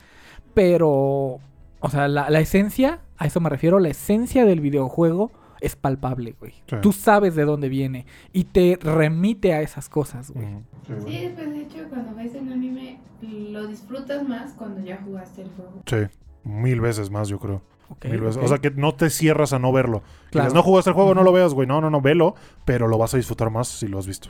[0.56, 1.40] Pero.
[1.82, 5.32] O sea, la, la esencia, a eso me refiero, la esencia del videojuego
[5.62, 6.54] es palpable, güey.
[6.68, 6.78] Sí.
[6.82, 10.48] Tú sabes de dónde viene y te remite a esas cosas, güey.
[10.48, 10.54] Sí,
[10.88, 11.22] Sí, güey.
[11.28, 15.82] después de hecho cuando ves un anime lo disfrutas más cuando ya jugaste el juego.
[15.86, 15.98] Sí,
[16.44, 17.62] mil veces más, yo creo.
[18.04, 18.38] Mil veces.
[18.38, 18.44] ok.
[18.44, 20.02] O sea, que no te cierras a no verlo.
[20.32, 20.46] Claro.
[20.48, 21.68] Dices, no jugaste el juego, no lo veas, güey.
[21.68, 22.36] No, no, no, velo,
[22.66, 24.30] pero lo vas a disfrutar más si lo has visto.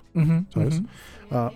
[0.53, 0.81] ¿sabes?
[1.31, 1.51] Ah,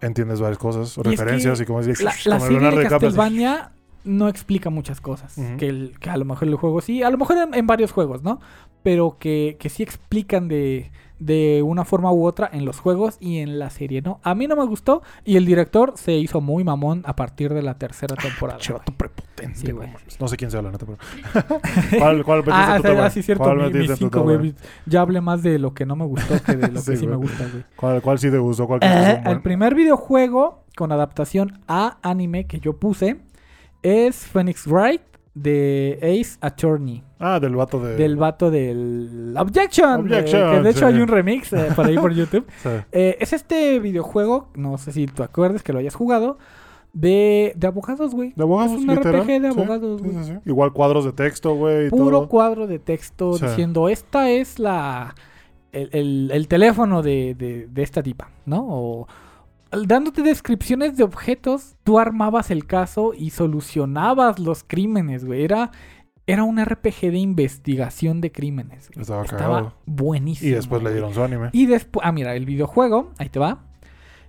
[0.00, 2.80] Entiendes varias cosas, Y es referencias que y como dices, La, como la serie Leonardo
[2.80, 2.88] de.
[2.88, 3.72] Castlevania
[4.04, 5.34] no explica muchas cosas.
[5.58, 7.92] Que, el- que a lo mejor el juego sí, a lo mejor en, en varios
[7.92, 8.40] juegos, ¿no?
[8.82, 10.90] Pero que, que sí explican de,
[11.20, 14.18] de una forma u otra en los juegos y en la serie, ¿no?
[14.24, 17.62] A mí no me gustó y el director se hizo muy mamón a partir de
[17.62, 18.58] la tercera temporada.
[18.58, 19.88] Che, vato prepotente, Sí, no güey.
[20.18, 20.98] No sé quién sea, la neta, pero.
[21.98, 24.54] ¿Cuál, cuál Ah, tu top, ah, sí, cierto, ¿Cuál mi, mi cinco, güey.
[24.86, 27.14] Ya hablé más de lo que no me gustó que de lo que Sí, me
[27.16, 27.64] gusta, güey.
[27.76, 28.66] ¿Cuál, cuál sí te gustó?
[28.66, 33.18] ¿Cuál crees que es Eh, el primer videojuego con adaptación a anime que yo puse
[33.82, 35.02] es Phoenix Wright
[35.34, 37.02] de Ace Attorney.
[37.18, 37.96] Ah, del vato de.
[37.96, 40.00] Del vato del Objection.
[40.00, 40.84] eh, Objection, que de hecho sí.
[40.86, 42.46] hay un remix eh, por ahí por YouTube.
[42.62, 42.68] Sí.
[42.92, 46.38] Eh, es este videojuego, no sé si tú acuerdes que lo hayas jugado,
[46.92, 48.34] de, de abogados, güey.
[48.36, 49.22] De abogados, Es un literal.
[49.22, 50.24] RPG de abogados, güey.
[50.24, 50.34] sí.
[50.44, 51.88] Igual cuadros de texto, güey.
[51.88, 52.28] Puro todo.
[52.28, 55.14] cuadro de texto diciendo, esta es la...
[55.72, 58.66] El, el- el teléfono de, de- de esta tipa, ¿no?
[58.68, 59.08] O
[59.86, 65.42] dándote descripciones de objetos, tú armabas el caso y solucionabas los crímenes, güey.
[65.44, 65.70] Era,
[66.26, 68.88] era un RPG de investigación de crímenes.
[68.90, 69.02] güey.
[69.02, 69.74] Estaba Estaba cagado.
[69.86, 70.50] buenísimo.
[70.50, 71.50] Y después le dieron su anime.
[71.52, 73.64] Y después, ah, mira, el videojuego, ahí te va.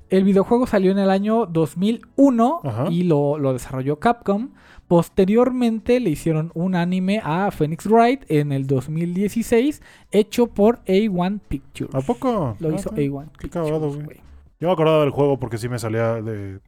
[0.09, 2.85] El videojuego salió en el año 2001 Ajá.
[2.91, 4.51] y lo, lo desarrolló Capcom.
[4.87, 9.81] Posteriormente le hicieron un anime a Phoenix Wright en el 2016,
[10.11, 11.95] hecho por A1 Pictures.
[11.95, 12.55] ¿A poco?
[12.59, 12.97] Lo Ah, hizo ok.
[12.97, 13.79] A1 Qué Pictures.
[13.79, 14.03] güey.
[14.05, 14.17] güey.
[14.63, 16.59] Yo me acordaba del juego porque sí me salía de.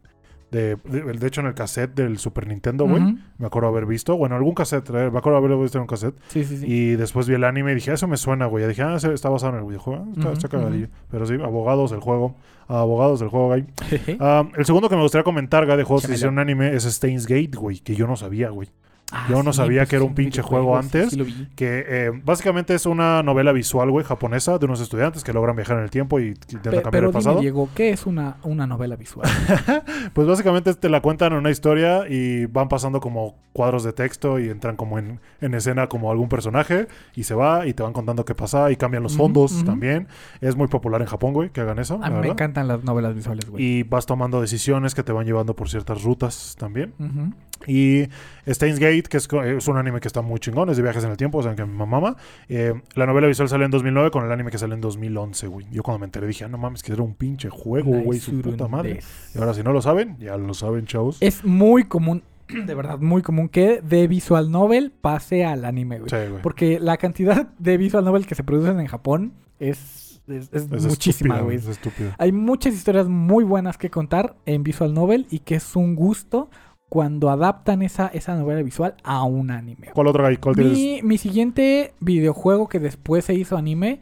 [0.52, 3.02] De, de, de hecho, en el cassette del Super Nintendo, güey.
[3.40, 4.16] Me acuerdo haber visto.
[4.18, 4.90] Bueno, algún cassette.
[4.92, 6.16] eh, Me acuerdo haberlo visto en un cassette.
[6.28, 6.66] Sí, sí, sí.
[6.68, 8.64] Y después vi el anime y dije, eso me suena, güey.
[8.64, 10.04] Y dije, ah, está basado en el videojuego.
[10.06, 10.88] Ah, Está, Ujú, está cagadillo.
[11.10, 12.36] Pero sí, abogados del juego.
[12.68, 13.66] Abogados del juego, güey.
[14.20, 17.26] Ah, el segundo que me gustaría comentar, güey, de juegos que hicieron anime es Steins
[17.28, 17.80] Gate, güey.
[17.80, 18.70] Que yo no sabía, güey.
[19.12, 21.12] Ah, yo no sabía pues que era un pinche juego antes.
[21.12, 21.48] sí.
[21.56, 25.78] Que eh, básicamente es una novela visual, güey, japonesa de unos estudiantes que logran viajar
[25.78, 27.36] en el tiempo y intentan Pe- cambiar pero el pasado.
[27.36, 29.30] dime, Diego, ¿qué es una, una novela visual?
[30.14, 34.40] Pues básicamente te la cuentan en una historia y van pasando como cuadros de texto
[34.40, 37.94] y entran como en, en escena como algún personaje y se va y te van
[37.94, 40.08] contando qué pasa y cambian los fondos también.
[40.42, 41.96] Es muy popular en Japón, güey, que hagan eso.
[41.96, 42.32] A mí me verdad.
[42.32, 43.64] encantan las novelas visuales, güey.
[43.64, 46.94] Y vas tomando decisiones que te van llevando por ciertas rutas también.
[47.00, 47.34] Ujú.
[47.68, 48.08] Y
[48.48, 51.18] Steins Gate, que es, un anime que está muy chingón, es de viajes en el
[51.18, 52.16] tiempo, o sea, que mi mamá.
[52.48, 55.68] Eh, la novela visual salió en 2009 con el anime que salió en 2011, güey.
[55.72, 58.40] Yo cuando me enteré dije, ah, no mames, que era un pinche juego, güey, su
[58.42, 59.00] puta madre.
[59.34, 61.18] Y ahora si no lo saben, ya lo saben, chavos.
[61.22, 66.10] Es muy común, de verdad, muy común que de visual novel pase al anime, güey.
[66.10, 66.42] Sí, güey.
[66.42, 70.86] Porque la cantidad de visual novel que se producen en Japón es, es, es Es
[70.86, 71.58] muchísima, güey.
[71.58, 72.12] Es estúpido.
[72.18, 76.50] Hay muchas historias muy buenas que contar en visual novel y que es un gusto
[76.90, 79.90] cuando adaptan esa, esa novela visual a un anime.
[79.94, 80.26] ¿Cuál otro?
[80.40, 80.56] ¿Cuál?
[80.58, 84.00] Mi, mi siguiente videojuego que después se hizo anime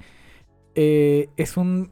[0.76, 1.92] eh, es un.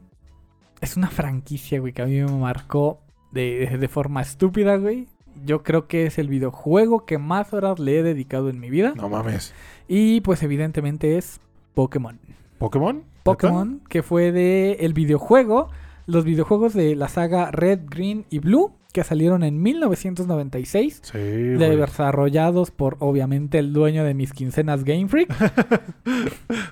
[0.80, 5.06] Es una franquicia, güey, que a mí me marcó de, de forma estúpida, güey.
[5.44, 8.92] Yo creo que es el videojuego que más horas le he dedicado en mi vida.
[8.96, 9.54] No mames.
[9.86, 11.40] Y pues evidentemente es
[11.74, 12.18] Pokémon.
[12.58, 13.04] ¿Pokémon?
[13.22, 15.68] Pokémon, que fue de el videojuego,
[16.06, 21.00] los videojuegos de la saga Red, Green y Blue, que salieron en 1996.
[21.02, 21.18] Sí.
[21.18, 25.28] Desarrollados por, obviamente, el dueño de mis quincenas Game Freak.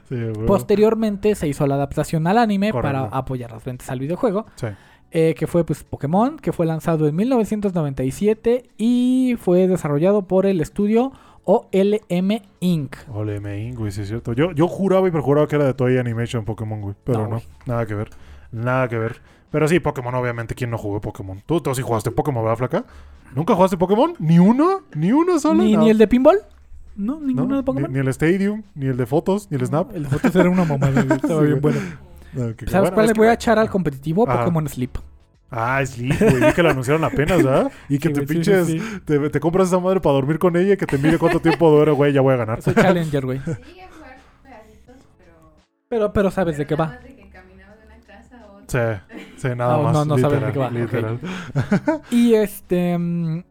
[0.09, 0.47] Sí, güey.
[0.47, 2.99] Posteriormente se hizo la adaptación al anime Correcto.
[3.07, 4.47] para apoyar las ventas al videojuego.
[4.57, 4.67] Sí.
[5.13, 10.61] eh, que fue pues Pokémon, que fue lanzado en 1997 y fue desarrollado por el
[10.61, 11.13] estudio
[11.45, 12.97] OLM Inc.
[13.13, 14.33] Ole, me güey, sí es cierto.
[14.35, 16.95] Yo, yo juraba y perjuraba que era de Toei Animation Pokémon, güey.
[17.05, 18.11] Pero No, nada que ver.
[18.53, 19.21] Nada que ver.
[19.51, 21.43] Pero sí, Pokémon, obviamente, ¿quién no jugó Pokémon?
[21.47, 22.85] Tú, tú sí jugaste Pokémon, ¿verdad, flaca?
[23.35, 24.15] ¿Nunca jugaste Pokémon?
[24.19, 24.83] ¿Ni uno?
[24.95, 25.63] ¿Ni uno solo?
[25.63, 25.83] ¿Ni, No.
[25.83, 26.39] ni el de Pinball?
[26.97, 27.27] No, ¿No?
[27.27, 27.93] ninguno de Ni, Pokémon.
[27.93, 29.95] ni el Stadium, ni el de fotos, ni el Snap.
[29.95, 31.81] El de fotos era una mamada, estaba Sí, bien bueno.
[32.33, 34.29] No, que- ¿Sabes bueno, cuál le que- voy a echar al competitivo?
[34.29, 34.41] Ajá.
[34.41, 34.97] Pokémon Sleep.
[35.51, 36.55] Ah, Sleep, güey.
[36.55, 37.73] Que lo anunciaron apenas, ¿verdad?
[37.89, 38.67] Y que Sí, te pinches...
[38.69, 39.01] sí, sí.
[39.05, 41.69] Te, te compras esa madre para dormir con ella y que te mire cuánto tiempo
[41.73, 42.13] dura, güey.
[42.13, 42.63] Ya voy a ganar.
[42.63, 43.41] Soy Challenger, güey.
[45.19, 45.53] Pero.
[45.89, 46.99] Pero, pero sabes de qué va.
[47.03, 48.60] de que caminaba de una casa a otra.
[48.71, 48.79] Sí,
[49.37, 49.93] sí, nada No, más.
[49.93, 50.71] no, no sabes de literal, qué va.
[50.71, 51.21] Literal.
[52.11, 52.97] Y este.
[52.99, 53.43] mm,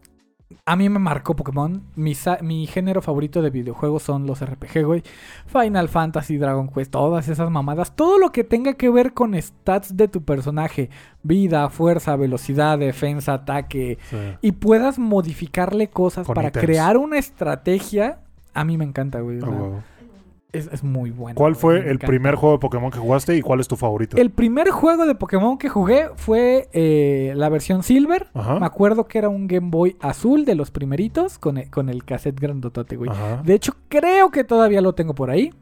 [0.65, 1.83] a mí me marcó Pokémon.
[1.95, 5.03] Mi, mi género favorito de videojuegos son los RPG, güey.
[5.47, 7.95] Final Fantasy, Dragon Quest, todas esas mamadas.
[7.95, 10.89] Todo lo que tenga que ver con stats de tu personaje:
[11.23, 13.97] vida, fuerza, velocidad, defensa, ataque.
[14.09, 14.17] Sí.
[14.41, 16.65] Y puedas modificarle cosas Con para ítems.
[16.65, 18.19] crear una estrategia.
[18.53, 19.39] A mí me encanta, güey.
[20.51, 21.35] Es, es muy bueno.
[21.35, 22.07] ¿Cuál güey, fue el encanta.
[22.07, 24.17] primer juego de Pokémon que jugaste y cuál es tu favorito?
[24.17, 28.27] El primer juego de Pokémon que jugué fue eh, la versión Silver.
[28.33, 28.59] Ajá.
[28.59, 32.03] Me acuerdo que era un Game Boy azul de los primeritos con el, con el
[32.03, 33.11] cassette grandotote, güey.
[33.11, 33.41] Ajá.
[33.43, 35.53] De hecho, creo que todavía lo tengo por ahí.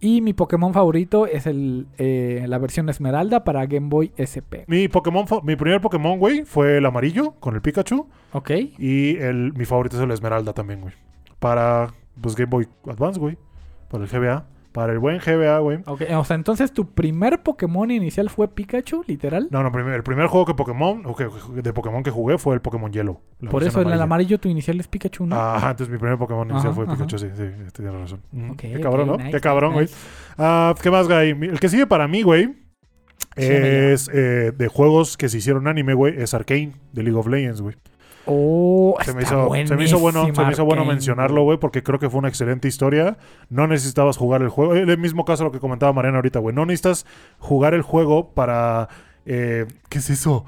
[0.00, 4.62] Y mi Pokémon favorito es el, eh, la versión Esmeralda para Game Boy SP.
[4.68, 8.06] Mi Pokémon, mi primer Pokémon, güey, fue el amarillo con el Pikachu.
[8.32, 8.50] ¿Ok?
[8.78, 10.94] Y el, mi favorito es el Esmeralda también, güey.
[11.40, 13.36] Para, pues, Game Boy Advance, güey.
[13.88, 14.44] Para el GBA.
[14.72, 15.78] Para el buen GBA, güey.
[15.86, 19.48] Ok, o sea, entonces tu primer Pokémon inicial fue Pikachu, literal.
[19.50, 21.26] No, no, primer- el primer juego que Pokémon, o que-
[21.62, 23.18] de Pokémon que jugué fue el Pokémon Yellow.
[23.40, 25.36] la Por eso en el amarillo tu inicial es Pikachu, ¿no?
[25.36, 26.94] Ajá, entonces mi primer Pokémon inicial Ajá, fue ajá.
[26.94, 28.20] Pikachu, sí, sí, tienes razón.
[28.32, 28.52] Ujú.
[28.52, 29.16] Ok, Qué cabrón, ¿no?
[29.16, 29.86] nice, Qué cabrón, güey.
[29.86, 29.96] nice.
[30.36, 31.30] Ah, ¿Qué más, güey?
[31.30, 32.54] El que sigue para mí, güey,
[33.36, 37.60] es eh, de juegos que se hicieron anime, güey, es Arcane, de League of Legends,
[37.62, 37.76] güey.
[38.30, 41.82] Oh, Se me, hizo, se me hizo bueno, se me hizo bueno mencionarlo, güey, porque
[41.82, 43.16] creo que fue una excelente historia.
[43.48, 44.74] No necesitabas jugar el juego.
[44.74, 46.54] El mismo caso lo que comentaba Mariana ahorita, güey.
[46.54, 47.06] No necesitas
[47.38, 48.88] jugar el juego para...
[49.26, 50.44] eh, ¿Qué es eso?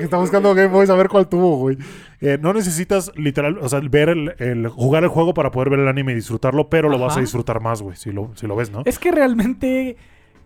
[0.00, 1.78] Está buscando Game Boy a ver cuál tuvo, güey.
[2.20, 5.80] Eh, no necesitas literal, o sea, ver el, el- jugar el juego para poder ver
[5.80, 8.54] el anime y disfrutarlo, pero lo vas a disfrutar más, güey, si lo, si lo
[8.56, 8.82] ves, ¿no?
[8.84, 9.96] Es que realmente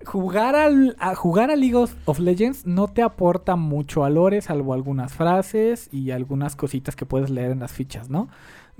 [0.06, 5.12] jugar al a jugar a League of- Legends no te aporta mucho a salvo algunas
[5.12, 8.28] frases y algunas cositas que puedes leer en las fichas, ¿no?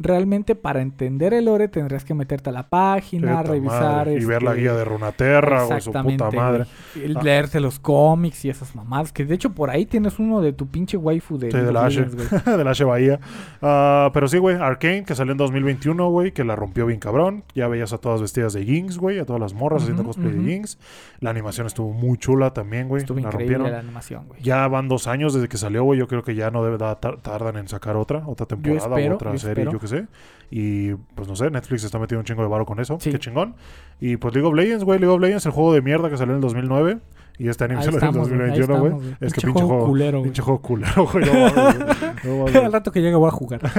[0.02, 4.42] Realmente para entender el lore tendrías que meterte a la página, revisar madre, Y ver
[4.42, 6.64] la este, guía de Runaterra, güey, su puta madre.
[6.94, 7.22] Y Ah.
[7.22, 9.12] Leerte los cómics y esas mamadas.
[9.12, 11.84] Que de hecho por ahí tienes uno de tu pinche waifu de, Sí, de la
[11.86, 12.00] Ashe.
[12.00, 12.56] Legends, güey.
[12.58, 13.20] de la Ashe Bahía.
[13.60, 17.44] Ah, pero sí, güey, Arkane, que salió en 2021, güey, que la rompió bien cabrón.
[17.54, 20.50] Ya veías a todas vestidas de Jinx, güey, a todas las morras haciendo cosplay de
[20.50, 20.78] Jinx.
[21.20, 23.02] La animación estuvo muy chula también, güey.
[23.02, 23.72] Estuvo la increíble rompieron.
[23.72, 24.40] la animación, güey.
[24.42, 25.98] Ya van dos años desde que salió, güey.
[25.98, 29.16] Yo creo que ya no debe tar- tardan en sacar otra, otra temporada espero, o
[29.16, 29.72] otra yo serie, espero.
[29.72, 30.06] yo qué sé.
[30.50, 32.98] Y pues no sé, Netflix está metiendo un chingo de varo con eso.
[33.00, 33.10] Sí.
[33.10, 33.54] Qué chingón.
[34.00, 34.98] Y pues League of Legends, güey.
[34.98, 36.98] League of Legends, el juego de mierda que salió en el 2009.
[37.38, 39.16] Y este anime salió en el estamos, güey, ahí 2021, güey.
[39.20, 41.24] Es que Pinche juego culero, pinche juego culero, güey.
[41.24, 42.46] No.
[42.52, 42.60] No.
[42.64, 43.60] Al rato que llegue voy a jugar.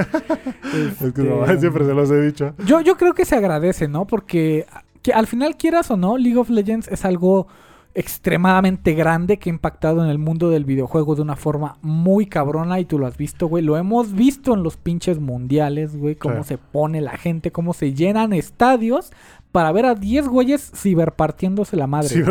[0.73, 2.53] Es que no, Este, siempre se los he dicho.
[2.65, 4.05] Yo, yo creo que se agradece, ¿no?
[4.07, 4.65] Porque
[5.01, 7.47] que al final, quieras o no, League of Legends es algo
[7.95, 12.79] extremadamente grande que ha impactado en el mundo del videojuego de una forma muy cabrona
[12.79, 13.63] y tú lo has visto, güey.
[13.63, 16.49] Lo hemos visto en los pinches mundiales, güey, cómo Sí.
[16.49, 19.11] se pone la gente, cómo se llenan estadios
[19.51, 22.07] para ver a 10 güeyes ciberpartiéndose la madre.
[22.15, 22.23] De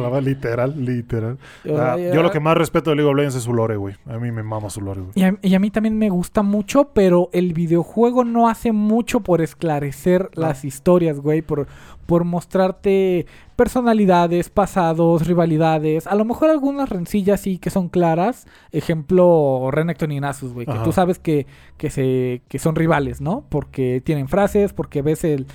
[0.00, 1.38] la mano, literal, literal.
[1.66, 3.94] O Ah, yo lo que más respeto de League of Legends es su lore, güey.
[4.06, 5.12] A mí me mama su lore, güey.
[5.14, 9.20] Y a, y a mí también me gusta mucho, pero el videojuego no hace mucho
[9.20, 10.42] por esclarecer No.
[10.42, 11.68] las historias, güey, por,
[12.08, 19.68] por mostrarte personalidades, pasados, rivalidades, a lo mejor algunas rencillas sí que son claras, ejemplo
[19.70, 20.84] Renekton y Nasus, güey, que Ajá.
[20.84, 21.46] tú sabes que,
[21.76, 23.44] que, se, que son rivales, ¿no?
[23.50, 25.46] Porque tienen frases, porque ves el...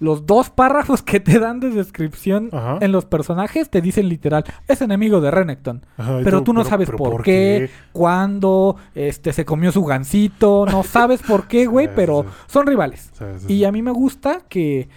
[0.00, 2.78] los dos párrafos que te dan de descripción Ajá.
[2.80, 5.84] en los personajes te dicen literal, es enemigo de Renekton.
[5.98, 10.84] Ajá, Pero tú no sabes pero por qué, cuándo, este, se comió su gancito, no
[10.84, 13.10] sabes por qué, güey, pero son rivales.
[13.12, 13.54] Sí, sí, sí.
[13.56, 14.88] Y a mí me gusta que,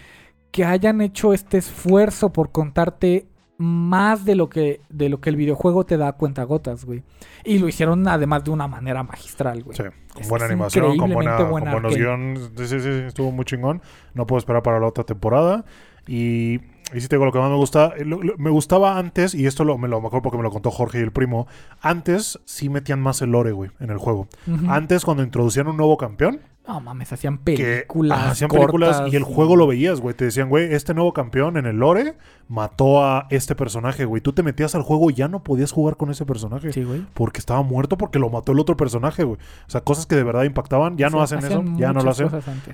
[0.52, 5.36] que hayan hecho este esfuerzo por contarte más de lo que de lo que el
[5.36, 7.04] videojuego te da a cuentagotas, güey.
[7.46, 9.78] Y lo hicieron además de una manera magistral, güey.
[9.78, 9.84] Sí,
[10.14, 12.52] con Es- buena animación, con, buena, con buena buenos guiones.
[12.58, 13.82] Sí, sí, sí, estuvo muy chingón.
[14.16, 15.64] No puedo esperar para la otra temporada.
[16.08, 16.60] Y,
[16.94, 17.94] y sí te digo lo que más me gusta.
[17.98, 20.52] eh, lo- lo- me gustaba antes, y esto lo, me lo acuerdo porque me lo
[20.52, 21.48] contó Jorge y el primo.
[21.82, 24.28] Antes sí metían más el lore, güey, en el juego.
[24.68, 28.20] Antes, cuando introducían un nuevo campeón, No mames, hacían que películas.
[28.28, 30.16] hacían películas y el juego lo veías, güey.
[30.16, 32.16] Te decían, güey, este nuevo campeón en el lore
[32.48, 34.22] mató a este personaje, güey.
[34.22, 36.72] Tú te metías al juego y ya no podías jugar con ese personaje.
[36.72, 37.04] Sí, güey.
[37.16, 39.40] Porque estaba muerto porque lo mató el otro personaje, güey.
[39.68, 40.98] O sea, cosas que de verdad impactaban.
[40.98, 41.64] Ya no hacen eso.
[41.78, 42.30] Ya no lo hacen.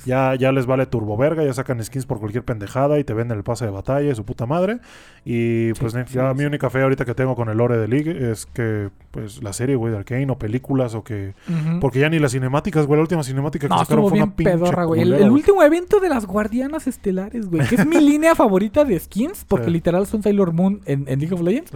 [0.06, 1.44] Ya, ya les vale turbo verga.
[1.46, 4.24] Ya sacan skins por cualquier pendejada y te venden el pase de batalla y su
[4.26, 4.80] puta madre.
[5.26, 6.38] Y pues Sí, ya sí.
[6.38, 9.52] mi única fe ahorita que tengo con el lore de League es que pues la
[9.54, 11.34] serie, güey, de Arkane o películas o que...
[11.50, 11.80] Ujú.
[11.80, 12.98] Porque ya ni las cinemáticas, güey.
[12.98, 15.02] La última cinemática que No, sacaron fue una pinche pedorra, güey.
[15.02, 17.68] El, el último evento de las Guardianas Estelares, güey.
[17.68, 19.44] Que es mi línea favorita de skins.
[19.46, 19.72] Porque Sí.
[19.72, 21.72] literal son Sailor Moon en, en League of Legends.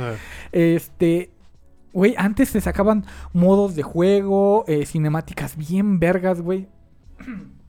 [0.52, 1.32] Este.
[1.94, 3.04] Güey, antes se sacaban
[3.34, 6.68] modos de juego, eh, cinemáticas bien vergas, güey.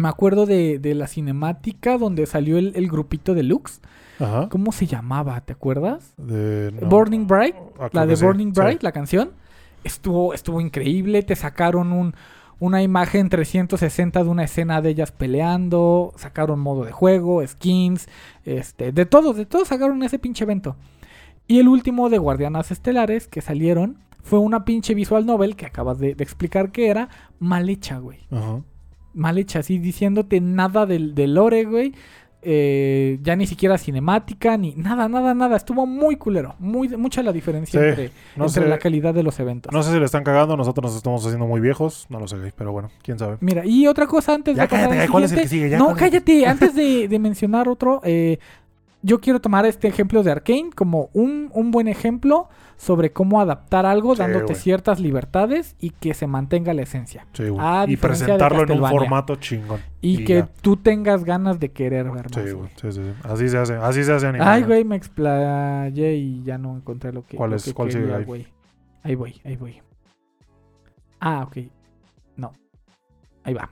[0.00, 3.80] Me acuerdo de, de la cinemática donde salió el, el grupito de Lux.
[4.18, 4.48] Ajá.
[4.50, 5.40] ¿Cómo se llamaba?
[5.40, 6.12] ¿Te acuerdas?
[6.16, 6.88] De, no.
[6.88, 7.54] Burning Bright.
[7.78, 8.60] Ah, La de sí, Burning sí.
[8.60, 9.30] Bright, la canción.
[9.84, 11.22] Estuvo, estuvo increíble.
[11.22, 12.14] Te sacaron un,
[12.58, 16.12] una imagen 360 de una escena de ellas peleando.
[16.16, 18.08] Sacaron modo de juego, skins.
[18.44, 20.76] Este, de todo, de todo sacaron ese pinche evento.
[21.46, 25.98] Y el último de Guardianas Estelares que salieron fue una pinche visual novel que acabas
[25.98, 27.08] de, de explicar que era
[27.38, 28.18] mal hecha, güey.
[28.30, 28.60] Ajá.
[29.14, 31.92] Mal hecha, así diciéndote nada del, del lore, güey.
[32.42, 35.56] Eh, ya ni siquiera cinemática, ni nada, nada, nada.
[35.56, 36.54] Estuvo muy culero.
[36.58, 38.68] Muy, mucha la diferencia Sí, entre, no entre sé.
[38.68, 39.70] la calidad de los eventos.
[39.72, 40.56] No sé si le están cagando.
[40.56, 42.06] Nosotros nos estamos haciendo muy viejos.
[42.08, 43.36] No lo sé, güey, pero bueno, quién sabe.
[43.40, 45.68] Mira, y otra cosa antes Ya de pasar cállate, al ¿cuál es el que sigue?
[45.68, 46.46] Ya, no, ¿cuál es el- cállate.
[46.46, 48.38] Antes de, de mencionar otro, eh,
[49.02, 52.48] yo quiero tomar este ejemplo de Arkane como un, un buen ejemplo
[52.80, 54.56] sobre cómo adaptar algo Sí, dándote güey.
[54.56, 57.26] ciertas libertades y que se mantenga la esencia.
[57.34, 57.42] Sí,
[57.88, 59.80] y presentarlo en un formato chingón.
[60.00, 60.48] Y, que ya.
[60.62, 62.42] tú tengas ganas de querer ver más.
[62.42, 62.70] Sí, güey.
[62.76, 63.12] Sí, sí, sí.
[63.22, 63.74] Así se hace.
[63.74, 64.44] Así se hace anime.
[64.46, 67.64] Ay, güey, me explayé y ya no encontré lo que, ¿Cuál es?
[67.66, 68.24] que ¿Cuál quería, ahí?
[68.24, 68.46] güey.
[69.02, 69.82] Ahí voy, ahí voy.
[71.20, 71.58] Ah, ok.
[72.36, 72.52] No.
[73.44, 73.70] Ahí va.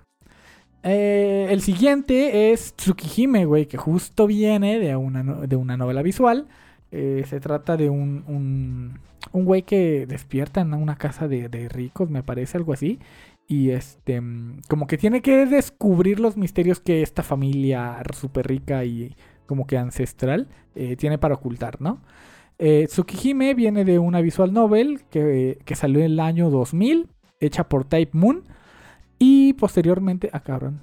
[0.82, 6.02] Eh, el siguiente es Tsukihime, güey, que justo viene de una, no- de una novela
[6.02, 6.46] visual.
[6.90, 8.98] Eh, se trata de un, un,
[9.32, 12.98] un güey que despierta en una casa de, de ricos, me parece, algo así.
[13.46, 18.84] Y este, mm, como que tiene que descubrir los misterios que esta familia súper rica
[18.84, 19.16] y
[19.46, 22.02] como que ancestral eh, tiene para ocultar, ¿no?
[22.58, 27.08] Eh, Tsukihime viene de una visual novel que, que salió en el año 2000,
[27.40, 28.44] hecha por Type Moon.
[29.18, 30.80] Y posteriormente, ah, cabrón.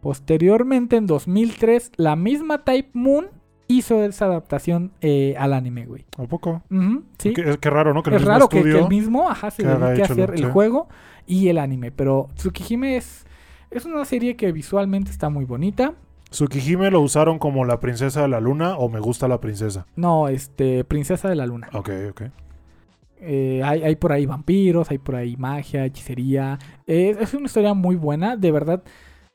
[0.00, 3.26] Posteriormente, en 2003, la misma Type Moon
[3.68, 6.04] hizo esa adaptación eh, al anime, güey.
[6.18, 6.62] ¿A poco?
[6.70, 7.32] Ujú, sí.
[7.32, 8.02] Qué, es que raro, ¿no?
[8.02, 10.40] Que el es mismo raro que, el mismo ajá, se dedique a hacer lo- el
[10.44, 10.50] sí.
[10.50, 10.88] juego
[11.26, 11.90] y el anime.
[11.90, 13.26] Pero Tsukihime es,
[13.70, 15.94] es una serie que visualmente está muy bonita.
[16.30, 19.86] Tsukihime lo usaron como la princesa de la luna o me gusta la princesa.
[19.96, 21.68] No, este, Princesa de la Luna.
[21.72, 22.22] Ok, ok.
[23.26, 26.58] Eh, hay, hay por ahí vampiros, hay por ahí magia, hechicería.
[26.86, 28.82] Eh, es una historia muy buena, de verdad.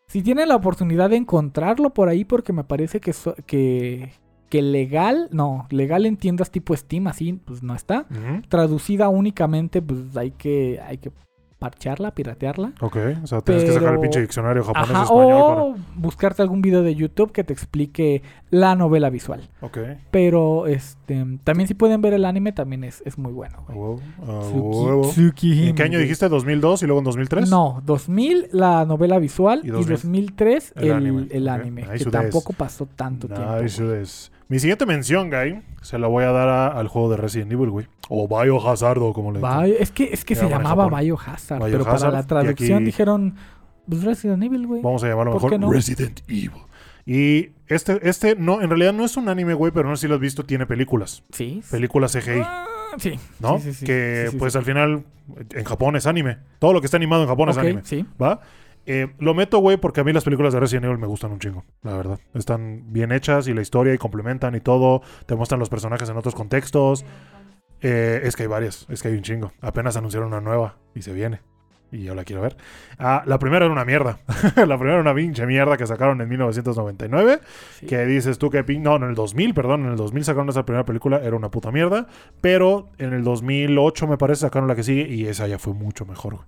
[0.10, 4.11] Si tienen la oportunidad de encontrarlo por ahí, porque me parece que, so- que,
[4.49, 8.07] que legal, no, legal en tiendas tipo Steam, así, pues no está.
[8.49, 11.11] Traducida únicamente, pues hay que, hay que
[11.60, 12.72] parcharla, piratearla.
[12.80, 16.61] Ok, o sea, tienes que sacar el pinche diccionario japonés Ajá, español o buscarte algún
[16.61, 19.49] video de YouTube que te explique la novela visual.
[19.60, 19.68] para.
[19.94, 23.57] Ok, Pero este también si pueden ver el anime, también es, es muy bueno.
[23.68, 23.77] a güey.
[23.77, 25.02] huevo, a Tsuki- huevo.
[25.10, 26.30] Tsukihime, ¿En qué año dijiste?
[26.30, 27.49] ¿2002 y luego en 2003?
[27.49, 31.27] No, 2000 la novela visual Y y, 2000 2003 el el, anime.
[31.30, 33.61] el anime, Nice que tampoco pasó tanto tiempo.
[33.61, 34.31] Nice this.
[34.48, 37.69] Mi siguiente mención, guy, se la voy a dar a- al juego de Resident Evil,
[37.69, 37.88] güey.
[38.10, 39.40] O Biohazard, o como le.
[39.40, 40.99] Bio- es que, es que Se llamaba Japón.
[40.99, 43.36] Biohazard, pero Biohazard, para la traducción aquí- dijeron
[43.88, 44.81] pues Resident Evil, güey.
[44.81, 45.72] Vamos a llamarlo ¿Por mejor no?
[45.72, 46.52] Resident Evil.
[47.06, 50.07] Y este, este, no, en realidad no es un anime, güey, pero no sé si
[50.07, 51.23] lo has visto, tiene películas.
[51.31, 51.61] Sí.
[51.72, 52.65] Películas CGI, Ah,
[52.98, 53.19] sí.
[53.40, 53.57] ¿no?
[53.57, 53.86] Sí, sí, sí.
[53.86, 55.06] que pues al final
[55.56, 56.38] en Japón es anime.
[56.60, 57.81] Todo lo que está animado en Japón es anime.
[57.84, 58.06] sí.
[58.22, 58.41] ¿Va?
[58.86, 61.40] Eh, lo meto, güey, porque a mí las películas de Resident Evil me gustan un
[61.40, 62.19] chingo, la verdad.
[62.34, 65.02] Están bien hechas y la historia y complementan y todo.
[65.27, 67.06] Te muestran los personajes en otros contextos.
[67.81, 69.51] Eh, es que hay varias, es que hay un chingo.
[69.61, 71.41] Apenas anunciaron una nueva y se viene.
[71.91, 72.56] y yo la quiero ver.
[72.99, 74.19] Ah, la primera era una mierda.
[74.56, 77.39] la primera era una pinche mierda que sacaron en 1999.
[77.80, 77.85] Sí.
[77.88, 78.64] Que dices tú que...
[78.80, 79.85] No, en el 2000, perdón.
[79.85, 81.18] En el 2000 sacaron esa primera película.
[81.18, 82.07] Era una puta mierda.
[82.41, 86.06] Pero en el 2008 me parece sacaron la que sigue y esa ya fue mucho
[86.06, 86.39] mejor,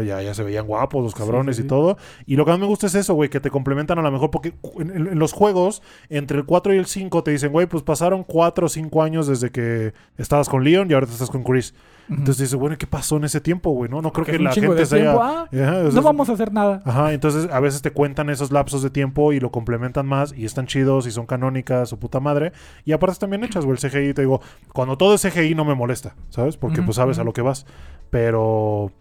[0.00, 1.98] ya, ya se veían guapos los cabrones sí, y todo.
[2.24, 4.30] Y lo que más me gusta es eso, güey, que te complementan a lo mejor.
[4.30, 8.24] Porque en, los juegos, entre el 4 y el 5, te dicen, güey, pues pasaron
[8.24, 11.74] 4 o 5 años desde que estabas con Leon y ahora te estás con Chris.
[12.08, 13.90] Entonces dices, bueno, ¿qué pasó en ese tiempo, güey?
[13.90, 15.14] No, no creo Porque que la gente se haya.
[15.14, 16.82] Ah, Ajá, no vamos a hacer nada.
[16.84, 20.44] Ajá, entonces a veces te cuentan esos lapsos de tiempo y lo complementan más y
[20.44, 22.52] están chidos y son canónicas o puta madre.
[22.84, 23.78] Y aparte están bien hechas, güey.
[23.80, 24.40] El CGI, te digo,
[24.72, 26.56] cuando todo es CGI no me molesta, ¿sabes?
[26.56, 27.66] Porque pues sabes a lo que vas.
[28.10, 28.92] Pero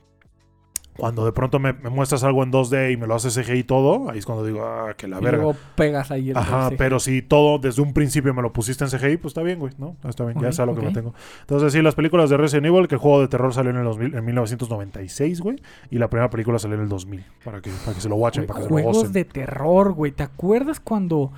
[0.97, 4.09] cuando de pronto me, me muestras algo en 2D y me lo haces CGI todo,
[4.09, 5.43] ahí es cuando digo, ah, que la y verga.
[5.43, 8.89] luego pegas ahí el Ajá, pero si todo desde un principio me lo pusiste en
[8.89, 9.95] CGI, pues está bien, güey, ¿no?
[10.07, 11.13] Está bien, ya Ok, sé lo que me tengo.
[11.41, 13.84] Entonces, sí, las películas de Resident Evil, que el juego de terror salió en, el
[13.84, 17.95] 2000 en 1996, güey, y la primera película salió en el 2000, para que, para
[17.95, 20.11] que se lo watchen, Güey, para que se lo juegos de terror, güey.
[20.11, 21.31] ¿Te acuerdas cuando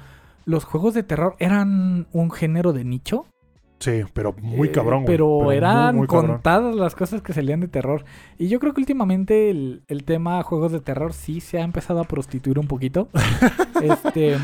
[0.46, 3.26] los juegos de terror eran un género de nicho?
[3.84, 5.08] Sí, pero muy Eh, cabrón, güey.
[5.08, 8.06] Pero, eran muy contadas las cosas que salían de terror.
[8.38, 12.00] Y yo creo que últimamente el, el tema juegos de terror sí se ha empezado
[12.00, 13.10] a prostituir un poquito.
[13.84, 14.38] este.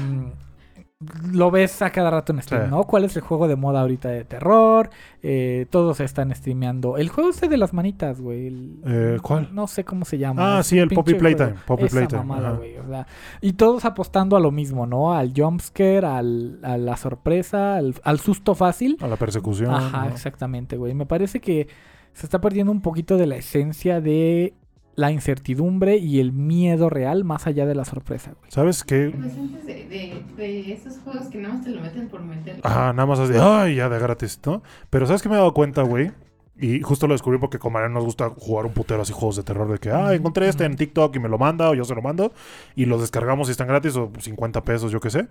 [1.32, 2.70] Lo ves a cada rato en Steam, Sí.
[2.72, 2.84] ¿no?
[2.84, 4.90] ¿Cuál es el juego de moda ahorita de terror?
[5.24, 6.98] Eh, todos están streameando.
[6.98, 8.48] El juego este de las manitas, güey.
[8.48, 9.48] el- Eh, ¿cuál?
[9.56, 10.58] No sé cómo se llama.
[10.58, 11.56] Ah, sí, el Poppy Playtime.
[11.66, 12.22] Poppy Playtime.
[12.30, 13.08] o sea,
[13.40, 15.14] y todos apostando a lo mismo, ¿no?
[15.14, 18.98] Al jumpscare, al, a la sorpresa, al, al susto fácil.
[19.00, 19.74] A la persecución.
[19.74, 20.10] Ajá, ¿no?
[20.12, 20.94] exactamente, güey.
[20.96, 21.70] Me parece que
[22.12, 24.54] se está perdiendo un poquito de la esencia de
[25.00, 28.52] la incertidumbre y el miedo real más allá de la sorpresa, güey.
[28.52, 29.12] ¿Sabes qué?
[29.16, 32.60] Pues antes de, de, de esos juegos que nada más te lo meten por meter.
[32.64, 34.62] Ajá, nada más así, ay, ya de gratis, ¿no?
[34.90, 36.12] Pero ¿sabes qué me he dado cuenta, güey?
[36.60, 39.44] Y justo lo descubrí porque con Mariano nos gusta jugar un putero así juegos de
[39.44, 41.96] terror de que, ah, encontré este en TikTok y me lo manda o yo se
[41.96, 42.34] lo mando
[42.76, 45.28] y los descargamos y están gratis o 50 pesos, yo qué sé.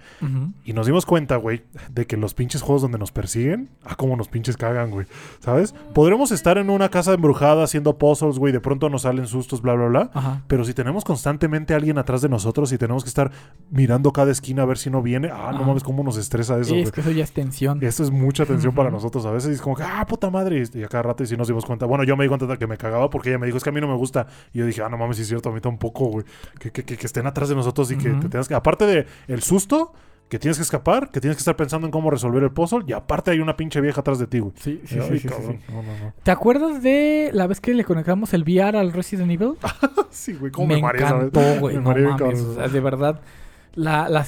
[0.64, 4.16] Y nos dimos cuenta, güey, de que los pinches juegos donde nos persiguen, ah, como
[4.16, 5.06] nos pinches cagan, güey.
[5.40, 5.74] ¿Sabes?
[5.94, 9.74] Podremos estar en una casa embrujada haciendo puzzles, güey, de pronto nos salen sustos, bla,
[9.74, 10.10] bla, bla.
[10.14, 10.42] Ajá.
[10.46, 13.30] Pero si tenemos constantemente a alguien atrás de nosotros y tenemos que estar
[13.70, 16.70] mirando cada esquina a ver si no viene, ah, no mames, cómo nos estresa eso,
[16.70, 16.82] güey.
[16.82, 17.82] es que eso ya es tensión.
[17.82, 19.50] Esto es mucha tensión para nosotros a veces.
[19.50, 20.62] Y es como que, ah, puta madre.
[20.74, 21.86] Y a cada rato y si nos dimos cuenta.
[21.86, 23.70] Bueno, yo me di cuenta de que me cagaba porque ella me dijo, es que
[23.70, 24.26] a mí no me gusta.
[24.52, 26.24] Y yo dije, ah, no mames, sí es cierto, a mí tampoco, güey.
[26.58, 28.54] Que, que, que, que estén atrás de nosotros y que te tengas que.
[28.54, 29.92] Aparte de el susto,
[30.28, 32.84] que tienes que escapar, que tienes que estar pensando en cómo resolver el puzzle.
[32.86, 34.52] Y aparte hay una pinche vieja atrás de ti, güey.
[34.56, 35.72] Sí, sí, sí, ay, sí, sí, cabrón, sí.
[35.72, 36.14] No, no, no.
[36.22, 39.54] ¿Te acuerdas de la vez que le conectamos el VR al Resident Evil?
[40.10, 41.76] Sí, güey, cómo me, me, mareé, encantó, güey.
[41.76, 42.18] Me No mareé mames.
[42.18, 42.50] cabrón.
[42.50, 43.20] o sea, de verdad,
[43.74, 44.26] la,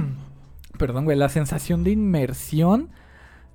[0.78, 1.16] Perdón, güey.
[1.16, 2.90] La sensación de inmersión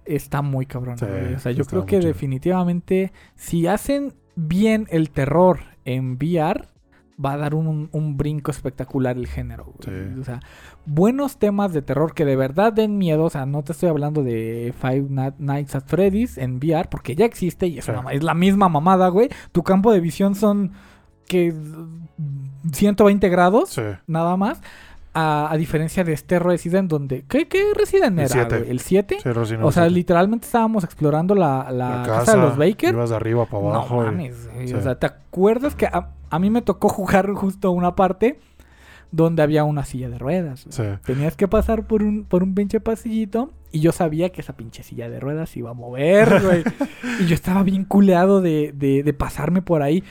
[0.07, 0.97] está muy cabrón.
[0.97, 1.05] Sí,
[1.35, 6.67] O sea, yo creo que definitivamente, si hacen bien el terror en VR,
[7.23, 9.73] va a dar un, un brinco espectacular el género.
[9.83, 9.89] Sí.
[10.19, 10.39] O sea,
[10.85, 13.23] buenos temas de terror que de verdad den miedo.
[13.23, 17.25] O sea, no te estoy hablando de Five Nights at Freddy's en VR, porque ya
[17.25, 17.91] existe y es, Sí.
[17.91, 19.29] una- es la misma mamada, güey.
[19.51, 20.73] Tu campo de visión son
[21.27, 21.53] que
[22.71, 23.81] 120 grados, Sí.
[24.07, 24.61] nada más.
[25.19, 27.23] A, a diferencia de este Resident, donde.
[27.27, 28.27] ¿Qué, qué Resident El era?
[28.29, 28.57] siete.
[28.59, 28.69] güey?
[28.69, 29.17] ¿El 7?
[29.23, 29.29] Sí,
[29.63, 29.95] O sea, Evil.
[29.95, 32.93] literalmente estábamos explorando la, la, casa, de los Baker.
[32.93, 33.95] Ibas de arriba para abajo.
[33.95, 34.67] No y- mames, güey.
[34.67, 34.73] sí.
[34.75, 38.39] O sea, ¿te acuerdas que a, a mí me tocó jugar justo una parte
[39.11, 40.65] donde había una silla de ruedas?
[40.69, 40.83] Sí.
[41.05, 44.83] Tenías que pasar por un, por un pinche pasillito y yo sabía que esa pinche
[44.83, 46.63] silla de ruedas se iba a mover, güey.
[47.21, 50.03] y yo estaba bien culeado de, de, de pasarme por ahí.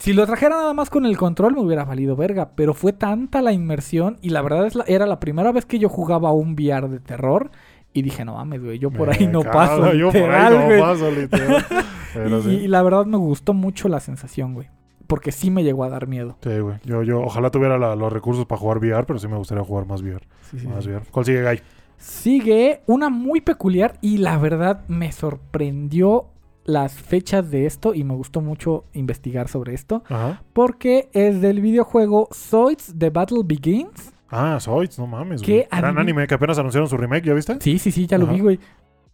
[0.00, 3.42] Si lo trajera nada más con el control me hubiera valido verga, pero fue tanta
[3.42, 6.54] la inmersión y la verdad es la- era la primera vez que yo jugaba un
[6.54, 7.50] VR de terror
[7.92, 10.82] y dije, no mames, güey, yo por Me ahí no paso, Yo por ahí no
[10.84, 11.64] paso, literal.
[12.10, 12.48] Y, sí.
[12.50, 14.66] y la verdad me gustó mucho la sensación, güey.
[15.06, 16.36] Porque sí me llegó a dar miedo.
[16.42, 16.76] Sí, güey.
[16.84, 19.86] Yo, yo, ojalá tuviera la- los recursos para jugar VR, pero sí me gustaría jugar
[19.86, 20.26] más VR.
[20.74, 21.04] Más VR.
[21.12, 21.60] ¿Cuál sigue, Guy?
[21.98, 26.26] Sigue una muy peculiar y la verdad me sorprendió
[26.64, 30.02] las fechas de esto y me gustó mucho investigar sobre esto.
[30.08, 30.42] Ajá.
[30.52, 34.12] Porque es del videojuego Zoids The Battle Begins.
[34.28, 35.80] Ah, Zoids, no mames, ¿Qué güey.
[35.80, 36.26] Gran anime?
[36.26, 37.56] que apenas anunciaron su remake, ¿ya viste?
[37.60, 38.60] Sí, sí, sí, ya lo vi, güey.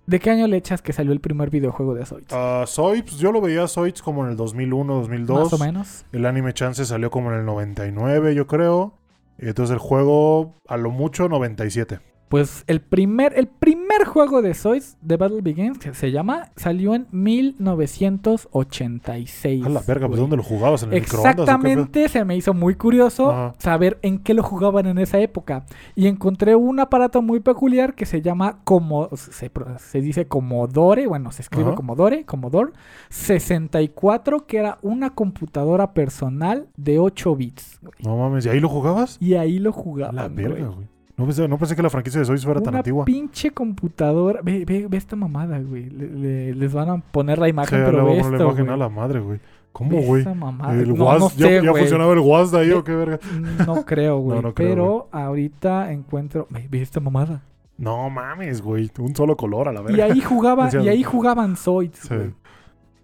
[0.06, 2.28] ¿De qué año le echas que salió el primer videojuego de Zoids?
[2.32, 5.52] Ah, Zoids, yo lo veía Zoids como en el 2001, 2002.
[5.52, 6.05] Más o menos.
[6.12, 8.94] El anime chance salió como en el 99, yo creo.
[9.39, 11.98] Y entonces el juego, a lo mucho, 97.
[12.28, 16.93] Pues el primer, el primer juego de Zoids de Battle Begins, que se llama, salió
[16.94, 19.65] en 1986.
[19.65, 20.19] A la verga, pues.
[20.19, 20.82] ¿dónde lo jugabas?
[20.82, 20.98] ¿En el?
[20.98, 23.55] Exactamente, se me hizo muy curioso Ajá.
[23.59, 25.65] saber en qué lo jugaban en esa época.
[25.94, 31.31] Y encontré un aparato muy peculiar que se llama como se, se dice Commodore, bueno,
[31.32, 31.77] se escribe Ajá.
[31.77, 32.73] Commodore, Commodore
[33.11, 37.78] 64, que era una computadora personal de 8 bits.
[37.82, 37.93] güey.
[38.05, 39.16] No mames, ¿y ahí lo jugabas?
[39.20, 40.16] Y ahí lo jugaban.
[40.16, 40.44] la güey.
[40.44, 40.89] verga, güey.
[41.16, 43.05] No pensé, no pensé que la franquicia de Zoids fuera tan Una antigua.
[43.06, 44.40] pinche computadora.
[44.43, 45.88] Ve, ve, ve esta mamada, güey.
[45.88, 48.74] Le- le- les van a poner la imagen, pero ve poner la esto, imagen güey.
[48.74, 49.40] a la madre, güey.
[49.72, 50.22] ¿Cómo, güey?
[50.22, 51.82] El no, WAS, no ¿ya, sé, ya güey.
[51.82, 53.18] funcionaba el WAS de ahí o qué verga?
[53.66, 54.40] No creo, güey.
[54.43, 56.47] no creo, pero ahorita encuentro.
[56.51, 57.43] Ve, esta mamada.
[57.78, 58.90] No mames, güey.
[58.98, 60.05] Un solo color a la Y verga.
[60.06, 62.14] ahí jugaba, y ahí jugaban Zoids, Sí.
[62.14, 62.34] güey.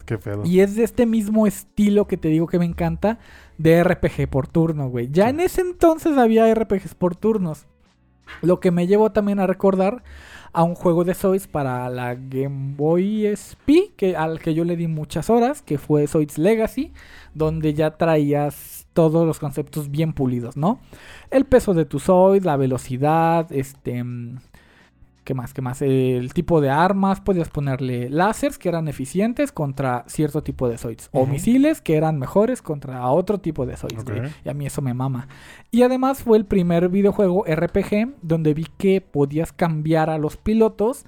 [0.06, 0.44] Qué pedo.
[0.44, 3.18] Y es de este mismo estilo que te digo que me encanta
[3.59, 5.09] de RPG por turno, güey.
[5.12, 5.30] Ya Sí.
[5.30, 7.66] en ese entonces había RPGs por turnos.
[8.40, 10.02] Lo que me llevó también a recordar
[10.52, 14.76] a un juego de Zoids para la Game Boy SP, que, al que yo le
[14.76, 16.92] di muchas horas, que fue Zoids Legacy,
[17.34, 20.80] donde ya traías todos los conceptos bien pulidos, ¿no?
[21.30, 24.04] El peso de tu Zoid, la velocidad, este...
[25.24, 25.55] ¿Qué más?
[25.55, 25.82] ¿Qué más?
[25.82, 31.11] El tipo de armas, podías ponerle láseres que eran eficientes contra cierto tipo de Zoids.
[31.12, 34.05] O misiles que eran mejores contra otro tipo de Zoids.
[34.44, 35.28] Y a mí eso me mama.
[35.70, 41.05] Y además fue el primer videojuego RPG donde vi que podías cambiar a los pilotos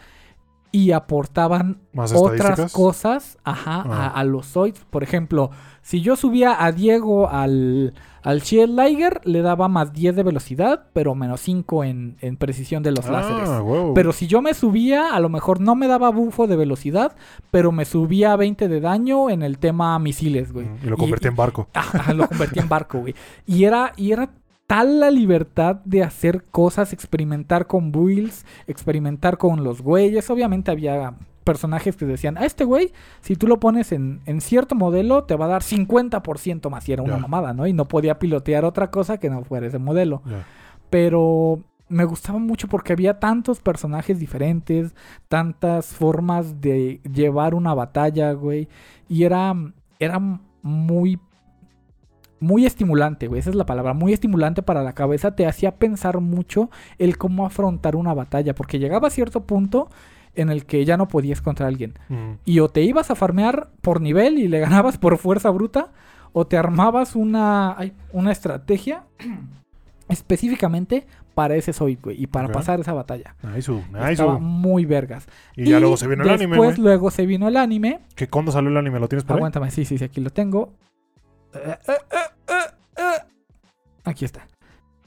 [0.75, 4.07] y aportaban ¿Más otras cosas ajá, Ah.
[4.09, 4.85] a, a los Zoids.
[4.91, 5.51] Por ejemplo,
[5.83, 10.87] si yo subía a Diego al, al Shield Liger, le daba más 10 de velocidad,
[10.93, 13.49] pero menos 5 en, en precisión de los láseres.
[13.49, 13.95] Ah, huevo.
[13.95, 17.15] Pero si yo me subía, a lo mejor no me daba bufo de velocidad,
[17.53, 20.67] pero me subía a 20 de daño en el tema misiles, güey.
[20.67, 21.69] Mm, Y lo convertí en barco.
[21.75, 23.15] Ajá, lo convertí en barco, güey.
[23.47, 24.31] Y era, y era
[24.67, 30.31] tal la libertad de hacer cosas, experimentar con builds, experimentar con los güeyes.
[30.31, 31.15] Obviamente había
[31.45, 35.37] personajes que decían, a este güey, si tú lo pones en, en cierto modelo, te
[35.37, 36.89] va a dar 50% más.
[36.89, 37.67] Y era una mamada, ¿no?
[37.67, 40.23] Y no podía pilotear otra cosa que no fuera ese modelo.
[40.91, 44.95] Pero me gustaba mucho porque había tantos personajes diferentes,
[45.29, 48.69] tantas formas de llevar una batalla, güey.
[49.09, 49.55] Y era,
[49.99, 50.19] era
[50.63, 51.21] muy,
[52.45, 53.41] muy estimulante, güey.
[53.41, 55.35] Esa es la palabra, muy estimulante para la cabeza.
[55.35, 58.55] Te hacía pensar mucho el cómo afrontar una batalla.
[58.55, 59.89] Porque llegaba a cierto punto
[60.35, 61.95] en el que ya no podías contra alguien.
[62.09, 62.33] Mm.
[62.45, 65.93] Y o te ibas a farmear por nivel y le ganabas por fuerza bruta,
[66.33, 67.77] o te armabas una,
[68.13, 69.05] una estrategia
[70.09, 73.35] específicamente para ese Zoid, güey, y para pasar esa batalla.
[73.43, 74.13] Nice, nice.
[74.13, 75.27] Estaba muy vergas.
[75.57, 78.01] Y ya luego se vino el anime, Después, luego se vino el anime.
[78.15, 79.01] ¿Qué cuándo salió el anime?
[79.01, 79.39] ¿Lo tienes por ahí?
[79.39, 80.73] Aguántame, sí, sí, sí, aquí lo tengo.
[84.05, 84.47] Aquí está.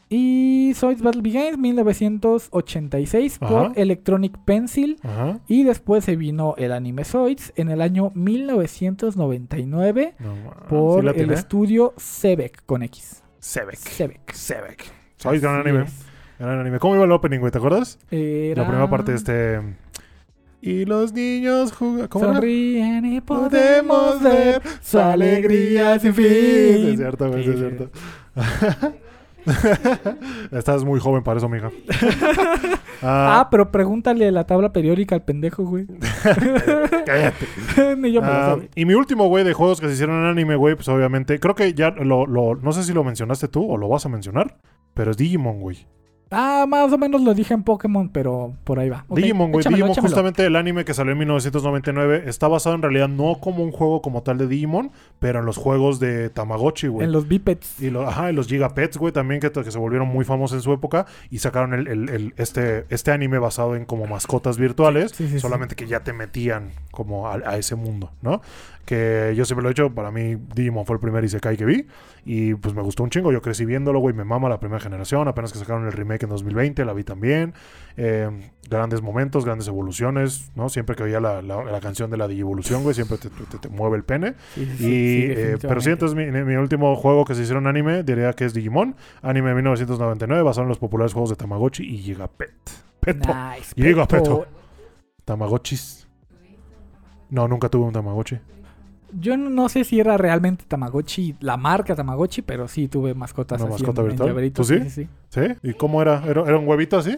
[0.09, 3.71] Y Zoids Battle Begins 1986 por Ajá.
[3.75, 4.97] Electronic Pencil.
[5.03, 5.39] Ajá.
[5.47, 10.33] Y después se vino el anime Zoids en el año 1999 No,
[10.69, 13.21] por ¿sí la el estudio Sebek con X.
[13.39, 13.75] Sebek.
[13.77, 14.33] Sebek.
[14.33, 14.85] Sebek.
[15.17, 15.85] Soy gran anime.
[16.39, 16.79] Gran anime.
[16.79, 17.51] ¿Cómo iba el opening, güey?
[17.51, 17.99] ¿Te acuerdas?
[18.09, 19.59] Era- La primera parte de este...
[20.67, 22.09] Y los niños jugan...
[22.11, 26.25] Sonríen y podemos ver su alegría sin fin.
[26.27, 28.97] Sí, es cierto, güey, sí, Sí, es cierto.
[30.51, 31.71] Estás muy joven para eso, mija.
[32.99, 35.85] Ah, Ah, pero pregúntale la tabla periódica al pendejo, güey.
[37.05, 37.45] cállate.
[37.95, 40.55] Ni yo me Ah, y mi último, güey, de juegos que se hicieron en anime,
[40.55, 43.77] güey, pues obviamente, creo que ya lo, lo, no sé si lo mencionaste tú o
[43.77, 44.57] lo vas a mencionar,
[44.95, 45.85] pero es Digimon, güey.
[46.29, 49.05] Ah, más o menos lo dije en Pokémon, pero por ahí va.
[49.09, 49.63] Digimon, güey.
[49.63, 50.01] Digimon, échamelo.
[50.01, 54.01] justamente el anime que salió en 1999, está basado en realidad no como un juego
[54.01, 57.05] como tal de Digimon, pero en los juegos de Tamagotchi, güey.
[57.05, 57.81] En los bipeds.
[57.81, 60.61] Y lo- ajá, y los Gigapets, güey, también que, que se volvieron muy famosos en
[60.61, 65.11] su época y sacaron el, el- el- este, este anime basado en como mascotas virtuales,
[65.11, 65.39] Sí, sí, sí.
[65.39, 68.41] solamente que ya te metían como a, a ese mundo, ¿no?
[68.87, 71.85] Que yo siempre lo he hecho, para mí Digimon fue el primer Isekai que vi
[72.25, 75.27] y pues me gustó un chingo, yo crecí viéndolo, güey, me mama la primera generación,
[75.27, 77.53] apenas que sacaron el remake en 2020, la vi también,
[77.99, 78.29] Eh,
[78.69, 80.69] grandes momentos, grandes evoluciones, ¿no?
[80.69, 83.69] Siempre que oía la, la- la canción de la Digivolución, güey, siempre te, te- te
[83.69, 84.35] mueve el pene.
[84.55, 87.65] Sí, sí, Y, sí, eh, pero sí, entonces mi, mi último juego que se hicieron
[87.67, 91.83] anime diría que es Digimon, anime de 1999, basado en los populares juegos de Tamagotchi
[91.83, 92.53] y Gigapet.
[93.01, 93.27] Peto.
[93.33, 93.73] Nice.
[93.75, 94.39] Llega, Peto.
[94.41, 94.47] Peto.
[95.25, 96.07] Tamagotchis.
[97.29, 98.37] No, nunca tuve un Tamagotchi.
[99.13, 103.73] Yo no- sé si era realmente Tamagotchi, la marca Tamagotchi, pero sí tuve mascotas ¿Una
[103.75, 104.29] así mascota en- en virtual?
[104.29, 104.81] llaveritos, ¿Tú sí?
[104.89, 105.53] Sí, sí, ¿Sí?
[105.63, 106.23] ¿Y cómo era?
[106.27, 107.17] ¿Era, era un huevito así?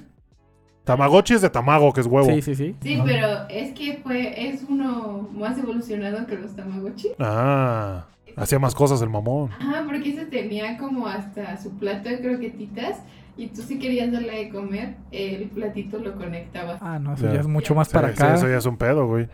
[0.83, 2.27] Tamagotchi es de tamago, que es huevo.
[2.27, 2.41] sí.
[2.41, 2.99] Sí, sí, sí.
[3.05, 7.09] Pero es que fue, es uno más evolucionado que los Tamagotchi.
[7.19, 8.05] Ah,
[8.35, 9.51] hacía más cosas el mamón.
[9.51, 13.01] Ajá, porque ese tenía como hasta su plato de croquetitas
[13.37, 16.79] y tú si querías darle de comer, el platito lo conectabas.
[16.81, 17.33] Ah, no, eso Ya.
[17.33, 18.35] ya es mucho más Sí, para sí, acá.
[18.35, 19.27] eso ya es un pedo, güey.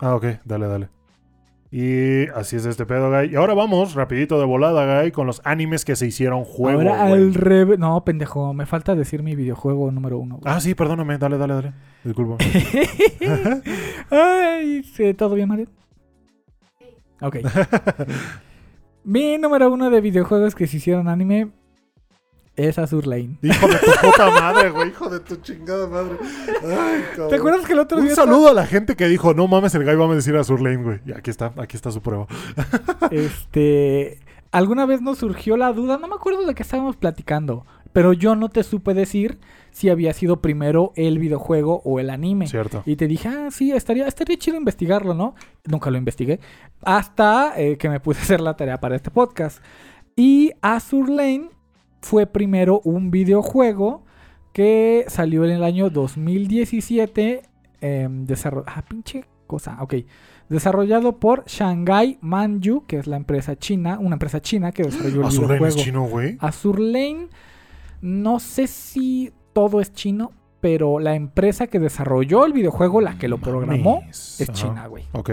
[0.00, 0.88] Ah, ok, dale, dale.
[1.70, 3.32] Y así es este pedo, güey.
[3.32, 7.08] Y ahora vamos, rapidito de volada, güey, con los animes que se hicieron juego, Ahora
[7.08, 7.12] güey.
[7.22, 7.78] al revés.
[7.78, 10.36] No, pendejo, me falta decir mi videojuego número uno.
[10.38, 10.54] güey.
[10.54, 11.72] Ah, sí, perdóname, dale, dale, dale.
[12.04, 12.36] Disculpa.
[14.10, 15.66] Ay, ¿sí, ¿todo bien, Mario?
[17.20, 17.36] Ok.
[19.04, 21.50] Mi número uno de videojuegos que se hicieron anime
[22.58, 23.38] es Azur Lane.
[23.40, 24.88] Hijo de tu puta madre, güey.
[24.88, 26.16] Hijo de tu chingada madre.
[26.20, 27.30] Ay, cabrón.
[27.30, 29.74] ¿Te acuerdas que el otro Un día saludo a la gente que dijo, no mames,
[29.76, 31.00] el guy va a decir a Sur Lane, güey.
[31.06, 32.26] Y aquí está, aquí está su prueba.
[33.10, 34.18] Este,
[34.50, 38.34] alguna vez nos surgió la duda, no me acuerdo de qué estábamos platicando, pero yo
[38.34, 39.38] no te supe decir
[39.70, 42.48] si había sido primero el videojuego o el anime.
[42.48, 42.82] Cierto.
[42.84, 45.34] Y te dije, ah, sí, estaría, estaría chido investigarlo, ¿no?
[45.64, 46.40] Nunca lo investigué.
[46.82, 49.62] Hasta eh, que me puse a hacer la tarea para este podcast.
[50.16, 51.50] Y Azur Lane
[52.00, 54.04] fue primero un videojuego
[54.52, 57.42] que salió en el año 2017.
[57.80, 59.76] em, desarro- ah, pinche cosa.
[59.80, 59.94] Ok.
[60.48, 65.26] Desarrollado por Shanghai Manju, que es la empresa china, una empresa china que desarrolló el
[65.26, 65.66] Azur Lane videojuego.
[65.78, 66.36] es chino, güey.
[66.40, 67.28] Azur Lane,
[68.00, 73.28] no sé si todo es chino, pero la empresa que desarrolló el videojuego, la que
[73.28, 74.40] lo programó, Mames.
[74.40, 74.58] es Ajá.
[74.58, 75.04] china, güey.
[75.12, 75.30] Ok.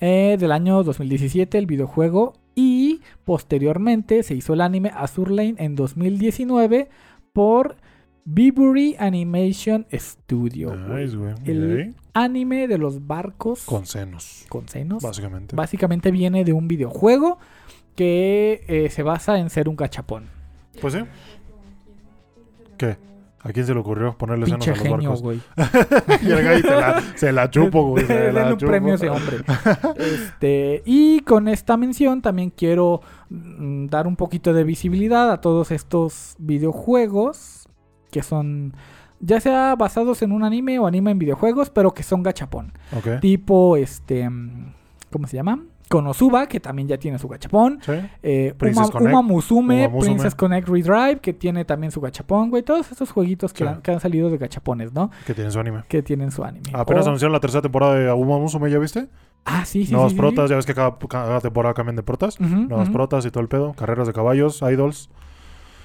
[0.00, 5.74] Eh, del año 2017 el videojuego y posteriormente se hizo el anime Azur Lane en
[5.74, 6.88] 2019
[7.32, 7.76] por
[8.24, 10.76] Bibury Animation Studio.
[10.76, 11.34] Nice, güey.
[11.44, 11.94] El-.
[12.14, 15.02] Anime de los barcos Con senos, con senos.
[15.02, 15.56] básicamente.
[15.56, 17.38] Básicamente viene de un videojuego
[17.96, 20.26] que eh, se basa en ser un gachapón.
[20.80, 21.00] Pues sí.
[22.76, 22.96] ¿Qué?
[23.44, 25.22] ¿A quién se le ocurrió ponerle senos a los genio, barcos?
[25.22, 25.40] güey.
[26.22, 28.06] y el güey se la, se la chupo, güey.
[28.06, 28.70] se la un chupo.
[28.70, 29.38] premio a ese hombre.
[29.96, 33.00] Este, y con esta mención también quiero
[33.30, 37.68] mm, dar un poquito de visibilidad a todos estos videojuegos
[38.12, 38.74] que son
[39.18, 42.72] ya sea basados en un anime o anime en videojuegos, pero que son gachapón.
[42.96, 43.20] Ok.
[43.20, 44.74] Tipo, este, mm,
[45.10, 45.60] ¿cómo se llama?
[45.92, 47.78] Konosuba, que también ya tiene su gachapón.
[47.82, 47.92] Sí.
[48.22, 49.12] Eh, Princess Uma, Connect.
[49.12, 50.06] Uma Musume, Uma Musume.
[50.14, 52.62] Princess Connect Redrive, que tiene también su gachapón, güey.
[52.62, 53.68] Todos estos jueguitos que, Sí.
[53.70, 55.10] han, que han salido de gachapones, ¿no?
[55.26, 55.84] Que tiene su anime.
[55.88, 56.70] Que tienen su anime.
[56.72, 59.08] Apenas O- anunciaron la tercera temporada de Uma Musume, ¿ya viste?
[59.44, 59.92] Ah, sí, sí.
[59.92, 62.38] Nuevas sí, protas, ya ves que cada, cada temporada cambian de protas.
[62.40, 63.74] Ujú, Nuevas protas y todo el pedo.
[63.74, 65.10] Carreras de caballos, idols.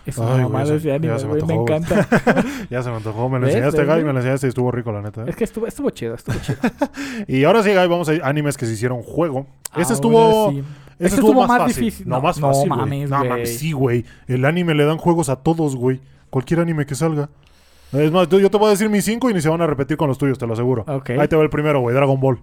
[0.07, 2.07] Es Ay, una güey, ya- ya anime, se me encanta.
[2.69, 3.27] Ya se me antojó.
[3.29, 4.03] Me lo enseñaste, ¿Ves, Guy.
[4.05, 5.23] Me lo enseñaste y estuvo rico, la neta.
[5.23, 5.25] ¿eh?
[5.27, 6.57] es que estuvo, estuvo chido, estuvo chido.
[7.27, 9.47] Y ahora sí, Guy, vamos a animes que se hicieron juego.
[9.75, 10.51] Este Ahora estuvo...
[10.51, 10.59] sí.
[10.59, 12.07] Este Este estuvo, más, difícil.
[12.07, 12.79] No, No, más no fácil, güey.
[12.79, 14.05] mames, No mames, sí, güey.
[14.27, 15.99] El anime le dan juegos a todos, güey.
[16.29, 17.29] Cualquier anime que salga.
[17.91, 19.97] Es más, yo te voy a decir mis cinco y ni se van a repetir
[19.97, 20.85] con los tuyos, te lo aseguro.
[20.87, 21.93] Ahí te va el primero, güey.
[21.93, 22.39] Dragon Ball.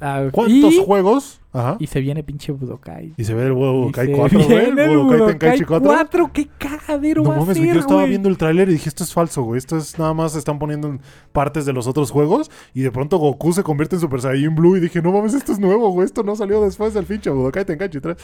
[0.00, 1.41] Ah, ¿Cuántos y, juegos?
[1.54, 1.76] Ajá.
[1.78, 3.12] y se viene pinche Budokai.
[3.16, 4.60] Y se ve el Budokai Y se 4, güey.
[4.64, 5.86] viene el Budokai Tenkaichi 4.
[5.86, 6.30] 4.
[6.32, 9.04] ¡Qué cagadero No va a mames, ser, yo estaba viendo el tráiler y dije, esto
[9.04, 9.58] es falso, güey.
[9.58, 11.00] Esto es nada más están poniendo en
[11.32, 14.76] partes de los otros juegos y de pronto Goku se convierte en Super Saiyan Blue
[14.76, 16.06] y dije, no mames, esto es nuevo, güey.
[16.06, 18.16] Esto no salió después del pinche Budokai Tenkaichi 3.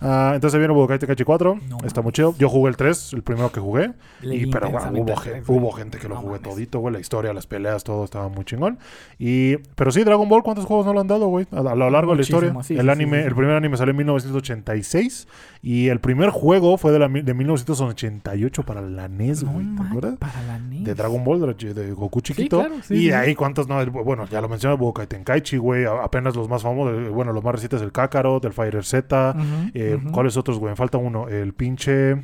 [0.00, 1.58] Ah, entonces viene Budokai Tenkaichi 4.
[1.68, 2.34] No Está muy chido.
[2.38, 3.92] Yo jugué el 3, el primero que jugué.
[4.22, 5.58] Le Y, pero bueno, hubo, al gen- tres, güey.
[5.58, 6.50] hubo gente que lo No jugué mames.
[6.50, 6.92] todito, güey.
[6.94, 8.78] La historia, las peleas, todo estaba muy chingón.
[9.18, 11.46] Y, pero sí, Dragon Ball, ¿cuántos juegos no le han dado, güey?
[11.50, 12.52] A, a lo largo de la historia.
[12.52, 15.28] Muchísimo, sí, el sí, anime, sí, el primer anime salió en 1986
[15.62, 19.64] y el primer juego fue de, la, de 1988 para la NES, No güey.
[19.66, 20.16] ¿Te man, acuerdas?
[20.18, 20.84] Para la NES.
[20.84, 22.58] De Dragon Ball, de, de Goku chiquito.
[22.60, 23.84] claro, sí, y ahí, ¿cuántos no?
[23.90, 25.84] Bueno, ya lo mencioné, Budokai Tenkaichi, güey.
[25.84, 29.34] Apenas los más famosos, eh, bueno, los más recientes, el Kakarot, el Fighter Z.
[29.74, 29.98] Eh.
[30.12, 30.74] ¿Cuáles otros, güey?
[30.76, 31.28] Falta uno.
[31.28, 32.22] El pinche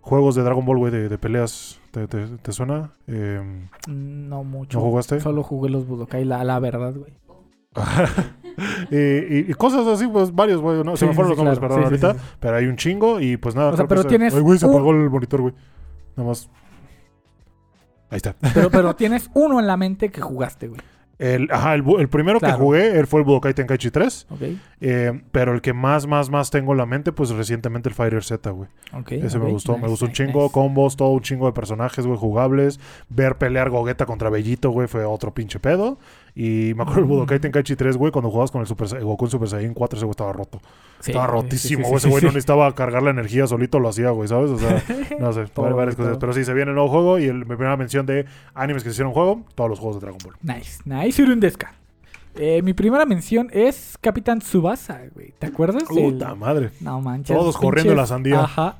[0.00, 1.80] juegos de Dragon Ball, güey, de, de peleas.
[1.90, 2.92] ¿Te, te, te suena?
[3.06, 3.40] Eh,
[3.88, 4.78] No mucho.
[4.78, 5.20] ¿No jugaste?
[5.20, 7.12] Solo jugué los Budokai, la, la verdad, güey.
[8.90, 10.82] y, cosas así, pues varios, güey.
[10.84, 10.96] ¿no?
[10.96, 11.74] Se Sí, me fueron sí, los nombres, claro.
[11.74, 12.24] perdón, Sí, sí, ahorita.
[12.40, 13.70] Pero hay un chingo y pues nada.
[13.70, 15.54] O sea, creo que pero tienes Ay, güey, se un- apagó el monitor, güey.
[16.16, 16.48] Nada más.
[18.10, 18.34] Ahí está.
[18.54, 20.80] Pero, pero tienes uno en la mente que jugaste, güey.
[21.18, 22.54] El, ajá, el, primero Claro.
[22.58, 24.26] que jugué él fue el Budokai Tenkaichi 3.
[24.30, 24.40] ¿Ok?
[24.80, 28.22] eh, pero el que más, más, más tengo en la mente, pues recientemente el Fighter
[28.22, 28.68] Z, güey.
[28.92, 29.10] Ok.
[29.12, 30.52] Ese me gustó, me Nice, gustó un chingo, nice.
[30.52, 32.78] combos, todo un chingo de personajes, güey, jugables.
[33.08, 35.98] Ver pelear Gogeta contra Bellito, güey, fue otro pinche pedo.
[36.34, 37.08] Y me acuerdo el Mm.
[37.08, 40.04] Budokai Tenkaichi 3, güey, cuando jugabas con el Super Goku en Super Saiyan 4, ese
[40.06, 40.60] güey estaba roto.
[41.00, 44.10] Sí, estaba rotísimo, sí, sí, ese güey no necesitaba cargar la energía, solito lo hacía,
[44.10, 44.50] güey, ¿sabes?
[44.50, 44.82] O sea,
[45.20, 46.06] no sé, Todo, varias, varias todo.
[46.06, 46.18] cosas.
[46.20, 48.90] Pero sí, se viene el nuevo juego y el, mi primera mención de animes que
[48.90, 50.34] se hicieron juego, todos los juegos de Dragon Ball.
[50.42, 51.72] Nice, nice Urundeska.
[52.36, 55.34] Eh, mi primera mención es Capitán Tsubasa, güey.
[55.38, 55.84] ¿Te acuerdas?
[55.84, 56.70] Puta madre.
[56.80, 57.36] No manches.
[57.36, 58.44] Todos corriendo la sandía.
[58.44, 58.78] Ajá.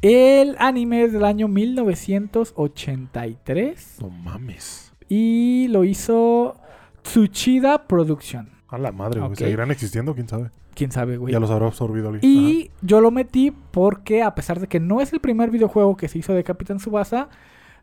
[0.00, 4.87] El anime es del año 1983 No mames.
[5.08, 6.56] Y lo hizo
[7.02, 8.50] Tsuchida Production.
[8.68, 9.32] A la madre, güey.
[9.32, 9.38] Ok.
[9.38, 10.14] ¿Seguirán existiendo?
[10.14, 10.50] ¿Quién sabe?
[10.74, 11.32] Quién sabe, güey.
[11.32, 12.32] Ya los habrá absorbido alguien.
[12.32, 16.08] Y yo lo metí porque, a pesar de que no es el primer videojuego que
[16.08, 17.28] se hizo de Capitán Subasa,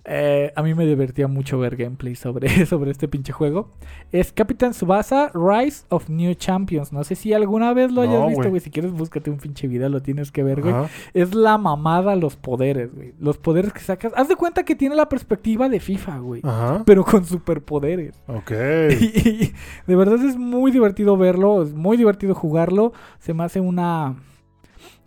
[0.07, 3.71] eh, a mí me divertía mucho ver gameplay sobre, sobre este pinche juego.
[4.11, 6.93] Es Capitán Subasa Rise of New Champions.
[6.93, 8.61] No sé si alguna vez lo No, hayas visto, güey.
[8.61, 10.75] Si quieres, búscate un pinche video, lo tienes que ver, güey.
[11.13, 13.13] Es la mamada los poderes, güey.
[13.19, 14.13] Los poderes que sacas.
[14.15, 16.41] Haz de cuenta que tiene la perspectiva de FIFA, güey.
[16.85, 18.21] Pero con superpoderes.
[18.27, 18.51] Ok.
[19.25, 19.53] Y
[19.87, 22.93] de verdad es muy divertido verlo, es muy divertido jugarlo.
[23.19, 24.15] Se me hace una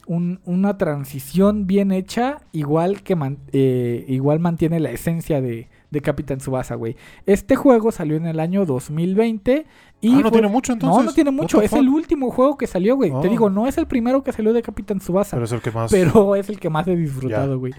[0.09, 6.01] un- una transición bien hecha, igual que man- eh, igual mantiene la esencia de, de
[6.01, 6.97] Capitán Subasa, güey.
[7.27, 9.67] Este juego salió en el año 2020
[10.01, 10.99] y ah, no fue- tiene mucho entonces.
[10.99, 11.79] no, no tiene mucho, es fuck?
[11.81, 13.11] el último juego que salió, güey.
[13.11, 13.31] Te Oh.
[13.31, 15.91] digo, no es el primero que salió de Capitán Subasa, Pero es el que más.
[15.91, 17.73] pero es el que más he disfrutado, güey.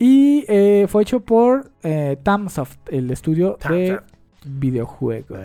[0.00, 4.17] Y eh, fue hecho por eh, Tamsoft, el estudio de Tamsoft.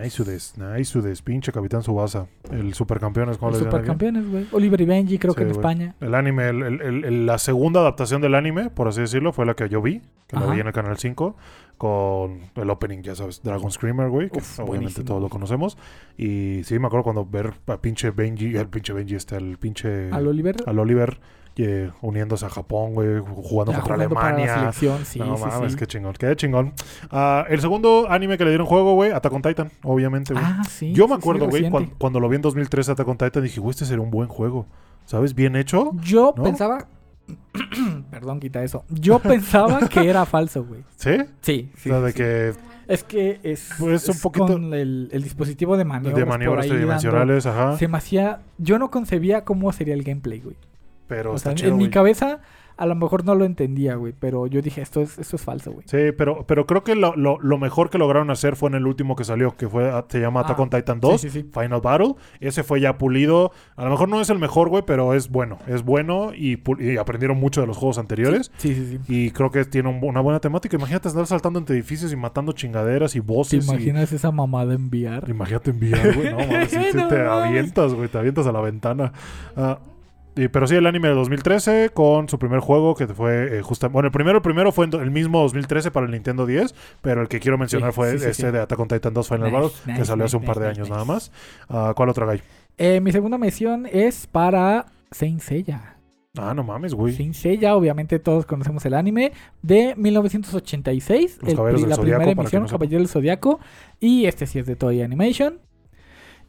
[0.03, 2.27] Nice des, nice des, pinche Capitán Subasa.
[2.51, 4.45] El supercampeones, ¿cómo Los le supercampeones, güey.
[4.51, 5.51] Oliver y Benji, creo Sí, que en.
[5.51, 5.95] España.
[5.99, 9.45] El anime, el- el- el- el- la segunda adaptación del anime, por así decirlo, fue
[9.45, 11.35] la que yo vi, que la vi en el canal 5,
[11.77, 15.05] con el opening, ya sabes, Dragon Screamer, güey, que Uf, obviamente buenísimo.
[15.05, 15.77] todos lo conocemos.
[16.17, 20.11] Y sí, me acuerdo cuando ver a pinche Benji, el pinche Benji, este, el pinche.
[20.11, 20.55] Al Oliver.
[20.65, 21.19] al Oliver
[21.55, 24.71] eh, uniéndose a Japón, güey, jugando ya contra jugando Alemania.
[24.71, 25.77] sí, no sí, mames, sí.
[25.77, 26.73] qué chingón, qué chingón.
[27.11, 30.45] Ah, el segundo anime que le dieron juego, güey, Attack on Titan, obviamente, güey.
[30.45, 30.93] Ah, sí.
[30.93, 33.85] Yo me acuerdo, güey, cuando, lo vi en 2013 Attack on Titan, dije, güey, este
[33.85, 34.65] sería un buen juego.
[35.05, 35.35] ¿Sabes?
[35.35, 35.91] Bien hecho.
[36.01, 36.43] Yo ¿no?
[36.43, 36.87] pensaba.
[38.09, 38.85] Perdón, quita eso.
[38.89, 40.83] Yo pensaba que era falso, güey.
[40.95, 41.17] ¿Sí?
[41.41, 41.89] Sí, sí.
[41.89, 42.17] o sea, de sí.
[42.17, 42.53] que
[42.87, 46.15] Es que es, Pues, un es poquito- con el, el dispositivo de maniobras.
[46.19, 47.77] de maniobras tridimensionales, ajá.
[47.77, 48.39] Se me hacía.
[48.57, 50.55] Yo no concebía cómo sería el gameplay, güey.
[51.07, 52.39] Pero O está sea, chido, en mi cabeza,
[52.75, 54.13] a lo mejor no lo entendía, güey.
[54.17, 55.85] Pero yo dije, esto es, esto es falso, güey.
[55.87, 58.87] Sí, pero, pero creo que lo, lo- lo mejor que lograron hacer fue en el
[58.87, 61.49] último que salió, que fue, se llama Attack Ah, on Titan 2, sí, sí, sí.
[61.53, 62.15] Final Battle.
[62.39, 63.51] Ese fue ya pulido.
[63.75, 65.59] A lo mejor no es el mejor, güey, pero es bueno.
[65.67, 66.57] Es bueno y,
[66.97, 68.51] aprendieron mucho de los juegos anteriores.
[68.57, 69.13] Sí, sí, sí.
[69.13, 70.75] Y creo que tiene un- una buena temática.
[70.75, 73.67] Imagínate estar saltando entre edificios y matando chingaderas y ¿Te voces.
[73.67, 75.29] y- imaginas esa mamada enviar?
[75.29, 76.31] Imagínate enviar, güey.
[76.31, 77.13] No, mames, te mames.
[77.29, 78.07] avientas, güey.
[78.09, 79.13] Te avientas a la ventana.
[79.55, 79.77] Ah,
[80.35, 83.89] y- pero sí, el anime de 2013 con su primer juego que fue justo...
[83.89, 87.27] Bueno, el primero, el primero fue el mismo 2013 para el Nintendo 10, pero el
[87.27, 88.51] que quiero mencionar Sí, fue sí, sí, este sí.
[88.51, 90.61] de Attack on Titan 2 Final Nice, Battle, que nice, salió hace un nice, par
[90.63, 90.93] de nice, años nice.
[90.93, 91.31] nada más.
[91.69, 92.41] Ah, ¿Cuál otro gay?
[92.77, 95.97] Eh, mi segunda mención es para Saint Seiya.
[96.35, 97.13] Ah, no mames, güey.
[97.13, 101.37] Saint Seiya, obviamente todos conocemos el anime, de 1986.
[101.41, 103.59] Los el Caballeros del la Zodiaco, primera emisión, no del Zodiaco.
[103.99, 105.59] Y este sí es de Toy Animation.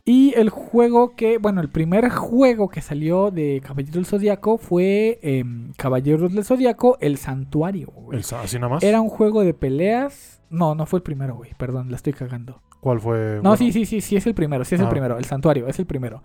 [0.06, 5.18] Y el juego que, bueno, el primer juego que salió de Caballero del Zodiaco fue
[5.22, 7.89] em, Caballeros del Zodiaco, El Santuario.
[7.94, 8.18] güey.
[8.18, 8.82] El así nada más.
[8.82, 10.43] Era un juego de peleas.
[10.51, 11.52] No, no fue el primero, güey.
[11.56, 12.60] Perdón, la estoy cagando.
[12.81, 13.36] ¿Cuál fue?
[13.36, 14.90] No, Bueno, sí, sí, sí, sí es el primero, sí es el Ah.
[14.90, 16.22] primero, el santuario, es el primero.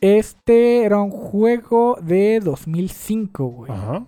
[0.00, 3.70] Este era un juego de 2005, güey.
[3.70, 4.04] Ajá.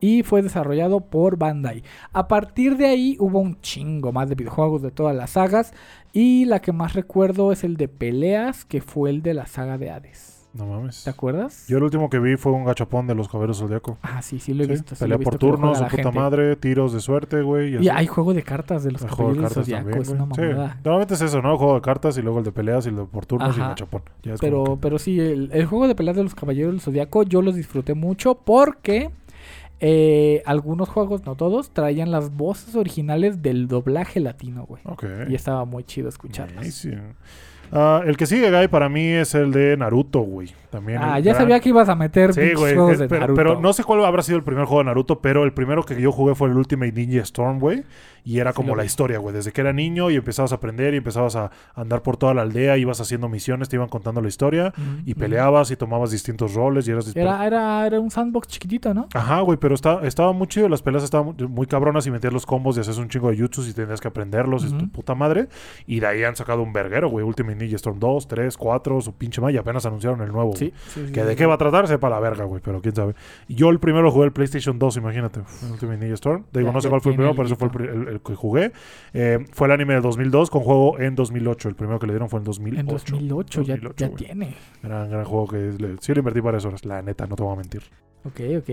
[0.00, 1.82] Y fue desarrollado por Bandai.
[2.12, 5.72] A partir de ahí hubo un chingo más de videojuegos de todas las sagas.
[6.12, 9.78] Y la que más recuerdo es el de peleas, que fue el de la saga
[9.78, 10.34] de Hades.
[10.54, 11.04] No mames.
[11.04, 11.66] ¿Te acuerdas?
[11.68, 13.98] Yo el último que vi fue un gachapón de los Caballeros Zodiaco.
[14.00, 14.94] Ah, sí, sí lo he Sí, visto.
[14.94, 16.18] sí pelea por turnos, la puta gente.
[16.18, 17.74] madre, tiros de suerte, güey.
[17.74, 17.88] Y así.
[17.90, 20.24] hay juego de cartas de los El caballeros Zodiaco, también, es una.
[20.34, 20.40] Sí.
[20.82, 21.52] Normalmente es eso, ¿no?
[21.52, 23.60] El juego de cartas y luego el de peleas y el de por turnos y
[23.60, 23.70] Ajá.
[23.70, 24.02] gachapón.
[24.22, 26.72] Ya es como Pero, que- pero sí, el, el juego de peleas de los Caballeros
[26.72, 29.10] del Zodiaco yo los disfruté mucho porque
[29.80, 34.82] eh, algunos juegos, no todos, traían las voces originales del doblaje latino, güey.
[35.28, 36.86] Y estaba muy chido escucharlas.
[37.72, 40.54] Ah, el que sigue, Guy, para mí es el de Naruto, güey.
[40.70, 42.74] También Ah, ya gran- sabía que ibas a meter Sí, güey.
[42.76, 43.36] juegos eh, de pero, Naruto.
[43.36, 46.00] pero no sé cuál habrá sido el primer juego de Naruto, pero el primero que
[46.00, 47.82] yo jugué fue el Ultimate Ninja Storm, güey.
[48.26, 48.86] Y era como la vi.
[48.86, 49.32] historia, güey.
[49.34, 52.42] Desde que era niño y empezabas a aprender y empezabas a andar por toda la
[52.42, 54.72] aldea, ibas haciendo misiones, te iban contando la historia
[55.04, 57.14] y peleabas y tomabas distintos roles y eras...
[57.16, 59.08] Era, era, era un sandbox chiquitito, ¿no?
[59.14, 60.68] Ajá, güey, pero está, estaba muy chido.
[60.68, 63.68] Las peleas estaban muy, cabronas y metías los combos y hacías un chingo de jutsus
[63.68, 64.64] y tenías que aprenderlos.
[64.64, 65.48] Es tu puta madre.
[65.86, 67.24] Y de ahí han sacado un verguero, güey.
[67.24, 69.54] Ultimate Ninja Storm 2, 3, 4, su pinche madre.
[69.54, 70.56] Y apenas anunciaron el nuevo.
[70.56, 70.72] Sí.
[71.12, 72.60] Que de qué va a tratar, sepa la verga, güey.
[72.60, 73.14] Pero quién sabe.
[73.48, 75.42] Yo el primero jugué el PlayStation 2, imagínate.
[75.70, 76.44] Ultimate Ninja Storm.
[76.52, 78.34] Digo, Ya- no sé cuál fue el primero, pero ese fue el, el- el que
[78.34, 78.72] jugué.
[79.14, 81.68] Eh, fue el anime del 2002 con juego en 2008.
[81.68, 82.80] El primero que le dieron fue en 2008.
[82.80, 84.54] En 2008, ya, 2008, ya tiene.
[84.82, 86.84] Gran, gran juego que le- sí le invertí varias horas.
[86.84, 87.82] La neta, no te voy a mentir.
[88.24, 88.70] Ok, ok.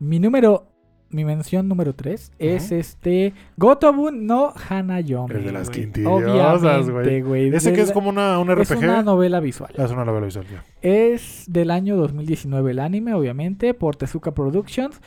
[0.00, 0.66] Mi número,
[1.10, 2.74] mi mención número 3 es Ujú.
[2.74, 5.34] este Gotobun no Hanayomi.
[5.34, 7.54] El de las Obviamente, güey.
[7.54, 8.78] Ese que es como una, un Es RPG.
[8.84, 9.72] una novela visual.
[9.76, 10.64] Es una novela visual, ya.
[10.82, 15.00] Es del año 2019 el anime, obviamente, por Tezuka Productions.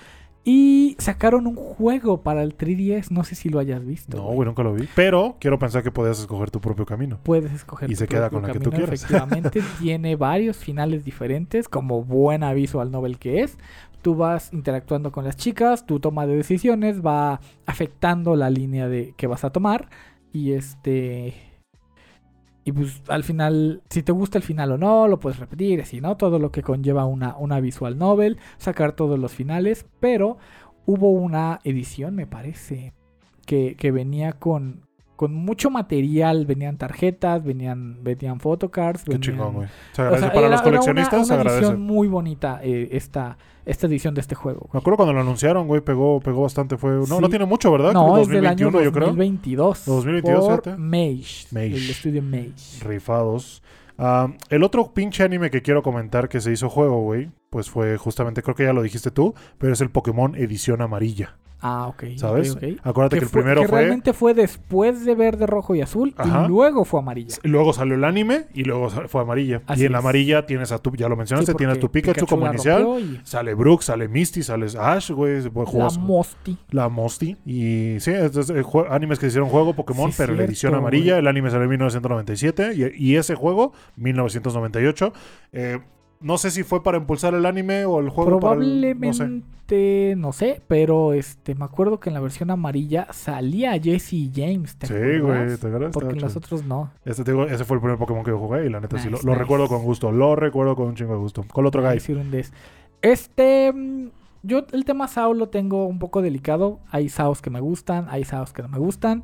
[0.50, 4.16] Y sacaron un juego para el 3DS, no sé si lo hayas visto.
[4.16, 4.88] No, güey, nunca lo vi.
[4.96, 7.20] Pero quiero pensar que podías escoger tu propio camino.
[7.22, 8.94] Puedes escoger Y tu se queda con la que tú quieras.
[8.94, 13.58] Efectivamente, tiene varios finales diferentes, como buena visual novel que es.
[14.02, 19.16] Tú vas interactuando con las chicas, tu toma de decisiones va afectando la línea de
[19.18, 19.90] que vas a tomar.
[20.32, 21.34] Y este.
[22.68, 26.02] Y pues al final, si te gusta el final o no, lo puedes repetir, así,
[26.02, 26.18] ¿no?
[26.18, 29.86] Todo lo que conlleva una, una visual novel, sacar todos los finales.
[30.02, 30.38] Pero
[30.86, 32.92] hubo una edición, me parece,
[33.46, 34.82] que, que venía con,
[35.18, 36.46] con mucho material.
[36.46, 39.04] Venían tarjetas, venían, venían photocards.
[39.04, 39.68] Qué venían- chingón, güey.
[39.92, 41.66] Se o sea, para era- los era una- coleccionistas, se una, agradece.
[41.66, 44.70] edición muy bonita eh, esta, esta edición de este juego.
[44.72, 46.78] Me acuerdo cuando lo anunciaron, güey, pegó, pegó bastante.
[46.78, 46.92] Fue...
[46.92, 47.18] No, Sí.
[47.20, 47.92] no tiene mucho, ¿verdad?
[47.92, 49.08] No, Creo es del año 2021, yo creo.
[49.08, 49.86] 2022.
[49.86, 50.78] 2022, por.
[50.78, 51.66] Mage, Mage.
[51.76, 52.86] El estudio Mage.
[52.86, 53.62] Rifados.
[53.98, 57.98] Ah, el otro pinche anime que quiero comentar que se hizo juego, güey, pues fue
[57.98, 62.04] justamente, creo que ya lo dijiste tú, pero es el Pokémon Edición Amarilla, Ah, ok.
[62.18, 62.52] ¿sabes?
[62.52, 62.80] ok, ok.
[62.84, 63.80] Acuérdate que, el fue- primero que fue...
[63.80, 66.46] realmente fue después de verde, rojo y azul Ajá.
[66.46, 67.36] y luego fue amarilla.
[67.44, 69.62] Luego salió el anime y luego fue amarilla.
[69.66, 70.04] Así y en la es.
[70.04, 72.86] amarilla tienes a tu, ya lo mencionaste, Sí, tienes tu Pikachu, como la inicial.
[73.00, 75.42] y Sale Brook, sale Misty, sale Ash, güey.
[75.74, 76.58] La Mosti.
[76.70, 77.36] la Mosti.
[77.46, 78.52] Y sí, es,
[78.90, 81.14] animes que hicieron juego Pokémon, Sí, pero la cierto, edición amarilla.
[81.14, 81.20] güey.
[81.22, 85.14] El anime salió en 1997 y, y ese juego, 1998.
[85.54, 85.80] Eh,
[86.20, 88.60] no sé si fue para impulsar el anime o el juego para el-
[89.00, 89.26] no sé.
[89.26, 94.76] Probablemente, no sé, pero este me acuerdo que en la versión amarilla salía Jesse James.
[94.78, 95.92] ¿te Sí, güey, ¿te acuerdas?
[95.94, 96.92] Porque en los otros no.
[97.06, 99.06] Este, te digo, ese fue el primer Pokémon que yo jugué y la neta sí
[99.10, 99.42] lo, Nice, lo nice.
[99.44, 100.12] recuerdo con gusto.
[100.12, 101.44] Lo recuerdo con un chingo de gusto.
[101.54, 101.98] ¿Cuál otro Voy a guy?
[102.00, 102.54] decir un des.
[103.02, 104.08] Este, mm,
[104.44, 106.80] yo el tema SAO lo tengo un poco delicado.
[106.90, 109.24] Hay SAOs que me gustan, hay SAOs que no me gustan.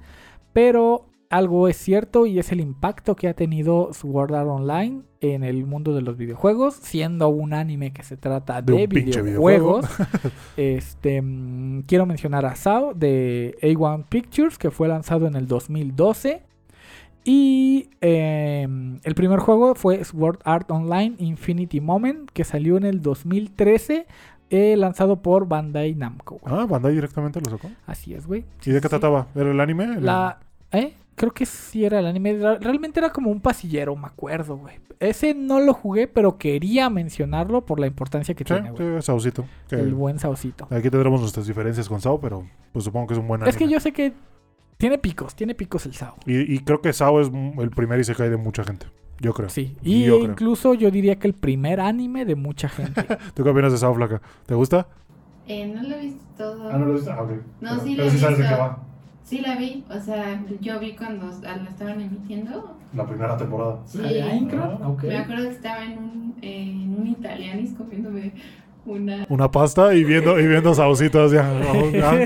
[0.51, 5.43] Pero algo es cierto y es el impacto que ha tenido Sword Art Online en
[5.43, 9.85] el mundo de los videojuegos, siendo un anime que se trata De videojuegos.
[10.57, 16.43] este, mm, quiero mencionar a SAO de A1 Pictures, que fue lanzado en el 2012.
[17.23, 18.67] Y eh,
[19.01, 24.05] el primer juego fue Sword Art Online Infinity Moment, que salió en el 2013,
[24.51, 26.39] eh, lanzado por Bandai Namco.
[26.45, 27.71] Ah, Bandai directamente lo sacó.
[27.87, 28.45] Así es, güey.
[28.65, 28.89] ¿Y de qué sí.
[28.89, 29.29] trataba?
[29.33, 29.85] ¿Era el anime?
[29.85, 30.39] El- La,
[30.71, 30.93] ¿eh?
[31.15, 32.33] Creo que sí era el anime.
[32.59, 34.75] Realmente era como un pasillero, me acuerdo, güey.
[34.99, 38.95] Ese no lo jugué, pero quería mencionarlo por la importancia que Sí, tiene, güey.
[38.95, 39.45] sí, Saucito.
[39.67, 40.65] que El buen Saucito.
[40.71, 43.49] Aquí tendremos nuestras diferencias con Sao, pero pues supongo que es un buen anime.
[43.49, 44.13] Es que yo sé que
[44.77, 46.15] tiene picos, tiene picos el Sao.
[46.25, 47.29] Y, y creo que Sao es
[47.59, 48.87] el primer Isekai de mucha gente.
[49.19, 49.49] Yo creo.
[49.49, 50.31] Sí, y Yo creo.
[50.31, 53.03] incluso yo diría que el primer anime de mucha gente.
[53.35, 54.21] ¿Tú qué opinas de Sao, Flaca?
[54.47, 54.87] ¿Te gusta?
[55.47, 56.69] Eh, no lo he visto todo.
[56.71, 57.11] Ah, lo viste.
[57.11, 57.29] Ah, ok.
[57.29, 58.63] No, Pero- sí pero lo he sabes de qué visto.
[58.63, 58.83] va.
[59.23, 62.77] Sí la vi, o sea, yo vi cuando la estaban emitiendo.
[62.93, 63.79] La primera temporada.
[63.85, 63.99] Sí.
[64.03, 65.03] Ah, ok.
[65.03, 68.33] Me acuerdo que estaba en un, eh, en un italianis comiéndome
[68.85, 69.25] una...
[69.29, 71.49] Una pasta y viendo, y viendo Saucitos ya.
[71.49, 72.17] Ah,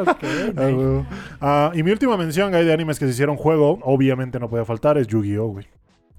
[0.00, 0.24] Ok,
[0.56, 1.02] ah.
[1.40, 4.64] Ah, y mi última mención güey, de animes que se hicieron juego, obviamente no podía
[4.64, 5.66] faltar, es Yu-Gi-Oh, güey.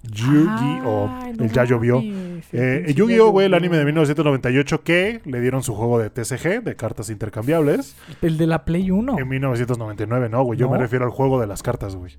[0.03, 1.07] Yu-Gi-Oh!
[1.37, 1.99] No el ya llovió.
[2.01, 3.93] Eh, Yu-Gi-Oh, güey, el anime de llovió.
[3.93, 8.91] 1998 que le dieron su juego de TCG, de cartas intercambiables, El de la Play
[8.91, 9.17] 1.
[9.17, 10.59] en 1999, no, güey.
[10.59, 12.17] Yo me refiero al juego de las cartas, güey.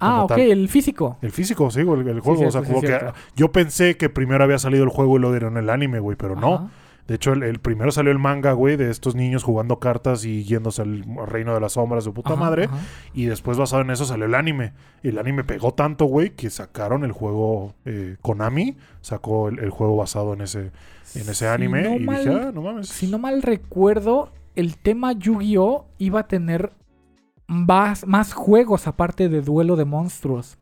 [0.00, 0.40] ah, ok, tal.
[0.40, 1.18] el físico.
[1.22, 2.40] El físico, sí, güey, el, el juego.
[2.40, 2.98] Sí, o sea, como sí, que
[3.36, 6.34] yo pensé que primero había salido el juego y lo dieron el anime, güey, pero
[6.36, 6.70] no.
[7.06, 10.42] De hecho, el, el primero salió el manga, güey, de estos niños jugando cartas y
[10.44, 12.64] yéndose al reino de las sombras, su puta Ajá, madre.
[12.64, 12.78] ajá.
[13.14, 14.72] Y después, basado en eso, salió el anime.
[15.04, 19.96] El anime pegó tanto, güey, que sacaron el juego eh, Konami, sacó el, el juego
[19.96, 20.58] basado en ese,
[21.14, 21.82] en ese Si anime.
[21.82, 22.88] no y mal- dije, ah, no mames.
[22.88, 26.72] Si no mal recuerdo, el tema Yu-Gi-Oh iba a tener
[27.46, 30.58] más, más juegos aparte de Duelo de Monstruos.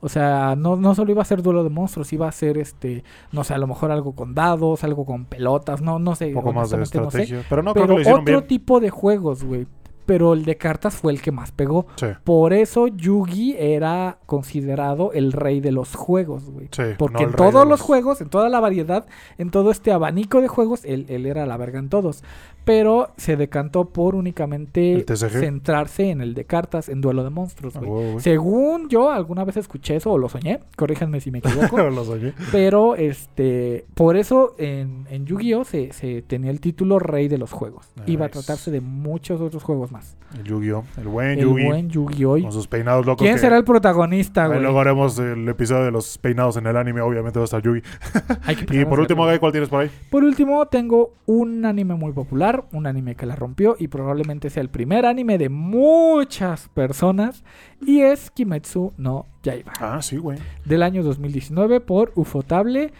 [0.00, 3.02] O sea, no, no solo iba a ser Duelo de Monstruos, iba a ser este,
[3.32, 6.28] no sé, a lo mejor algo con dados, algo con pelotas, no, no sé.
[6.28, 7.22] un poco más de honestamente no sé.
[7.22, 7.46] estrategia.
[7.48, 8.46] Pero no, creo que Pero lo hicieron otro bien.
[8.48, 9.66] tipo de juegos, güey.
[10.06, 11.86] Pero el de cartas fue el que más pegó.
[11.96, 16.68] Sí, Por eso Yugi era considerado el rey de los juegos, güey.
[16.72, 16.82] sí.
[16.96, 19.04] Porque no en todos los juegos, en toda la variedad,
[19.36, 22.24] en todo este abanico de juegos, él, él era la verga en todos.
[22.64, 27.74] Pero se decantó por únicamente El centrarse en el de cartas, en duelo de monstruos,
[27.76, 28.20] Ah, güey.
[28.20, 31.78] Según yo, alguna vez escuché eso o lo soñé, corríjanme si me equivoco.
[31.90, 32.34] Lo soñé.
[32.52, 35.64] pero este, por eso en, en Yu-Gi-Oh!
[35.64, 37.86] Se, se tenía el título Rey de los Juegos.
[38.06, 38.38] Iba a Nice.
[38.40, 40.16] tratarse de muchos otros juegos más.
[40.36, 40.84] El Yu-Gi-Oh!
[40.98, 41.64] El buen El Yugi.
[41.64, 42.42] buen Yu-Gi-Oh!
[42.42, 43.22] Con sus peinados locos.
[43.22, 44.60] ¿Quién que- será el protagonista, güey?
[44.60, 47.00] luego haremos el episodio de los peinados en el anime.
[47.00, 47.80] Obviamente va a estar Yugi.
[48.72, 49.26] Y por último.
[49.26, 49.90] Guy, ¿cuál tienes por ahí?
[50.10, 54.62] Por último, tengo un anime muy popular, un anime que la rompió y probablemente sea
[54.62, 57.44] el primer anime de muchas personas
[57.80, 60.38] y es Kimetsu no Yaiba, Ah, sí, güey.
[60.64, 62.92] del año 2019 por Ufotable,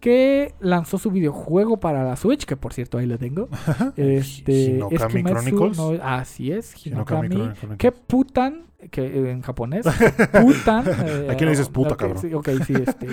[0.00, 3.48] que lanzó su videojuego para la Switch, que por cierto ahí lo tengo.
[3.96, 5.76] Este, Hinokami es Kimetsu Chronicles.
[5.78, 7.54] no- así es, Hinokami Hinokami.
[7.54, 7.78] Chronicles.
[7.78, 9.86] Que putan, que eh, en japonés,
[10.42, 10.84] putan.
[10.88, 12.18] eh, ¿A quién le dices puta, ok, cabrón?
[12.18, 13.06] sí, ok, sí, este.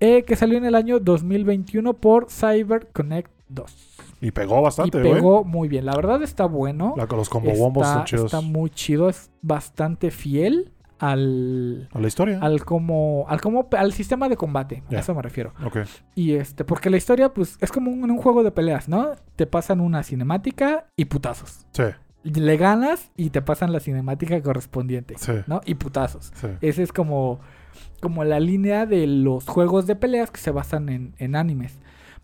[0.00, 3.89] eh, que salió en el año 2021 por Cyber Connect 2.
[4.20, 5.14] Y pegó Y bastante, güey.
[5.14, 5.86] pegó muy bien.
[5.86, 6.94] La verdad está bueno.
[6.96, 8.24] La- Los combo bombos está, están chidos.
[8.26, 9.08] está muy chido.
[9.08, 11.88] Es bastante fiel al.
[11.92, 12.38] A la historia.
[12.42, 15.52] Al como, al como, al sistema de combate, a eso me refiero.
[15.64, 15.78] Ok.
[16.14, 19.12] Y este, porque la historia, pues, es como un, un juego de peleas, ¿no?
[19.36, 21.66] Te pasan una cinemática y putazos.
[21.72, 21.84] Sí,
[22.22, 25.62] Le ganas y te pasan la cinemática correspondiente, sí, ¿no?
[25.64, 26.30] Y putazos.
[26.34, 26.48] sí.
[26.60, 27.40] Esa es como,
[28.02, 31.78] como la línea de los juegos de peleas que se basan en, en animes.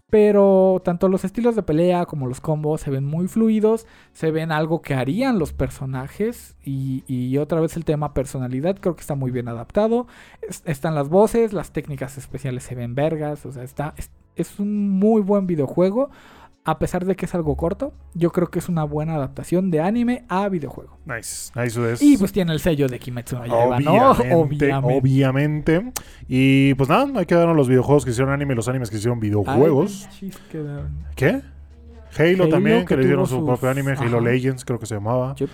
[0.08, 4.52] Pero tanto los estilos de pelea como los combos se ven muy fluidos, se ven
[4.52, 9.32] algo que harían los personajes y, otra vez el tema personalidad creo que está muy
[9.32, 10.06] bien adaptado.
[10.42, 14.60] Es- están las voces, las técnicas especiales se ven vergas, o sea, está, es, es
[14.60, 16.10] un muy buen videojuego.
[16.68, 19.80] A pesar de que es algo corto, yo creo que es una buena adaptación de
[19.80, 20.98] anime a videojuego.
[21.06, 21.52] Nice.
[21.54, 22.02] Nice es.
[22.02, 24.10] Y pues tiene el sello de Kimetsu no Yaiba, ¿no?
[24.10, 25.92] Obviamente, obviamente.
[26.26, 29.20] Y pues nada, ahí quedaron los videojuegos que hicieron anime y los animes que hicieron
[29.20, 30.08] videojuegos.
[30.20, 30.32] Ay.
[31.14, 31.40] ¿Qué?
[32.18, 34.20] Halo, Halo, también, que, que le hicieron su propio anime, Halo.
[34.20, 35.36] Legends, creo que se llamaba.
[35.38, 35.46] Sí.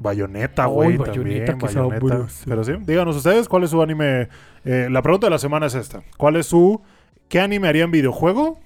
[0.00, 2.00] Bayonetta, Ay, güey, Bayonetta, también.
[2.00, 2.26] Bayonetta.
[2.44, 4.28] Pero sí, díganos ustedes cuál es su anime.
[4.64, 6.80] Eh, la pregunta de la semana es esta: ¿Cuál es su.
[7.28, 8.58] ¿Qué anime harían videojuego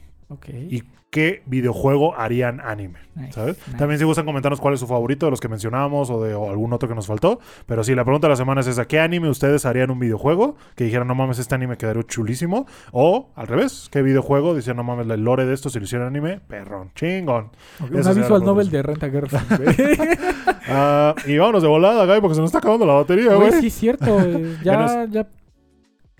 [0.71, 0.83] Y
[1.13, 2.99] qué videojuego harían anime?
[3.15, 3.59] Nice, ¿Sabes?
[3.67, 3.79] nice.
[3.79, 6.49] También si gustan comentarnos cuál es su favorito de los que mencionábamos o de o
[6.49, 7.39] algún otro que nos faltó.
[7.67, 8.87] Pero sí, la pregunta de la semana es esa.
[8.87, 10.57] ¿Qué anime ustedes harían un videojuego?
[10.75, 12.67] Que dijeran, no mames, este anime quedaría chulísimo.
[12.93, 14.55] O, al revés, ¿qué videojuego?
[14.55, 17.51] Dicen, no mames, el lore de esto, si lo hicieran anime, perrón, chingón.
[17.81, 19.99] Ok, esa Un aviso al Nobel de Renta Girlfriend, güey.
[20.69, 23.67] Ah, y vámonos de volada, güey, porque se nos está acabando la batería, Güey, sí
[23.67, 24.17] es cierto.
[24.63, 25.27] Ya, ya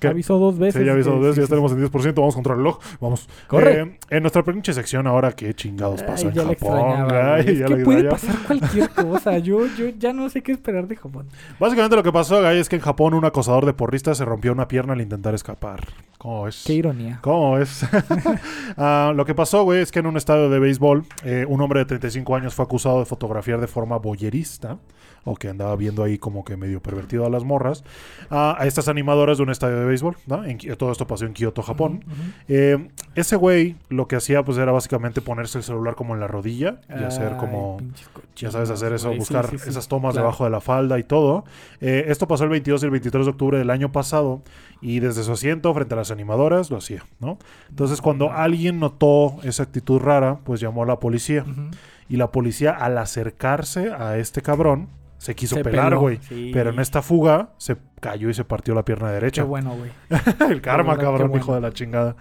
[0.03, 0.09] ¿Qué?
[0.09, 0.81] avisó dos veces.
[0.81, 2.59] Sí, ya aviso que- dos veces, sí, ya sí, estaremos en 10%, vamos contra el
[2.59, 3.29] reloj, vamos.
[3.47, 3.81] Corre.
[3.81, 7.09] Eh, en nuestra pinche sección ahora, ¿qué chingados Ay, pasa en Japón?
[7.47, 9.39] Es Ya que le puede pasar cualquier cosa.
[9.39, 11.27] Yo, yo ya no sé qué esperar de Japón.
[11.59, 14.53] Básicamente lo que pasó, güey, es que en Japón un acosador de porristas se rompió
[14.53, 15.81] una pierna al intentar escapar.
[16.19, 16.63] ¿Cómo es?
[16.65, 17.19] Qué ironía.
[17.23, 17.85] ¿Cómo es?
[18.77, 21.81] Ah, lo que pasó, güey, es que en un estadio de béisbol, eh, un hombre
[21.81, 24.79] de 35 años fue acusado de fotografiar de forma boyerista,
[25.25, 27.85] o que andaba viendo ahí como que medio pervertido a las morras,
[28.31, 30.45] a- a estas animadoras de un estadio de béisbol, ¿no?
[30.45, 32.05] En Ki- todo esto pasó en Kioto, Japón.
[32.49, 36.27] Eh, ese güey lo que hacía pues era básicamente ponerse el celular como en la
[36.27, 37.79] rodilla y hacer como...
[38.37, 40.27] Ya sabes hacer eso, buscar sí, sí, esas tomas claro.
[40.27, 41.45] debajo de la falda y todo.
[41.81, 44.41] Eh, esto pasó el 22 y el 23 de octubre del año pasado
[44.81, 47.39] y desde su asiento frente a las animadoras lo hacía, ¿no?
[47.69, 51.45] Entonces cuando alguien notó esa actitud rara, pues llamó a la policía
[52.09, 54.89] y la policía al acercarse a este cabrón
[55.23, 56.19] se quiso Se pelar, güey.
[56.23, 56.51] sí.
[56.53, 59.45] Pero en esta fuga se cayó y se partió la pierna Qué derecha.
[59.45, 59.91] bueno, güey.
[60.51, 61.45] el karma, verdad, qué cabrón, bueno.
[61.45, 62.17] hijo de la chingada.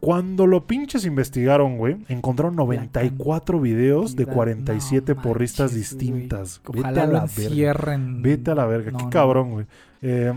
[0.00, 4.34] Cuando lo pinches investigaron, güey, encontraron 94 videos de cantidad.
[4.36, 6.62] 47 No porristas manches, distintas.
[6.72, 7.98] Vete a la verga.
[8.20, 8.90] Vete a la verga.
[8.92, 9.10] No, Qué no.
[9.10, 9.66] cabrón, güey.
[10.02, 10.32] Eh,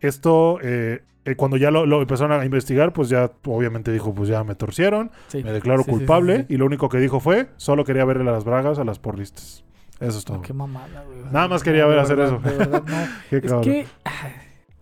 [0.00, 4.28] esto, eh, eh, cuando ya lo, lo empezaron a investigar, pues ya obviamente dijo, pues
[4.28, 5.42] ya me torcieron, Sí.
[5.42, 6.40] me declaro Sí, culpable.
[6.48, 6.54] sí.
[6.54, 9.64] Y lo único que dijo fue, solo quería verle las bragas a las porristas.
[10.06, 10.42] Eso es todo.
[10.42, 11.18] Qué mamada, güey.
[11.32, 12.50] Nada más quería No, ver hacer verdad, eso.
[12.50, 12.96] de verdad, no.
[13.30, 13.86] Qué Es que.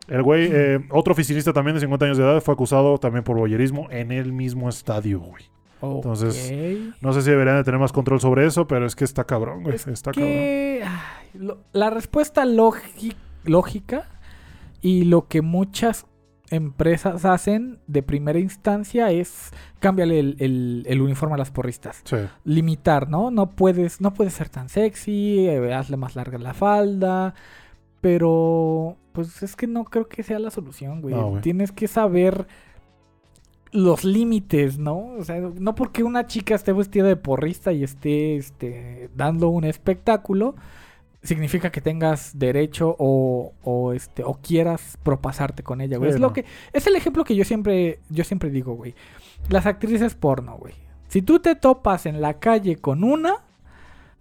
[0.09, 3.37] El güey, eh, otro oficinista también de 50 años de edad, fue acusado también por
[3.37, 5.45] boyerismo en el mismo estadio, güey.
[5.81, 6.97] Entonces, ok.
[7.03, 9.63] No sé si deberían de tener más control sobre eso, pero es que está cabrón,
[9.63, 9.77] güey.
[9.77, 10.29] Es Está cabrón.
[10.31, 14.09] que ay, lo- la respuesta lógi- lógica
[14.81, 16.07] y lo que muchas
[16.53, 19.51] empresas hacen de primera instancia es
[19.81, 22.03] cámbiale el, el- el uniforme a las porristas.
[22.05, 22.17] Sí.
[22.45, 23.31] Limitar, ¿no?
[23.31, 27.35] No puedes, no puedes ser tan sexy, eh, hazle más larga la falda.
[28.01, 31.15] Pero, pues es que no creo que sea la solución, güey.
[31.15, 31.43] No, güey.
[31.43, 32.47] Tienes que saber
[33.71, 35.15] los límites, ¿no?
[35.19, 39.65] O sea, no porque una chica esté vestida de porrista y esté este, dando un
[39.65, 40.57] espectáculo,
[41.23, 46.11] significa que tengas derecho o, o, este, o quieras propasarte con ella, güey.
[46.11, 46.29] Sí, es no.
[46.29, 48.95] lo que, es el ejemplo que yo siempre, yo siempre digo, güey.
[49.49, 50.75] Las actrices porno, güey.
[51.09, 53.37] Si tú te topas en la calle con una,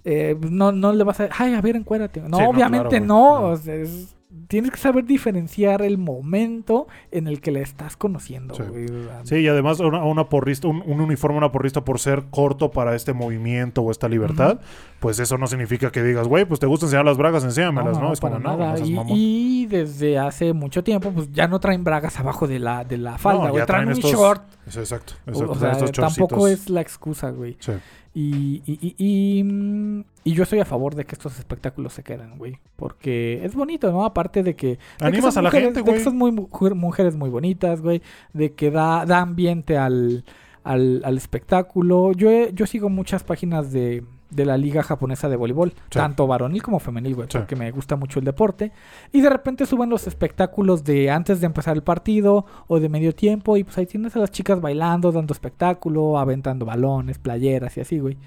[0.04, 2.22] eh, no, no le vas a ay, a ver, encuérdate.
[2.22, 3.42] No, Sí, no, obviamente claro, no.
[3.42, 3.48] No.
[3.50, 4.16] o sea, es-
[4.48, 8.64] tienes que saber diferenciar el momento en el que la estás conociendo, Sí.
[8.64, 8.86] güey.
[9.24, 12.96] Sí, y además una, una porrista, un, un uniforme, una porrista por ser corto para
[12.96, 14.60] este movimiento o esta libertad,
[15.00, 18.12] pues eso no significa que digas, güey, pues te gusta enseñar las bragas, enséñamelas, ¿no?
[18.14, 18.76] es para como, nada.
[18.78, 22.84] no y, y desde hace mucho tiempo, pues ya no traen bragas abajo de la,
[22.84, 23.66] de la falda, güey.
[23.66, 24.44] traen, traen un estos- short.
[24.68, 25.14] Exacto.
[25.26, 27.58] O- exacto, o traen sea, tampoco es la excusa, güey.
[27.60, 27.72] Sí.
[28.14, 32.04] Y, y, y, y, mm, y yo estoy a favor de que estos espectáculos se
[32.04, 32.60] queden, güey.
[32.76, 34.04] Porque es bonito, ¿no?
[34.04, 34.78] Aparte de que...
[35.00, 36.04] de Animas a la gente, de que güey.
[36.04, 38.02] son muy, mujer- mujeres muy bonitas, güey.
[38.34, 40.26] De que da, da ambiente al,
[40.64, 42.12] al, al espectáculo.
[42.12, 45.74] Yo, yo sigo muchas páginas de, de la liga japonesa de voleibol.
[45.90, 47.28] Tanto varonil como femenil, güey.
[47.30, 47.38] Sí.
[47.38, 48.72] Porque me gusta mucho el deporte.
[49.12, 53.14] Y de repente suben los espectáculos de antes de empezar el partido o de medio
[53.14, 53.58] tiempo.
[53.58, 58.00] Y pues ahí tienes a las chicas bailando, dando espectáculo, aventando balones, playeras y así,
[58.00, 58.18] güey.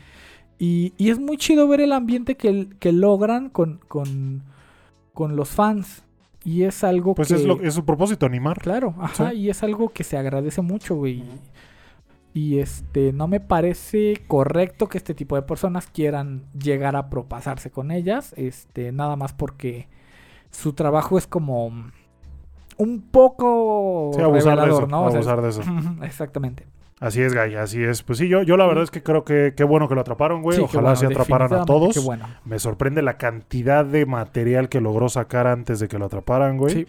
[0.58, 4.44] Y, y es muy chido ver el ambiente que, que logran con, con,
[5.12, 6.04] con los fans.
[6.44, 7.34] Y es algo Pues que...
[7.36, 8.58] es, lo, es su propósito, animar.
[8.60, 9.36] Claro, ajá, Sí.
[9.38, 11.24] y es algo que se agradece mucho, güey.
[12.34, 17.70] Y este, no me parece correcto que este tipo de personas quieran llegar a propasarse
[17.70, 19.86] con ellas, este, nada más porque
[20.50, 21.72] su trabajo es como
[22.76, 24.86] un poco Sí, abusar de eso.
[24.88, 25.04] ¿no?
[25.04, 25.62] O sea, abusar de eso.
[26.02, 26.66] Exactamente.
[27.00, 28.02] Así es, Gay, así es.
[28.02, 30.42] Pues sí, yo, yo la verdad es que creo que qué bueno que lo atraparon,
[30.42, 30.56] güey.
[30.56, 31.94] Sí, Ojalá bueno, se atraparan a todos.
[31.94, 32.26] Qué bueno.
[32.44, 36.74] Me sorprende la cantidad de material que logró sacar antes de que lo atraparan, güey.
[36.74, 36.86] Sí,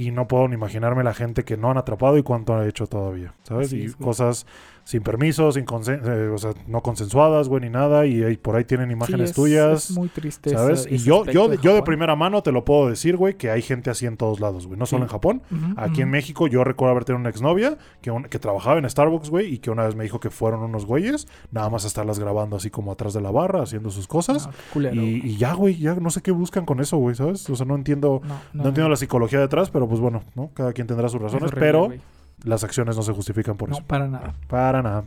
[0.00, 2.86] Y no puedo ni imaginarme la gente que no han atrapado y cuánto ha hecho
[2.86, 3.66] todavía, ¿sabes?
[3.66, 4.46] Así y es, cosas
[4.90, 8.06] sin permiso, sin consen- eh, o sea, no consensuadas, güey, ni nada.
[8.06, 9.90] Y, por ahí tienen sí, imágenes es- tuyas.
[9.90, 10.50] Es muy triste.
[10.50, 10.88] ¿Sabes?
[10.90, 13.62] y yo, yo, de- yo de primera mano te lo puedo decir, güey, que hay
[13.62, 14.78] gente así en todos lados, güey.
[14.78, 15.04] No solo Sí.
[15.04, 15.42] en Japón.
[15.76, 16.10] Aquí en.
[16.10, 19.58] México yo recuerdo haber tenido una exnovia que, un- que trabajaba en Starbucks, güey, y
[19.58, 22.68] que una vez me dijo que fueron unos güeyes, nada más a estarlas grabando así
[22.68, 24.48] como atrás de la barra, haciendo sus cosas.
[24.48, 27.48] No, culero, y, y ya, güey, ya no sé qué buscan con eso, güey, ¿sabes?
[27.48, 30.50] O sea, no entiendo, No, no, entiendo la psicología detrás, pero pues bueno, ¿no?
[30.52, 31.88] Cada quien tendrá sus es razones, horrible, pero.
[32.44, 33.84] Las acciones no se justifican por No, eso.
[33.86, 34.34] para nada.
[34.48, 35.04] Para nada.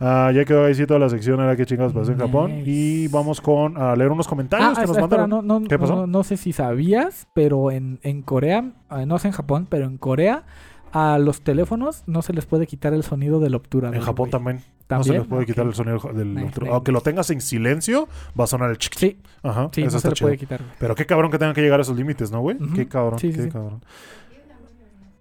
[0.00, 2.62] Ah, ya quedó ahí sí toda la sección, era que chingados pasó en Japón.
[2.64, 5.30] Y vamos con a leer unos comentarios Ah, que nos espera, mandaron.
[5.46, 5.94] no, no, ¿Qué pasó?
[5.94, 9.84] No, no sé si sabías, pero en, en Corea, eh, no sé en Japón, pero
[9.86, 10.44] en Corea,
[10.92, 13.96] a los teléfonos no se les puede quitar el sonido del obturador.
[13.96, 14.30] En Japón güey.
[14.30, 14.56] también.
[14.90, 15.22] No se ¿También?
[15.22, 18.46] les puede quitar el sonido del Nice, nice, Aunque lo tengas en silencio, va a
[18.46, 18.94] sonar el chic.
[18.98, 19.70] Sí, Ajá.
[19.72, 20.58] sí, eso no se le puede quitar.
[20.60, 20.70] güey.
[20.78, 22.58] Pero qué cabrón que tengan que llegar a esos límites, ¿no, güey?
[22.74, 23.50] Qué cabrón, Sí, sí, qué sí.
[23.50, 23.80] cabrón.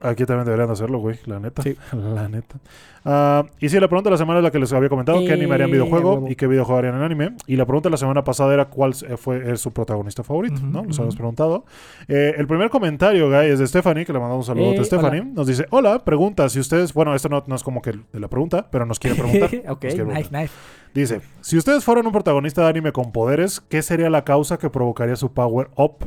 [0.02, 1.61] Aquí también deberían de hacerlo, güey, la neta.
[1.61, 1.76] Sí.
[1.94, 2.56] La neta.
[3.03, 5.19] Ah, y sí, la pregunta de la semana es la que les había comentado.
[5.19, 6.28] ¿Qué anime harían Eh, videojuego huevo.
[6.30, 7.36] y qué videojuego harían en anime?
[7.48, 10.65] Y la pregunta de la semana pasada era cuál eh, fue su protagonista favorito, Ujú,
[10.68, 10.84] ¿no?
[10.84, 11.65] Los habíamos preguntado.
[12.07, 14.84] Eh, el primer comentario, güey, es de Stephanie, que le mandamos un saludo Eh, a
[14.84, 15.22] Stephanie.
[15.22, 15.32] hola.
[15.34, 16.94] Nos dice, hola, pregunta, si ustedes...
[16.94, 19.49] Bueno, esto no, no es como que de la pregunta, pero nos quiere preguntar.
[19.69, 20.49] ok, nice, nice.
[20.94, 24.69] Dice, si ustedes fueran un protagonista de anime con poderes, ¿qué sería la causa que
[24.69, 26.06] provocaría su power up?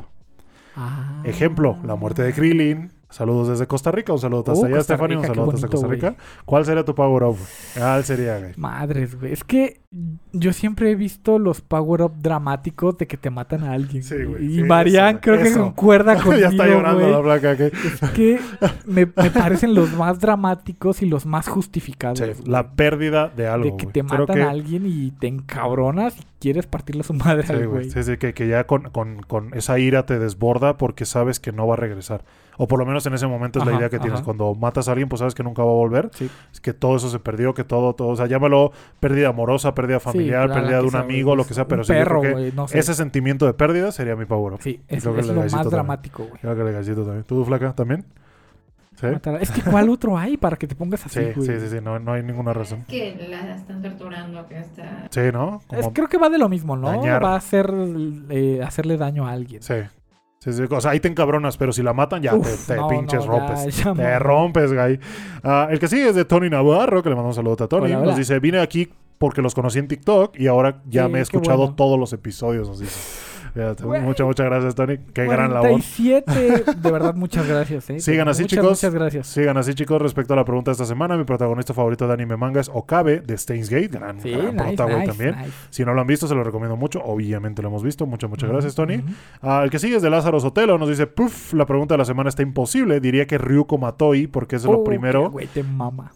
[0.76, 1.22] Ah.
[1.24, 2.92] Ejemplo, la muerte de Krillin.
[3.14, 4.12] Saludos desde Costa Rica.
[4.12, 4.76] Un saludo hasta Uh, allá.
[5.18, 5.86] Un saludo hasta Costa.
[5.86, 6.14] Rica.
[6.44, 7.36] ¿Cuál sería tu power up?
[7.78, 8.52] ¿Cuál sería, güey?
[8.56, 9.32] Madres, güey.
[9.32, 9.80] Es que
[10.32, 14.02] yo siempre he visto los power-up dramáticos de que te matan a alguien.
[14.02, 17.56] Sí, güey, Y sí, Marian eso, creo que concuerda conmigo, ya está llorando la placa.
[17.56, 18.40] que- Es que
[18.86, 22.18] me, me parecen los más dramáticos y los más justificados.
[22.18, 26.16] Sí, la pérdida de algo, de que te Creo matan a alguien y te encabronas
[26.18, 27.88] y quieres partirle a su madre güey.
[27.90, 31.52] Sí, sí, que, que ya con, con- con esa ira te desborda porque sabes que
[31.52, 32.24] no va a regresar.
[32.56, 34.18] O por lo menos en ese momento es la idea que tienes.
[34.20, 34.24] ajá.
[34.24, 36.10] Cuando matas a alguien, pues sabes que nunca va a volver.
[36.14, 36.30] Sí.
[36.52, 38.08] Es que todo eso se perdió, que todo, todo.
[38.08, 41.54] O sea, llámalo pérdida amorosa, pérdida familiar, Sí, pérdida de un sea, amigo, lo que
[41.54, 41.66] sea.
[41.66, 42.78] Pero un sí, yo perro, creo que güey, no sé.
[42.78, 44.60] ese sentimiento de pérdida sería mi power up.
[44.62, 45.70] Sí, es, creo que es el lo más también.
[45.70, 46.40] dramático, güey.
[46.40, 47.24] Creo que el gallito también.
[47.24, 48.04] ¿Tú, Flaca, también?
[49.00, 49.08] ¿Sí?
[49.40, 51.46] Es que ¿cuál otro hay para que te pongas así, Sí, güey?
[51.48, 52.84] sí, sí, sí, no, no hay ninguna razón.
[52.86, 55.08] Que la están torturando, que está...
[55.10, 55.60] Sí, ¿no?
[55.72, 56.86] Es- creo que va de lo mismo, ¿no?
[56.88, 57.22] dañar.
[57.22, 57.74] Va a ser
[58.30, 59.62] eh, hacerle daño a alguien.
[59.64, 59.74] Sí.
[60.44, 62.78] Sí, sí, O sea, ahí te encabronas, pero si la matan, ya Uf, te, te
[62.78, 63.76] no, pinches no, rompes.
[63.78, 65.00] ya, ya, Te rompes, güey.
[65.42, 67.86] Ah, el que sigue es de Tony Navarro, que le mandamos un saludo a Tony.
[67.86, 68.06] Hola, hola.
[68.08, 71.22] Nos dice, vine aquí porque los conocí en TikTok y ahora ya Sí, me he
[71.22, 71.74] escuchado bueno.
[71.76, 73.00] todos los episodios, nos dice.
[73.54, 74.98] Muchas, muchas gracias, Tony.
[75.12, 75.70] Qué gran labor.
[75.70, 77.88] 47, de verdad, muchas gracias.
[77.90, 78.00] ¿eh?
[78.00, 78.70] Sigan así, Muchas, chicos.
[78.70, 79.26] Muchas gracias.
[79.28, 80.02] Sigan así, chicos.
[80.02, 83.20] Respecto a la pregunta de esta semana, mi protagonista favorito de anime manga es Okabe
[83.20, 83.88] de Steins Gate.
[83.88, 85.36] Gran, Sí, gran nice, prota, güey, nice, también.
[85.38, 85.50] nice.
[85.70, 87.00] Si no lo han visto, se lo recomiendo mucho.
[87.04, 88.06] Obviamente lo hemos visto.
[88.06, 89.02] Muchas, muchas gracias, Tony.
[89.40, 90.76] Ah, el que sigue es de Lázaro Sotelo.
[90.78, 93.00] Nos dice, puff, la pregunta de la semana está imposible.
[93.00, 95.32] Diría que Ryuko Matoi, porque es lo primero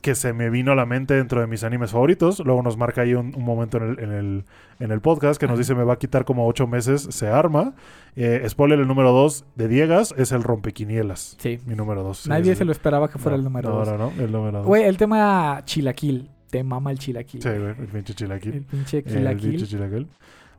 [0.02, 2.40] que se me vino a la mente dentro de mis animes favoritos.
[2.40, 4.44] Luego nos marca ahí un, un momento en el, en, el,
[4.80, 7.74] en el podcast que nos dice, me va a quitar como ocho meses, se arma.
[8.16, 11.36] Eh, spoiler, el número dos de Diegas es el rompequinielas.
[11.38, 11.58] Sí.
[11.66, 12.18] Mi número dos.
[12.18, 13.88] Sí, Nadie sí, se lo esperaba que fuera No, el número no, 2.
[13.88, 14.66] No, no, el número dos.
[14.66, 16.30] Güey, el tema chilaquil.
[16.50, 17.42] Te mama el chilaquil.
[17.42, 18.54] Sí, güey, el pinche chilaquil.
[18.54, 20.08] El pinche El pinche chilaquil.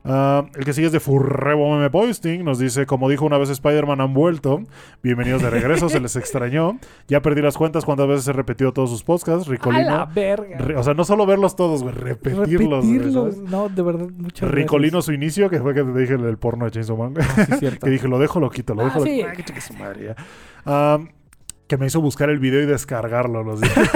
[0.02, 2.42] Ah, el que sigue es de Furrebo Meme Posting.
[2.42, 4.62] Nos dice, como dijo una vez Spider-Man, han vuelto.
[5.02, 6.78] Bienvenidos de regreso, se les extrañó.
[7.06, 9.46] Ya perdí las cuentas cuántas veces he repetido todos sus podcasts.
[9.46, 10.08] A la Ricolino.
[10.14, 10.56] verga.
[10.58, 12.86] Re- o sea, no solo verlos todos, güey, repetirlos.
[12.86, 13.36] Repetirlos.
[13.38, 16.70] No, de verdad, muchas Ricolino su inicio, que fue que te dije el, porno de
[16.70, 17.14] Chainsaw Man.
[17.20, 17.80] sí, cierto.
[17.84, 19.16] que dije, lo dejo, lo quito, lo Ah, dejo, lo sí.
[19.36, 19.52] quito.
[19.52, 21.00] Ah, que su madre, ya.
[21.70, 23.44] Que me hizo buscar el video y descargarlo.
[23.44, 23.80] Nos dice.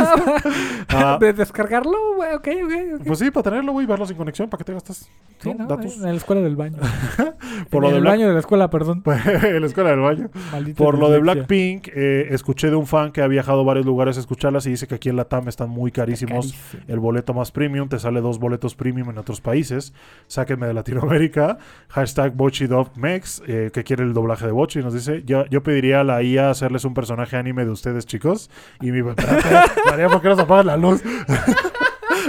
[0.96, 1.96] Ah, ¿De descargarlo?
[2.16, 2.72] Güey, ok, ok.
[3.00, 3.06] ok.
[3.06, 5.10] pues sí, para tenerlo, güey, verlo sin conexión, ¿para qué te gastas
[5.40, 5.54] Sí, ¿no?
[5.64, 5.66] ¿no?
[5.66, 5.96] datos?
[5.96, 6.76] En la escuela del baño.
[7.70, 9.02] Por en lo de el Black- baño de la escuela, perdón.
[9.42, 10.30] en la escuela del baño.
[10.52, 11.18] Maldita Por lo de.
[11.18, 14.70] Blackpink, eh, escuché de un fan que ha viajado a varios lugares a escucharlas y
[14.70, 16.52] dice que aquí en la TAM están muy carísimos.
[16.52, 16.82] Carísimo.
[16.86, 19.92] El boleto más premium te sale dos boletos premium en otros países.
[20.28, 21.58] Sáquenme de Latinoamérica.
[21.88, 24.78] Hashtag BochiDogMex, eh, que quiere el doblaje de Bochi.
[24.80, 28.48] Nos dice: Yo, yo pediría a la IA hacerles un personaje anime de ustedes, chicos.
[28.80, 31.02] Y mi María, ¿por qué nos apagas la luz?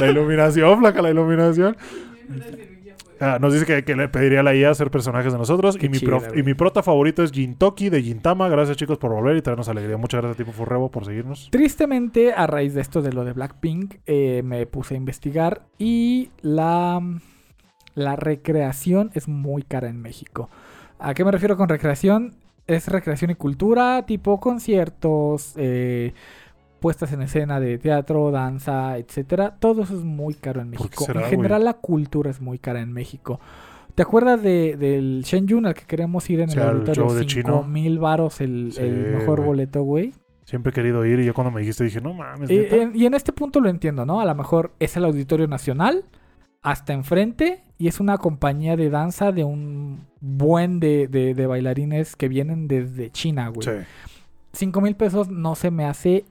[0.00, 1.76] la iluminación, flaca, la iluminación.
[3.20, 5.76] Ah, nos dice que, que le pediría a la IA hacer personajes de nosotros.
[5.76, 6.40] Qué Y mi, chida, prof- güey.
[6.40, 8.48] y mi prota favorito es Jintoki de Gintama.
[8.48, 9.96] Gracias, chicos, por volver y traernos alegría.
[9.96, 11.48] Muchas gracias, Tipo Furrebo, por seguirnos.
[11.50, 16.30] Tristemente, a raíz de esto de lo de Blackpink, eh, me puse a investigar y
[16.42, 17.00] la,
[17.94, 20.50] la recreación es muy cara en México.
[20.98, 22.34] ¿A qué me refiero con recreación?
[22.66, 26.12] Es recreación y cultura, tipo conciertos, eh,
[26.80, 29.56] puestas en escena de teatro, danza, etcétera.
[29.58, 31.04] Todo eso es muy caro en ¿Por qué México.
[31.04, 33.40] será, en general, la cultura es muy cara en México.
[33.94, 37.04] ¿Te acuerdas de, del Shenyun al que queremos ir en el auditorio?
[37.14, 37.62] de 5 Chino.
[37.62, 40.12] mil varos el, Sí, el mejor boleto, güey.
[40.44, 42.76] Siempre he querido ir y yo cuando me dijiste dije, no mames, Y ¿neta?
[42.76, 44.20] en, y en este punto lo entiendo, ¿no?
[44.20, 46.04] A lo mejor es el Auditorio Nacional,
[46.64, 52.16] hasta enfrente, y es una compañía de danza de un buen de, de- de bailarines
[52.16, 53.68] que vienen desde China, güey.
[53.68, 53.84] Sí.
[54.52, 56.24] Cinco mil pesos no se me hace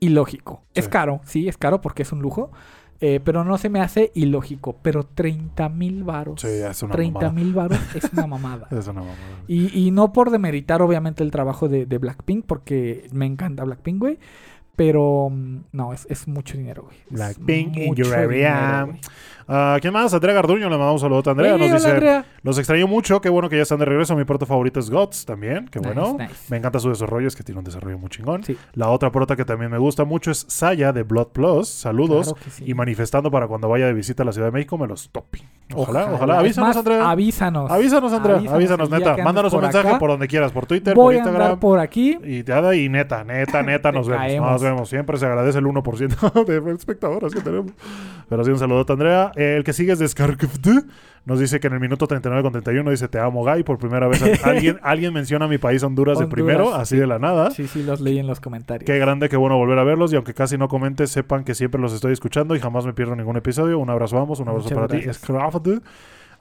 [0.00, 0.62] ilógico.
[0.74, 2.50] Es caro, sí, es caro porque es un lujo,
[3.00, 4.76] eh, pero no se me hace ilógico.
[4.82, 6.40] Pero 30 mil varos.
[6.42, 7.32] Sí, es una 30 mamada.
[7.32, 8.68] mil varos es una mamada.
[8.70, 9.16] Es una mamada.
[9.48, 13.98] Y, y no por demeritar, obviamente, el trabajo de, de Blackpink, porque me encanta Blackpink,
[13.98, 14.18] güey.
[14.76, 16.96] Pero mm, no, es, es mucho dinero, güey.
[17.10, 18.84] Blackpink in your area.
[18.84, 18.98] dinero,
[19.52, 20.14] Ah, ¿Quién más?
[20.14, 21.52] Andrea Garduño, le mandamos un saludo a Andrea.
[21.56, 22.24] Nos hola, dice, Andrea.
[22.42, 24.14] los extraño mucho, qué bueno que ya están de regreso.
[24.14, 26.16] Mi proto favorito es Guts también, qué Nice, bueno.
[26.20, 26.34] nice.
[26.48, 28.44] Me encanta su desarrollo, es que tiene un desarrollo muy chingón.
[28.44, 28.56] Sí.
[28.74, 31.68] La otra prota que también me gusta mucho es Saya de Blood Plus.
[31.68, 32.28] Saludos.
[32.28, 32.64] Claro que sí.
[32.64, 35.42] Y manifestando para cuando vaya de visita a la Ciudad de México me los topi.
[35.74, 36.38] Ojalá, ojalá.
[36.38, 37.10] Avísanos, más, Andrea.
[37.10, 37.70] Avísanos.
[37.70, 38.52] Avísanos, Andrea.
[38.52, 39.16] Avísanos, neta.
[39.18, 39.98] Mándanos un mensaje acá.
[39.98, 41.42] por donde quieras, por Twitter, Voy por a Instagram.
[41.42, 42.18] andar por aquí.
[42.24, 44.50] Y neta, neta, neta, nos vemos.
[44.50, 44.88] Nos vemos.
[44.88, 47.72] Siempre se agradece el 1% de espectadores que tenemos.
[48.28, 49.32] Pero sí, un saludote, Andrea.
[49.40, 50.82] Eh, el que sigue es de.
[51.24, 53.62] Nos dice que en el minuto 39 con 31 dice Te amo, Guy.
[53.62, 57.18] Por primera vez alguien, alguien menciona a mi país Honduras, de primero, así de la
[57.18, 57.50] nada.
[57.50, 58.86] Sí, sí, los leí en los comentarios.
[58.86, 60.12] Qué grande, qué bueno volver a verlos.
[60.12, 63.16] Y aunque casi no comentes, sepan que siempre los estoy escuchando y jamás me pierdo
[63.16, 63.78] ningún episodio.
[63.78, 65.20] Un abrazo a ambos, un abrazo Muchas para gracias.
[65.20, 65.26] ti.
[65.26, 65.68] Scarkft.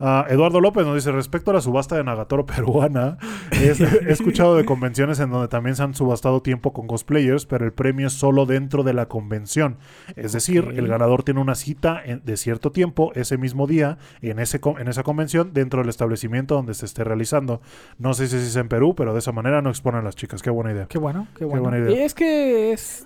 [0.02, 3.18] Ah, Eduardo López nos dice, respecto a la subasta de Nagatoro peruana,
[3.52, 7.66] es- he escuchado de convenciones en donde también se han subastado tiempo con cosplayers, pero
[7.66, 9.78] el premio es solo dentro de la convención.
[10.16, 14.40] Es decir, el ganador tiene una cita en- de cierto tiempo ese mismo día en,
[14.40, 17.62] ese, en esa convención dentro del establecimiento donde se esté realizando.
[17.98, 20.42] No sé si es en Perú, pero de esa manera no exponen a las chicas.
[20.42, 20.86] Qué buena idea.
[20.88, 21.64] Qué bueno, qué bueno.
[21.64, 21.92] buena idea.
[22.00, 23.06] Y es que es,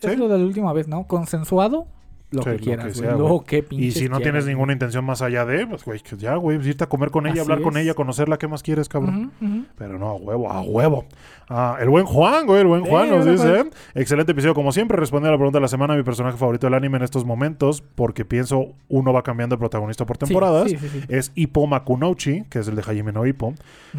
[0.00, 1.06] es lo de la última vez, ¿no?
[1.06, 1.86] Consensuado,
[2.32, 4.72] lo Sí, que lo quieras, que sea, Lo que Y si no quieras, tienes ninguna
[4.72, 7.32] intención más allá de, pues, güey, que ya, güey, pues, irte a comer con ella,
[7.32, 9.32] Así hablar con ella, conocerla, ¿qué más quieres, cabrón?
[9.76, 11.04] Pero no, a huevo, a huevo.
[11.48, 15.28] Ah, el buen Juan, güey, el buen Juan nos dice, excelente episodio como siempre, responde
[15.28, 18.24] a la pregunta de la semana, mi personaje favorito del anime en estos momentos, porque
[18.24, 20.78] pienso uno va cambiando de protagonista por temporadas, Sí,
[21.08, 23.54] es Hippo Makunouchi, que es el de Hajime no Hippo.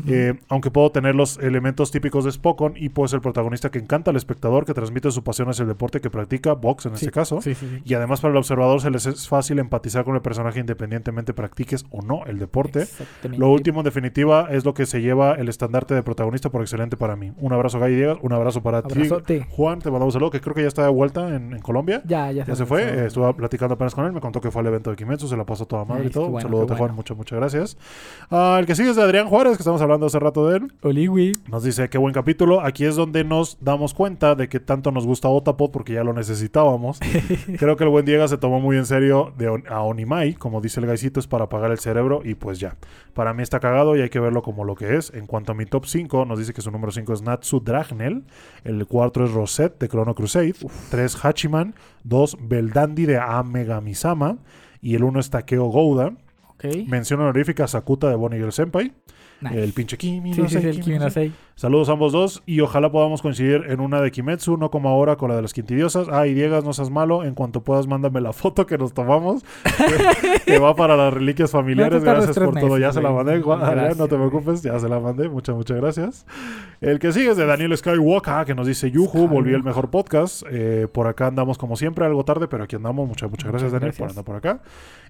[0.07, 4.11] Eh, aunque puedo tener los elementos típicos de Spokon, Hippo es el protagonista que encanta
[4.11, 7.41] al espectador, que transmite su pasión hacia el deporte que practica, box en este caso.
[7.41, 7.81] Sí, sí.
[7.85, 11.85] Y además para el observador se les es fácil empatizar con el personaje independientemente practiques
[11.91, 12.87] o no el deporte.
[13.37, 16.97] Lo último, en definitiva, es lo que se lleva el estandarte de protagonista por excelente
[16.97, 17.31] para mí.
[17.37, 18.17] Un abrazo, Gay Diegas.
[18.21, 19.39] Un abrazo para Abrazote.
[19.41, 19.45] ti.
[19.49, 22.01] Juan, te mandamos saludo, que creo que ya está de vuelta en, en Colombia.
[22.05, 24.61] Ya, ya, Ya se fue, eh, estuve platicando apenas con él, me contó que fue
[24.61, 26.23] al evento de Kimetsu, se la pasó toda madre y todo.
[26.23, 26.93] qué Un bueno, saludo, qué Juan, bueno.
[26.95, 27.77] muchas, muchas gracias.
[28.31, 30.71] Ah, el que sigue es de Adrián Juárez, que estamos hablando hace rato de él.
[30.81, 31.33] Oliwi.
[31.49, 32.61] Nos dice, qué buen capítulo.
[32.61, 36.13] Aquí es donde nos damos cuenta de que tanto nos gusta Otapod porque ya lo
[36.13, 36.99] necesitábamos.
[37.57, 40.79] Creo que el buen Se tomó muy en serio de On- a Onimai, como dice
[40.79, 42.77] el gaisito, es para apagar el cerebro y pues ya.
[43.13, 45.11] Para mí está cagado y hay que verlo como lo que es.
[45.13, 48.23] En cuanto a mi top 5, nos dice que su número 5 es Natsu Dragnel,
[48.63, 50.53] el 4 es Rosette de Chrono Crusade,
[50.89, 54.37] 3 Hachiman, 2 Beldandi de Amegamisama
[54.81, 56.13] y el 1 es Takeo Gouda.
[56.87, 58.93] Mención honorífica a Sakuta de Bonnie Girl Senpai,
[59.43, 59.63] Nice.
[59.63, 61.31] el pinche Kimi, Sí, no sí, sé, sí, el Kimi, Kimi no sé.
[61.55, 65.17] Saludos a ambos dos y ojalá podamos coincidir en una de Kimetsu, no como ahora
[65.17, 66.07] con la de las quintidiosas.
[66.11, 67.23] Ah, y Diegas, no seas malo.
[67.23, 71.51] En cuanto puedas, mándame la foto que nos tomamos, que, que va para las reliquias
[71.51, 72.03] familiares.
[72.03, 72.77] Gracias por todo.
[72.79, 73.39] Ya se la mandé.
[73.39, 75.29] Gracias, no te preocupes, ya se la mandé.
[75.29, 76.25] Muchas, muchas gracias.
[76.81, 80.43] El que sigue es de Daniel Skywalker, que nos dice Yuhu, volví el mejor podcast.
[80.49, 83.07] Eh, por acá andamos como siempre, algo tarde, pero aquí andamos.
[83.07, 84.61] Muchas, muchas gracias, Muchas Daniel, por andar por acá.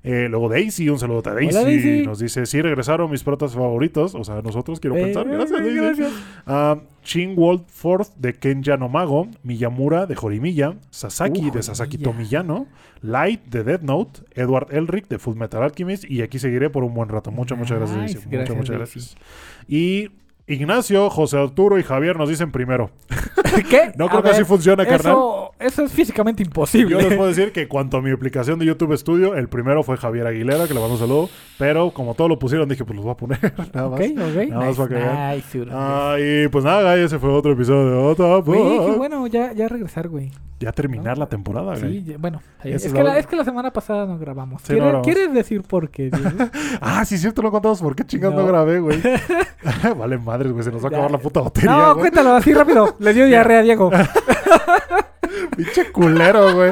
[0.04, 1.56] Eh, luego Daisy, un saludo a Daisy.
[1.56, 2.06] Hola, Daisy.
[2.06, 4.14] Nos dice, sí regresaron mis protas favoritos.
[4.24, 5.28] O sea, nosotros quiero Eh, pensar.
[5.28, 5.64] Gracias.
[5.64, 5.76] dice.
[5.76, 6.12] gracias.
[6.48, 11.98] Ah, Shin Waldforth de Kenya Nomago, Miyamura de Jorimilla, Sasaki Uh, de Sasaki.
[11.98, 12.68] Tomiyano,
[13.02, 16.94] Light de Death Note, Edward Elric de Full Metal Alchemist y aquí seguiré por un
[16.94, 17.30] buen rato.
[17.32, 18.00] Muchas, muchas gracias.
[18.00, 19.16] Gracias, muchas, muchas gracias.
[19.68, 20.10] Y
[20.46, 22.90] Ignacio, José Arturo y Javier nos dicen primero.
[23.70, 23.94] ¿Qué?
[23.96, 25.14] No A creo que ver, así funcione, carnal.
[25.14, 26.92] Eso, eso es físicamente imposible.
[26.92, 29.96] Yo les puedo decir que cuanto a mi aplicación de YouTube Studio, el primero fue
[29.96, 31.30] Javier Aguilera, que le mando un saludo.
[31.58, 33.40] Pero como todo lo pusieron, dije, pues los voy a poner.
[33.74, 34.00] Nada más.
[34.02, 34.50] Ok, ok.
[34.50, 35.66] Nada más Nice, para que nice.
[35.72, 38.38] Ah, y pues nada, ese fue otro episodio de Otra.
[38.38, 40.32] Güey, qué bueno, ya, ya regresar, güey.
[40.60, 42.04] Ya terminar la temporada, güey.
[42.06, 42.42] Sí, bueno.
[42.64, 44.62] Es, es que la- es que la semana pasada no grabamos.
[44.62, 45.06] Sí, no ¿Quieres, grabamos.
[45.06, 46.30] ¿Quieres decir por qué, Diego?
[46.82, 49.02] Ah, sí, cierto, no contamos por qué chingados no, grabé, güey.
[49.98, 52.00] vale, madres, güey, se nos va a acabar la puta batería, no, güey.
[52.02, 52.96] cuéntalo así rápido.
[53.00, 53.92] Le dio diarrea a Diego.
[55.58, 56.72] Pinche culero, güey.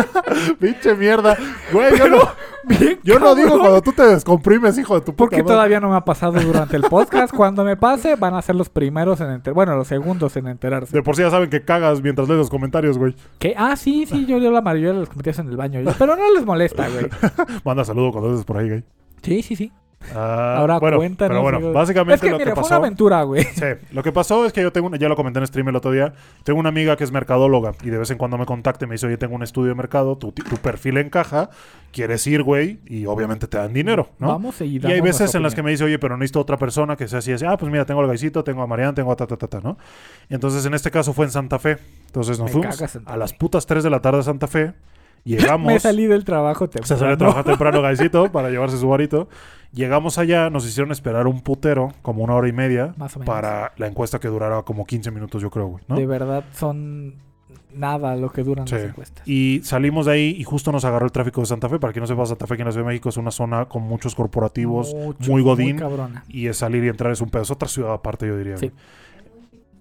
[0.60, 1.36] Pinche mierda.
[1.72, 2.18] Güey, yo no,
[2.64, 5.54] Bien, yo no digo cuando tú te descomprimes, hijo de tu puta Porque madre.
[5.54, 7.32] todavía no me ha pasado durante el podcast.
[7.34, 9.52] Cuando me pase, van a ser los primeros en enterarse.
[9.52, 10.92] Bueno, los segundos en enterarse.
[10.92, 13.14] De por sí ya saben que cagas mientras lees los comentarios, güey.
[13.38, 13.54] ¿Qué?
[13.56, 15.80] Ah, sí, sí, yo leo la mayoría de los comentarios en el baño.
[15.98, 17.06] Pero no les molesta, güey.
[17.64, 18.84] Manda saludo cuando estés por ahí, güey.
[19.22, 19.72] Sí, sí, sí.
[20.14, 21.30] Ah, Ahora bueno, cuéntanos.
[21.30, 22.66] Pero bueno, básicamente es que, lo que fue pasó.
[22.68, 23.42] una aventura, güey.
[23.44, 25.76] Sí, lo que pasó es que yo tengo, una- ya lo comenté en stream el
[25.76, 26.12] otro día,
[26.44, 28.94] tengo una amiga que es mercadóloga y de vez en cuando me contacta y me
[28.94, 31.50] dice, oye, tengo un estudio de mercado, tu, tu perfil encaja,
[31.92, 34.28] quieres ir, güey, y obviamente te dan dinero, ¿no?
[34.28, 36.56] Vamos y y damos hay veces en las que me dice, oye, pero necesito otra
[36.56, 37.44] persona que sea así, así.
[37.46, 39.60] Ah, pues mira, tengo al Gaisito, tengo a Mariana, tengo a ta, ta, ta, ta,
[39.60, 39.78] ¿no?
[40.28, 41.78] Y entonces en este caso fue en Santa Fe.
[42.06, 44.72] Entonces nos Me fuimos caga a las putas 3 de la tarde a Santa Fe.
[45.24, 45.66] Llegamos.
[45.72, 46.86] Me salí del trabajo temprano.
[46.86, 49.28] Se salió a trabajar temprano Gaisito para llevarse su varito.
[49.72, 53.34] Llegamos allá, nos hicieron esperar un putero, como una hora y media, Más o menos.
[53.34, 55.84] para la encuesta que durara como 15 minutos, yo creo, güey.
[55.88, 55.96] ¿no?
[55.96, 57.14] De verdad, son
[57.74, 58.74] nada lo que duran Sí.
[58.76, 59.28] las encuestas.
[59.28, 61.78] Y salimos de ahí y justo nos agarró el tráfico de Santa Fe.
[61.78, 63.66] Para quien no sepa, Santa Fe, aquí en la Ciudad de México, es una zona
[63.66, 65.76] con muchos corporativos Mucho, muy godín.
[65.76, 66.24] cabrona.
[66.28, 67.42] y es salir y entrar es un pedo.
[67.42, 68.56] Es otra ciudad aparte, yo diría.
[68.56, 68.70] Sí.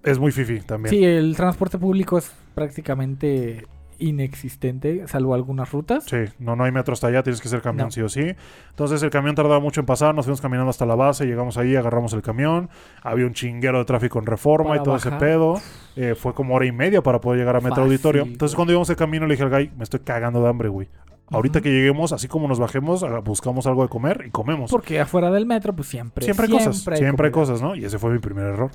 [0.03, 0.89] Es muy fifi también.
[0.93, 3.65] Sí, el transporte público es prácticamente
[3.99, 6.05] inexistente, salvo algunas rutas.
[6.05, 7.91] Sí, no, no hay metro hasta allá, tienes que hacer camión No.
[7.91, 8.35] sí o sí.
[8.69, 11.75] Entonces el camión tardaba mucho en pasar, nos fuimos caminando hasta la base, llegamos ahí,
[11.75, 12.69] agarramos el camión,
[13.01, 15.55] había un chinguero de tráfico en reforma Para y todo ese pedo.
[15.95, 18.21] Eh, fue como hora y media para poder llegar a Metro Fácil, Auditorio.
[18.23, 18.55] Entonces güey.
[18.57, 20.87] cuando íbamos el camino le dije al guy, me estoy cagando de hambre, güey.
[21.31, 24.69] Ahorita que lleguemos, así como nos bajemos, ah, buscamos algo de comer y comemos.
[24.69, 26.23] Porque afuera del metro, pues siempre.
[26.23, 27.75] Siempre hay cosas, siempre hay cosas, ¿no?
[27.75, 28.71] Y ese fue mi primer error.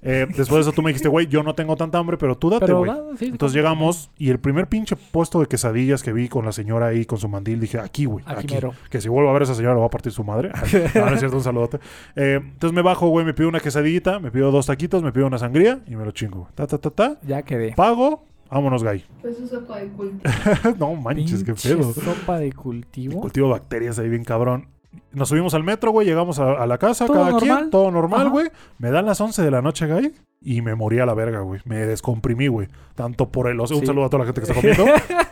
[0.00, 2.50] Eh, después de eso tú me dijiste, güey, yo no tengo tanta hambre, pero tú
[2.50, 2.90] date, güey.
[3.18, 6.86] sí, Entonces llegamos y el primer pinche puesto de quesadillas que vi con la señora
[6.86, 8.54] ahí con su mandil, dije, aquí, güey, Aquí aquí.
[8.54, 8.74] mero.
[8.90, 10.50] Que si vuelvo a ver a esa señora, le va a partir su madre.
[10.94, 11.78] no, no es cierto, un saludote.
[12.14, 15.26] Eh, entonces me bajo, güey, me pido una quesadillita, me pido dos taquitos, me pido
[15.26, 16.38] una sangría y me lo chingo.
[16.42, 16.50] güey.
[16.54, 17.18] Ta, ta, ta, ta.
[17.26, 17.72] Ya quedé.
[17.74, 19.04] Pago, vámonos, gay.
[19.20, 20.30] Fue su sopa de culto.
[20.78, 21.92] no manches, qué pedo.
[21.92, 23.20] sopa de cultivo.
[23.20, 24.68] Cultivo bacterias ahí bien cabrón.
[25.12, 27.70] Nos subimos al metro, güey, llegamos a, a la casa, Todo cada quien, normal.
[27.70, 28.48] todo normal, güey.
[28.78, 31.60] Me dan las 11 de la noche, güey, y me morí a la verga, güey.
[31.64, 32.68] Me descomprimí, güey.
[32.94, 33.58] Tanto por el...
[33.60, 33.86] O sea, un Sí.
[33.86, 34.84] saludo a toda la gente que está comiendo.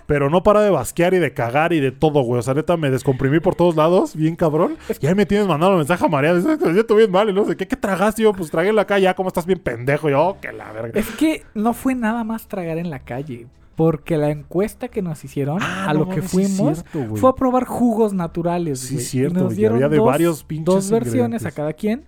[0.06, 2.40] pero no para de basquear y de cagar y de todo, güey.
[2.40, 4.76] O sea, neta, me descomprimí por todos lados, bien cabrón.
[5.00, 6.34] Y ahí me tienes mandando un mensaje a María.
[6.34, 7.68] Dice, yo estoy bien mal, y no sé qué.
[7.68, 8.22] ¿Qué tragaste?
[8.22, 10.10] Yo, pues tragué en la calle, ya, ¿cómo estás bien pendejo?
[10.10, 10.98] Yo, oh, que la verga.
[10.98, 13.46] Es que no fue nada más tragar en la calle.
[13.76, 17.30] Porque la encuesta que nos hicieron, Ah, a no lo que sí fuimos, cierto, fue
[17.30, 18.80] a probar jugos naturales.
[18.80, 21.72] Sí, cierto, Y nos y dieron había de dos, varios pinches dos versiones a cada
[21.74, 22.04] quien.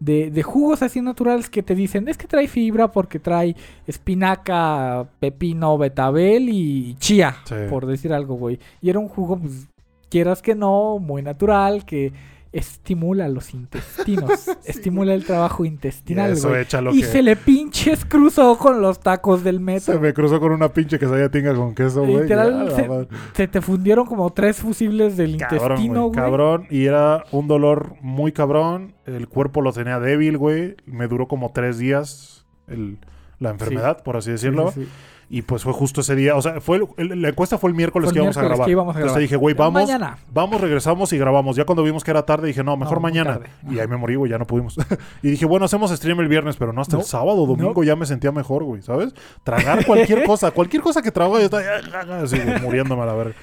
[0.00, 3.54] De, de jugos así naturales que te dicen, es que trae fibra porque trae
[3.86, 7.54] espinaca, pepino, betabel y chía, Sí.
[7.70, 8.58] por decir algo, güey.
[8.80, 9.68] Y era un jugo, pues,
[10.08, 12.12] quieras que no, muy natural, que
[12.52, 16.62] estimula los intestinos, estimula el trabajo intestinal, eso güey.
[16.62, 17.06] echa lo Y que...
[17.06, 19.94] se le pinches cruzó con los tacos del metro.
[19.94, 22.22] Se me cruzó con una pinche quesadilla tinga con queso, güey.
[22.22, 26.14] Literal, Ya, se- te fundieron como tres fusibles del Cabrón, intestino, güey.
[26.16, 26.66] Cabrón.
[26.70, 28.94] Y era un dolor muy cabrón.
[29.06, 30.76] El cuerpo lo tenía débil, güey.
[30.84, 32.98] Me duró como tres días el-
[33.42, 34.70] la enfermedad, por así Sí, decirlo.
[34.72, 34.88] sí, sí.
[35.30, 36.36] Y pues fue justo ese día.
[36.36, 38.56] O sea, fue el- la encuesta fue el miércoles Fue el que íbamos a miércoles
[38.58, 38.66] grabar.
[38.66, 39.72] que íbamos a Entonces dije, güey, vamos.
[39.82, 40.18] Mañana.
[40.30, 41.56] Vamos, regresamos y grabamos.
[41.56, 43.40] Ya cuando vimos que era tarde, dije, no, mejor No, mañana.
[43.70, 44.76] Y ahí me morí, güey, ya no pudimos.
[45.22, 47.82] y dije, bueno, hacemos stream el viernes, pero no hasta el sábado, domingo No.
[47.82, 49.14] ya me sentía mejor, güey, ¿sabes?
[49.42, 51.62] Tragar cualquier cosa, cualquier cosa que trago, yo estaba
[52.22, 53.34] así, güey, muriéndome a la verga.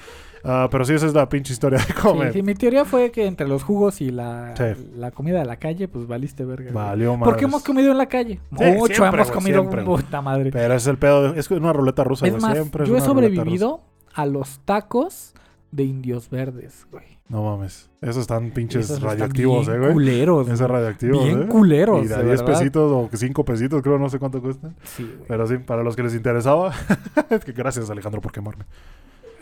[0.44, 2.32] Ah, pero sí, esa es la pinche historia de comer.
[2.32, 4.64] Sí, sí, mi teoría fue que entre los jugos y la, Sí.
[4.96, 6.72] la comida de la calle, pues valiste verga.
[6.72, 7.28] Valió más.
[7.28, 8.40] Porque hemos comido en la calle.
[8.58, 10.50] Sí, Mucho siempre, hemos comido siempre, puta madre.
[10.50, 12.42] Pero es el pedo, de- es una ruleta rusa, es güey.
[12.42, 13.82] más, Siempre es yo he sobrevivido
[14.14, 15.34] a los tacos
[15.72, 17.04] de indios verdes, güey.
[17.28, 17.88] No mames.
[18.00, 19.92] Esos están pinches Esos están radioactivos, bien eh, güey.
[19.92, 20.48] Culeros.
[20.48, 21.46] Esos radioactivos, Bien eh.
[21.46, 22.58] culeros, Y de de 10 verdad.
[22.58, 24.74] pesitos o 5 pesitos, creo, no sé cuánto cuestan.
[24.82, 25.28] Sí, güey.
[25.28, 26.72] Pero sí, para los que les interesaba,
[27.30, 28.64] es que gracias, Alejandro, por quemarme.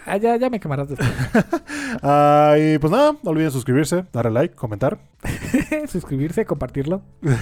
[0.09, 1.09] Ah, ya, ya me quemarás después.
[2.03, 4.99] Ah, y pues nada, no olviden suscribirse, darle like, comentar.
[5.89, 7.03] suscribirse, compartirlo.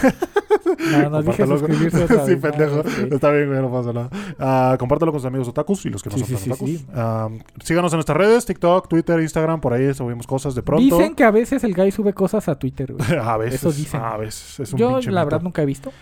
[0.66, 2.38] No, no dije suscribirse sí, vez.
[2.40, 2.80] Pendejo.
[3.14, 4.10] Está bien, güey, no pasa nada.
[4.38, 6.68] Ah, compártelo con sus amigos otakus y los que no Sí, son sí, otakus.
[6.70, 6.86] sí.
[6.92, 7.28] Ah,
[7.62, 10.82] síganos en nuestras redes, TikTok, Twitter, Instagram, por ahí subimos cosas de pronto.
[10.82, 13.16] Dicen que a veces el guy sube cosas a Twitter, güey.
[13.16, 14.00] a veces, Eso dicen.
[14.00, 14.58] a veces.
[14.60, 15.12] Es un Yo, la mito.
[15.14, 15.92] verdad, nunca he visto.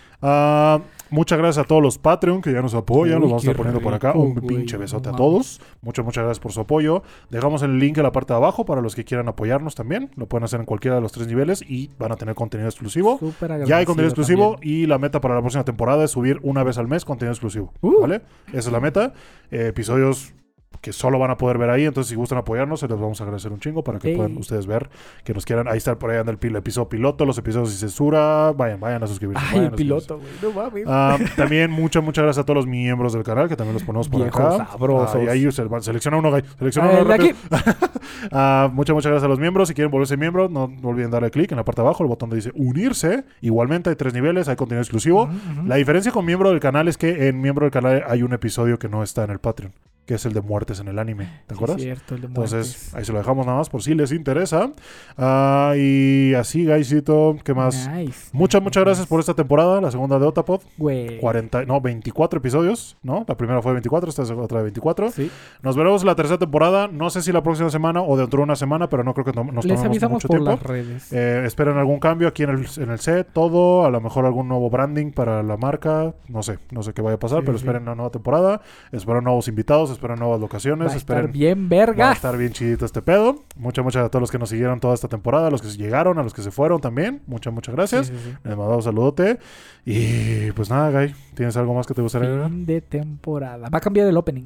[1.09, 3.17] Muchas gracias a todos los Patreon que ya nos apoyan.
[3.17, 4.13] Uy, los vamos a estar poniendo por acá.
[4.13, 5.61] Un güey, pinche no besote a todos.
[5.81, 7.03] Muchas, muchas gracias por su apoyo.
[7.29, 10.11] Dejamos el link en la parte de abajo para los que quieran apoyarnos también.
[10.15, 13.17] Lo pueden hacer en cualquiera de los tres niveles y van a tener contenido exclusivo.
[13.19, 14.73] Súper Ya hay contenido exclusivo también.
[14.83, 17.73] y la meta para la próxima temporada es subir una vez al mes contenido exclusivo.
[17.81, 18.01] Uh.
[18.01, 18.21] ¿Vale?
[18.49, 19.13] Esa es la meta.
[19.51, 20.33] Eh, episodios
[20.81, 21.85] que solo van a poder ver ahí.
[21.85, 24.65] Entonces, si gustan apoyarnos, se les vamos a agradecer un chingo para que puedan ustedes
[24.67, 24.89] ver
[25.23, 25.67] que nos quieran.
[25.67, 28.51] Ahí está por ahí anda el, episodio piloto, los episodios sin censura.
[28.51, 29.43] Vayan, vayan a suscribirse.
[29.45, 30.29] Ay, vayan el piloto, güey.
[30.41, 30.83] No mames.
[30.87, 34.09] Ah, también muchas, muchas gracias a todos los miembros del canal que también los ponemos
[34.09, 34.67] por Viejos acá.
[34.71, 35.15] sabrosos.
[35.15, 36.43] Ah, y ahí se- selecciona uno, Guy.
[36.57, 37.31] Selecciona Ah, uno aquí.
[38.31, 39.67] Ah, muchas, muchas gracias a los miembros.
[39.67, 42.29] Si quieren volverse miembros, no, olviden darle clic en la parte de abajo, el botón
[42.29, 43.23] donde dice unirse.
[43.41, 45.29] Igualmente hay tres niveles, hay contenido exclusivo.
[45.65, 48.79] La diferencia con miembro del canal es que en miembro del canal hay un episodio
[48.79, 49.73] que no está en el Patreon,
[50.05, 51.25] que es el de muertes en el anime.
[51.47, 51.81] ¿Te Sí, acuerdas?
[51.81, 52.95] cierto, el de Entonces, muertes.
[52.95, 54.71] ahí se lo dejamos nada más por si les interesa.
[55.17, 57.89] Ah, y así, Gaisito, ¿qué más?
[57.89, 58.29] Nice.
[58.33, 60.61] Muchas, muchas gracias por esta temporada, la segunda de Otapod.
[60.77, 61.19] Güey.
[61.19, 63.25] 40, no, 24 episodios, ¿no?
[63.27, 65.11] La primera fue de 24, esta es otra de 24.
[65.11, 65.31] Sí.
[65.61, 68.55] Nos veremos la tercera temporada, no sé si la próxima semana o dentro de una
[68.55, 70.51] semana, pero no creo que no- nos Les avisamos mucho por tiempo.
[70.51, 71.13] las redes.
[71.13, 74.47] Eh, esperen algún cambio aquí en el, en el set, todo, a lo mejor algún
[74.47, 77.57] nuevo branding para la marca, no sé, no sé qué vaya a pasar, Sí, pero
[77.57, 77.63] sí.
[77.63, 78.61] esperen una nueva temporada,
[78.91, 81.21] esperen nuevos invitados, esperen nuevas locaciones, Va a esperen...
[81.25, 82.11] estar bien Va a verga.
[82.11, 83.43] estar bien chidito este pedo.
[83.57, 86.19] Muchas, muchas a todos los que nos siguieron toda esta temporada, a los que llegaron,
[86.19, 87.21] a los que se fueron también.
[87.27, 88.07] Muchas, muchas gracias.
[88.07, 88.37] Sí, sí, sí.
[88.43, 89.39] Les mando un saludote.
[89.85, 92.51] Y pues nada, Guy, ¿tienes algo más que te gustaría agregar?
[92.51, 93.69] De temporada.
[93.69, 94.45] Va a cambiar el opening.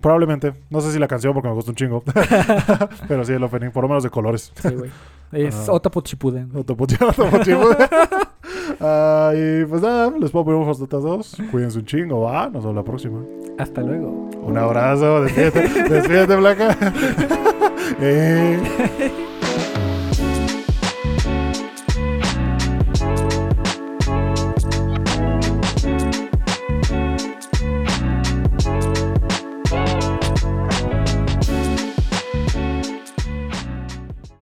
[0.00, 0.52] Probablemente.
[0.68, 2.02] No sé si la canción porque me gustó un chingo.
[3.08, 4.52] Pero sí, el opening, por lo menos de colores.
[4.60, 4.90] Sí, güey.
[5.32, 5.72] Es Ah.
[5.72, 6.52] Otapot Shippuden.
[6.52, 7.52] Otopochi- Otopochi.
[8.80, 11.36] Ah, y pues nada, les puedo poner unos dos.
[11.50, 12.48] Cuídense un chingo, va.
[12.48, 13.20] Nos vemos la próxima.
[13.58, 14.30] Hasta luego.
[14.42, 15.22] Un abrazo.
[15.22, 16.76] Despídete, despídete, Blanca.
[18.00, 19.22] Eh.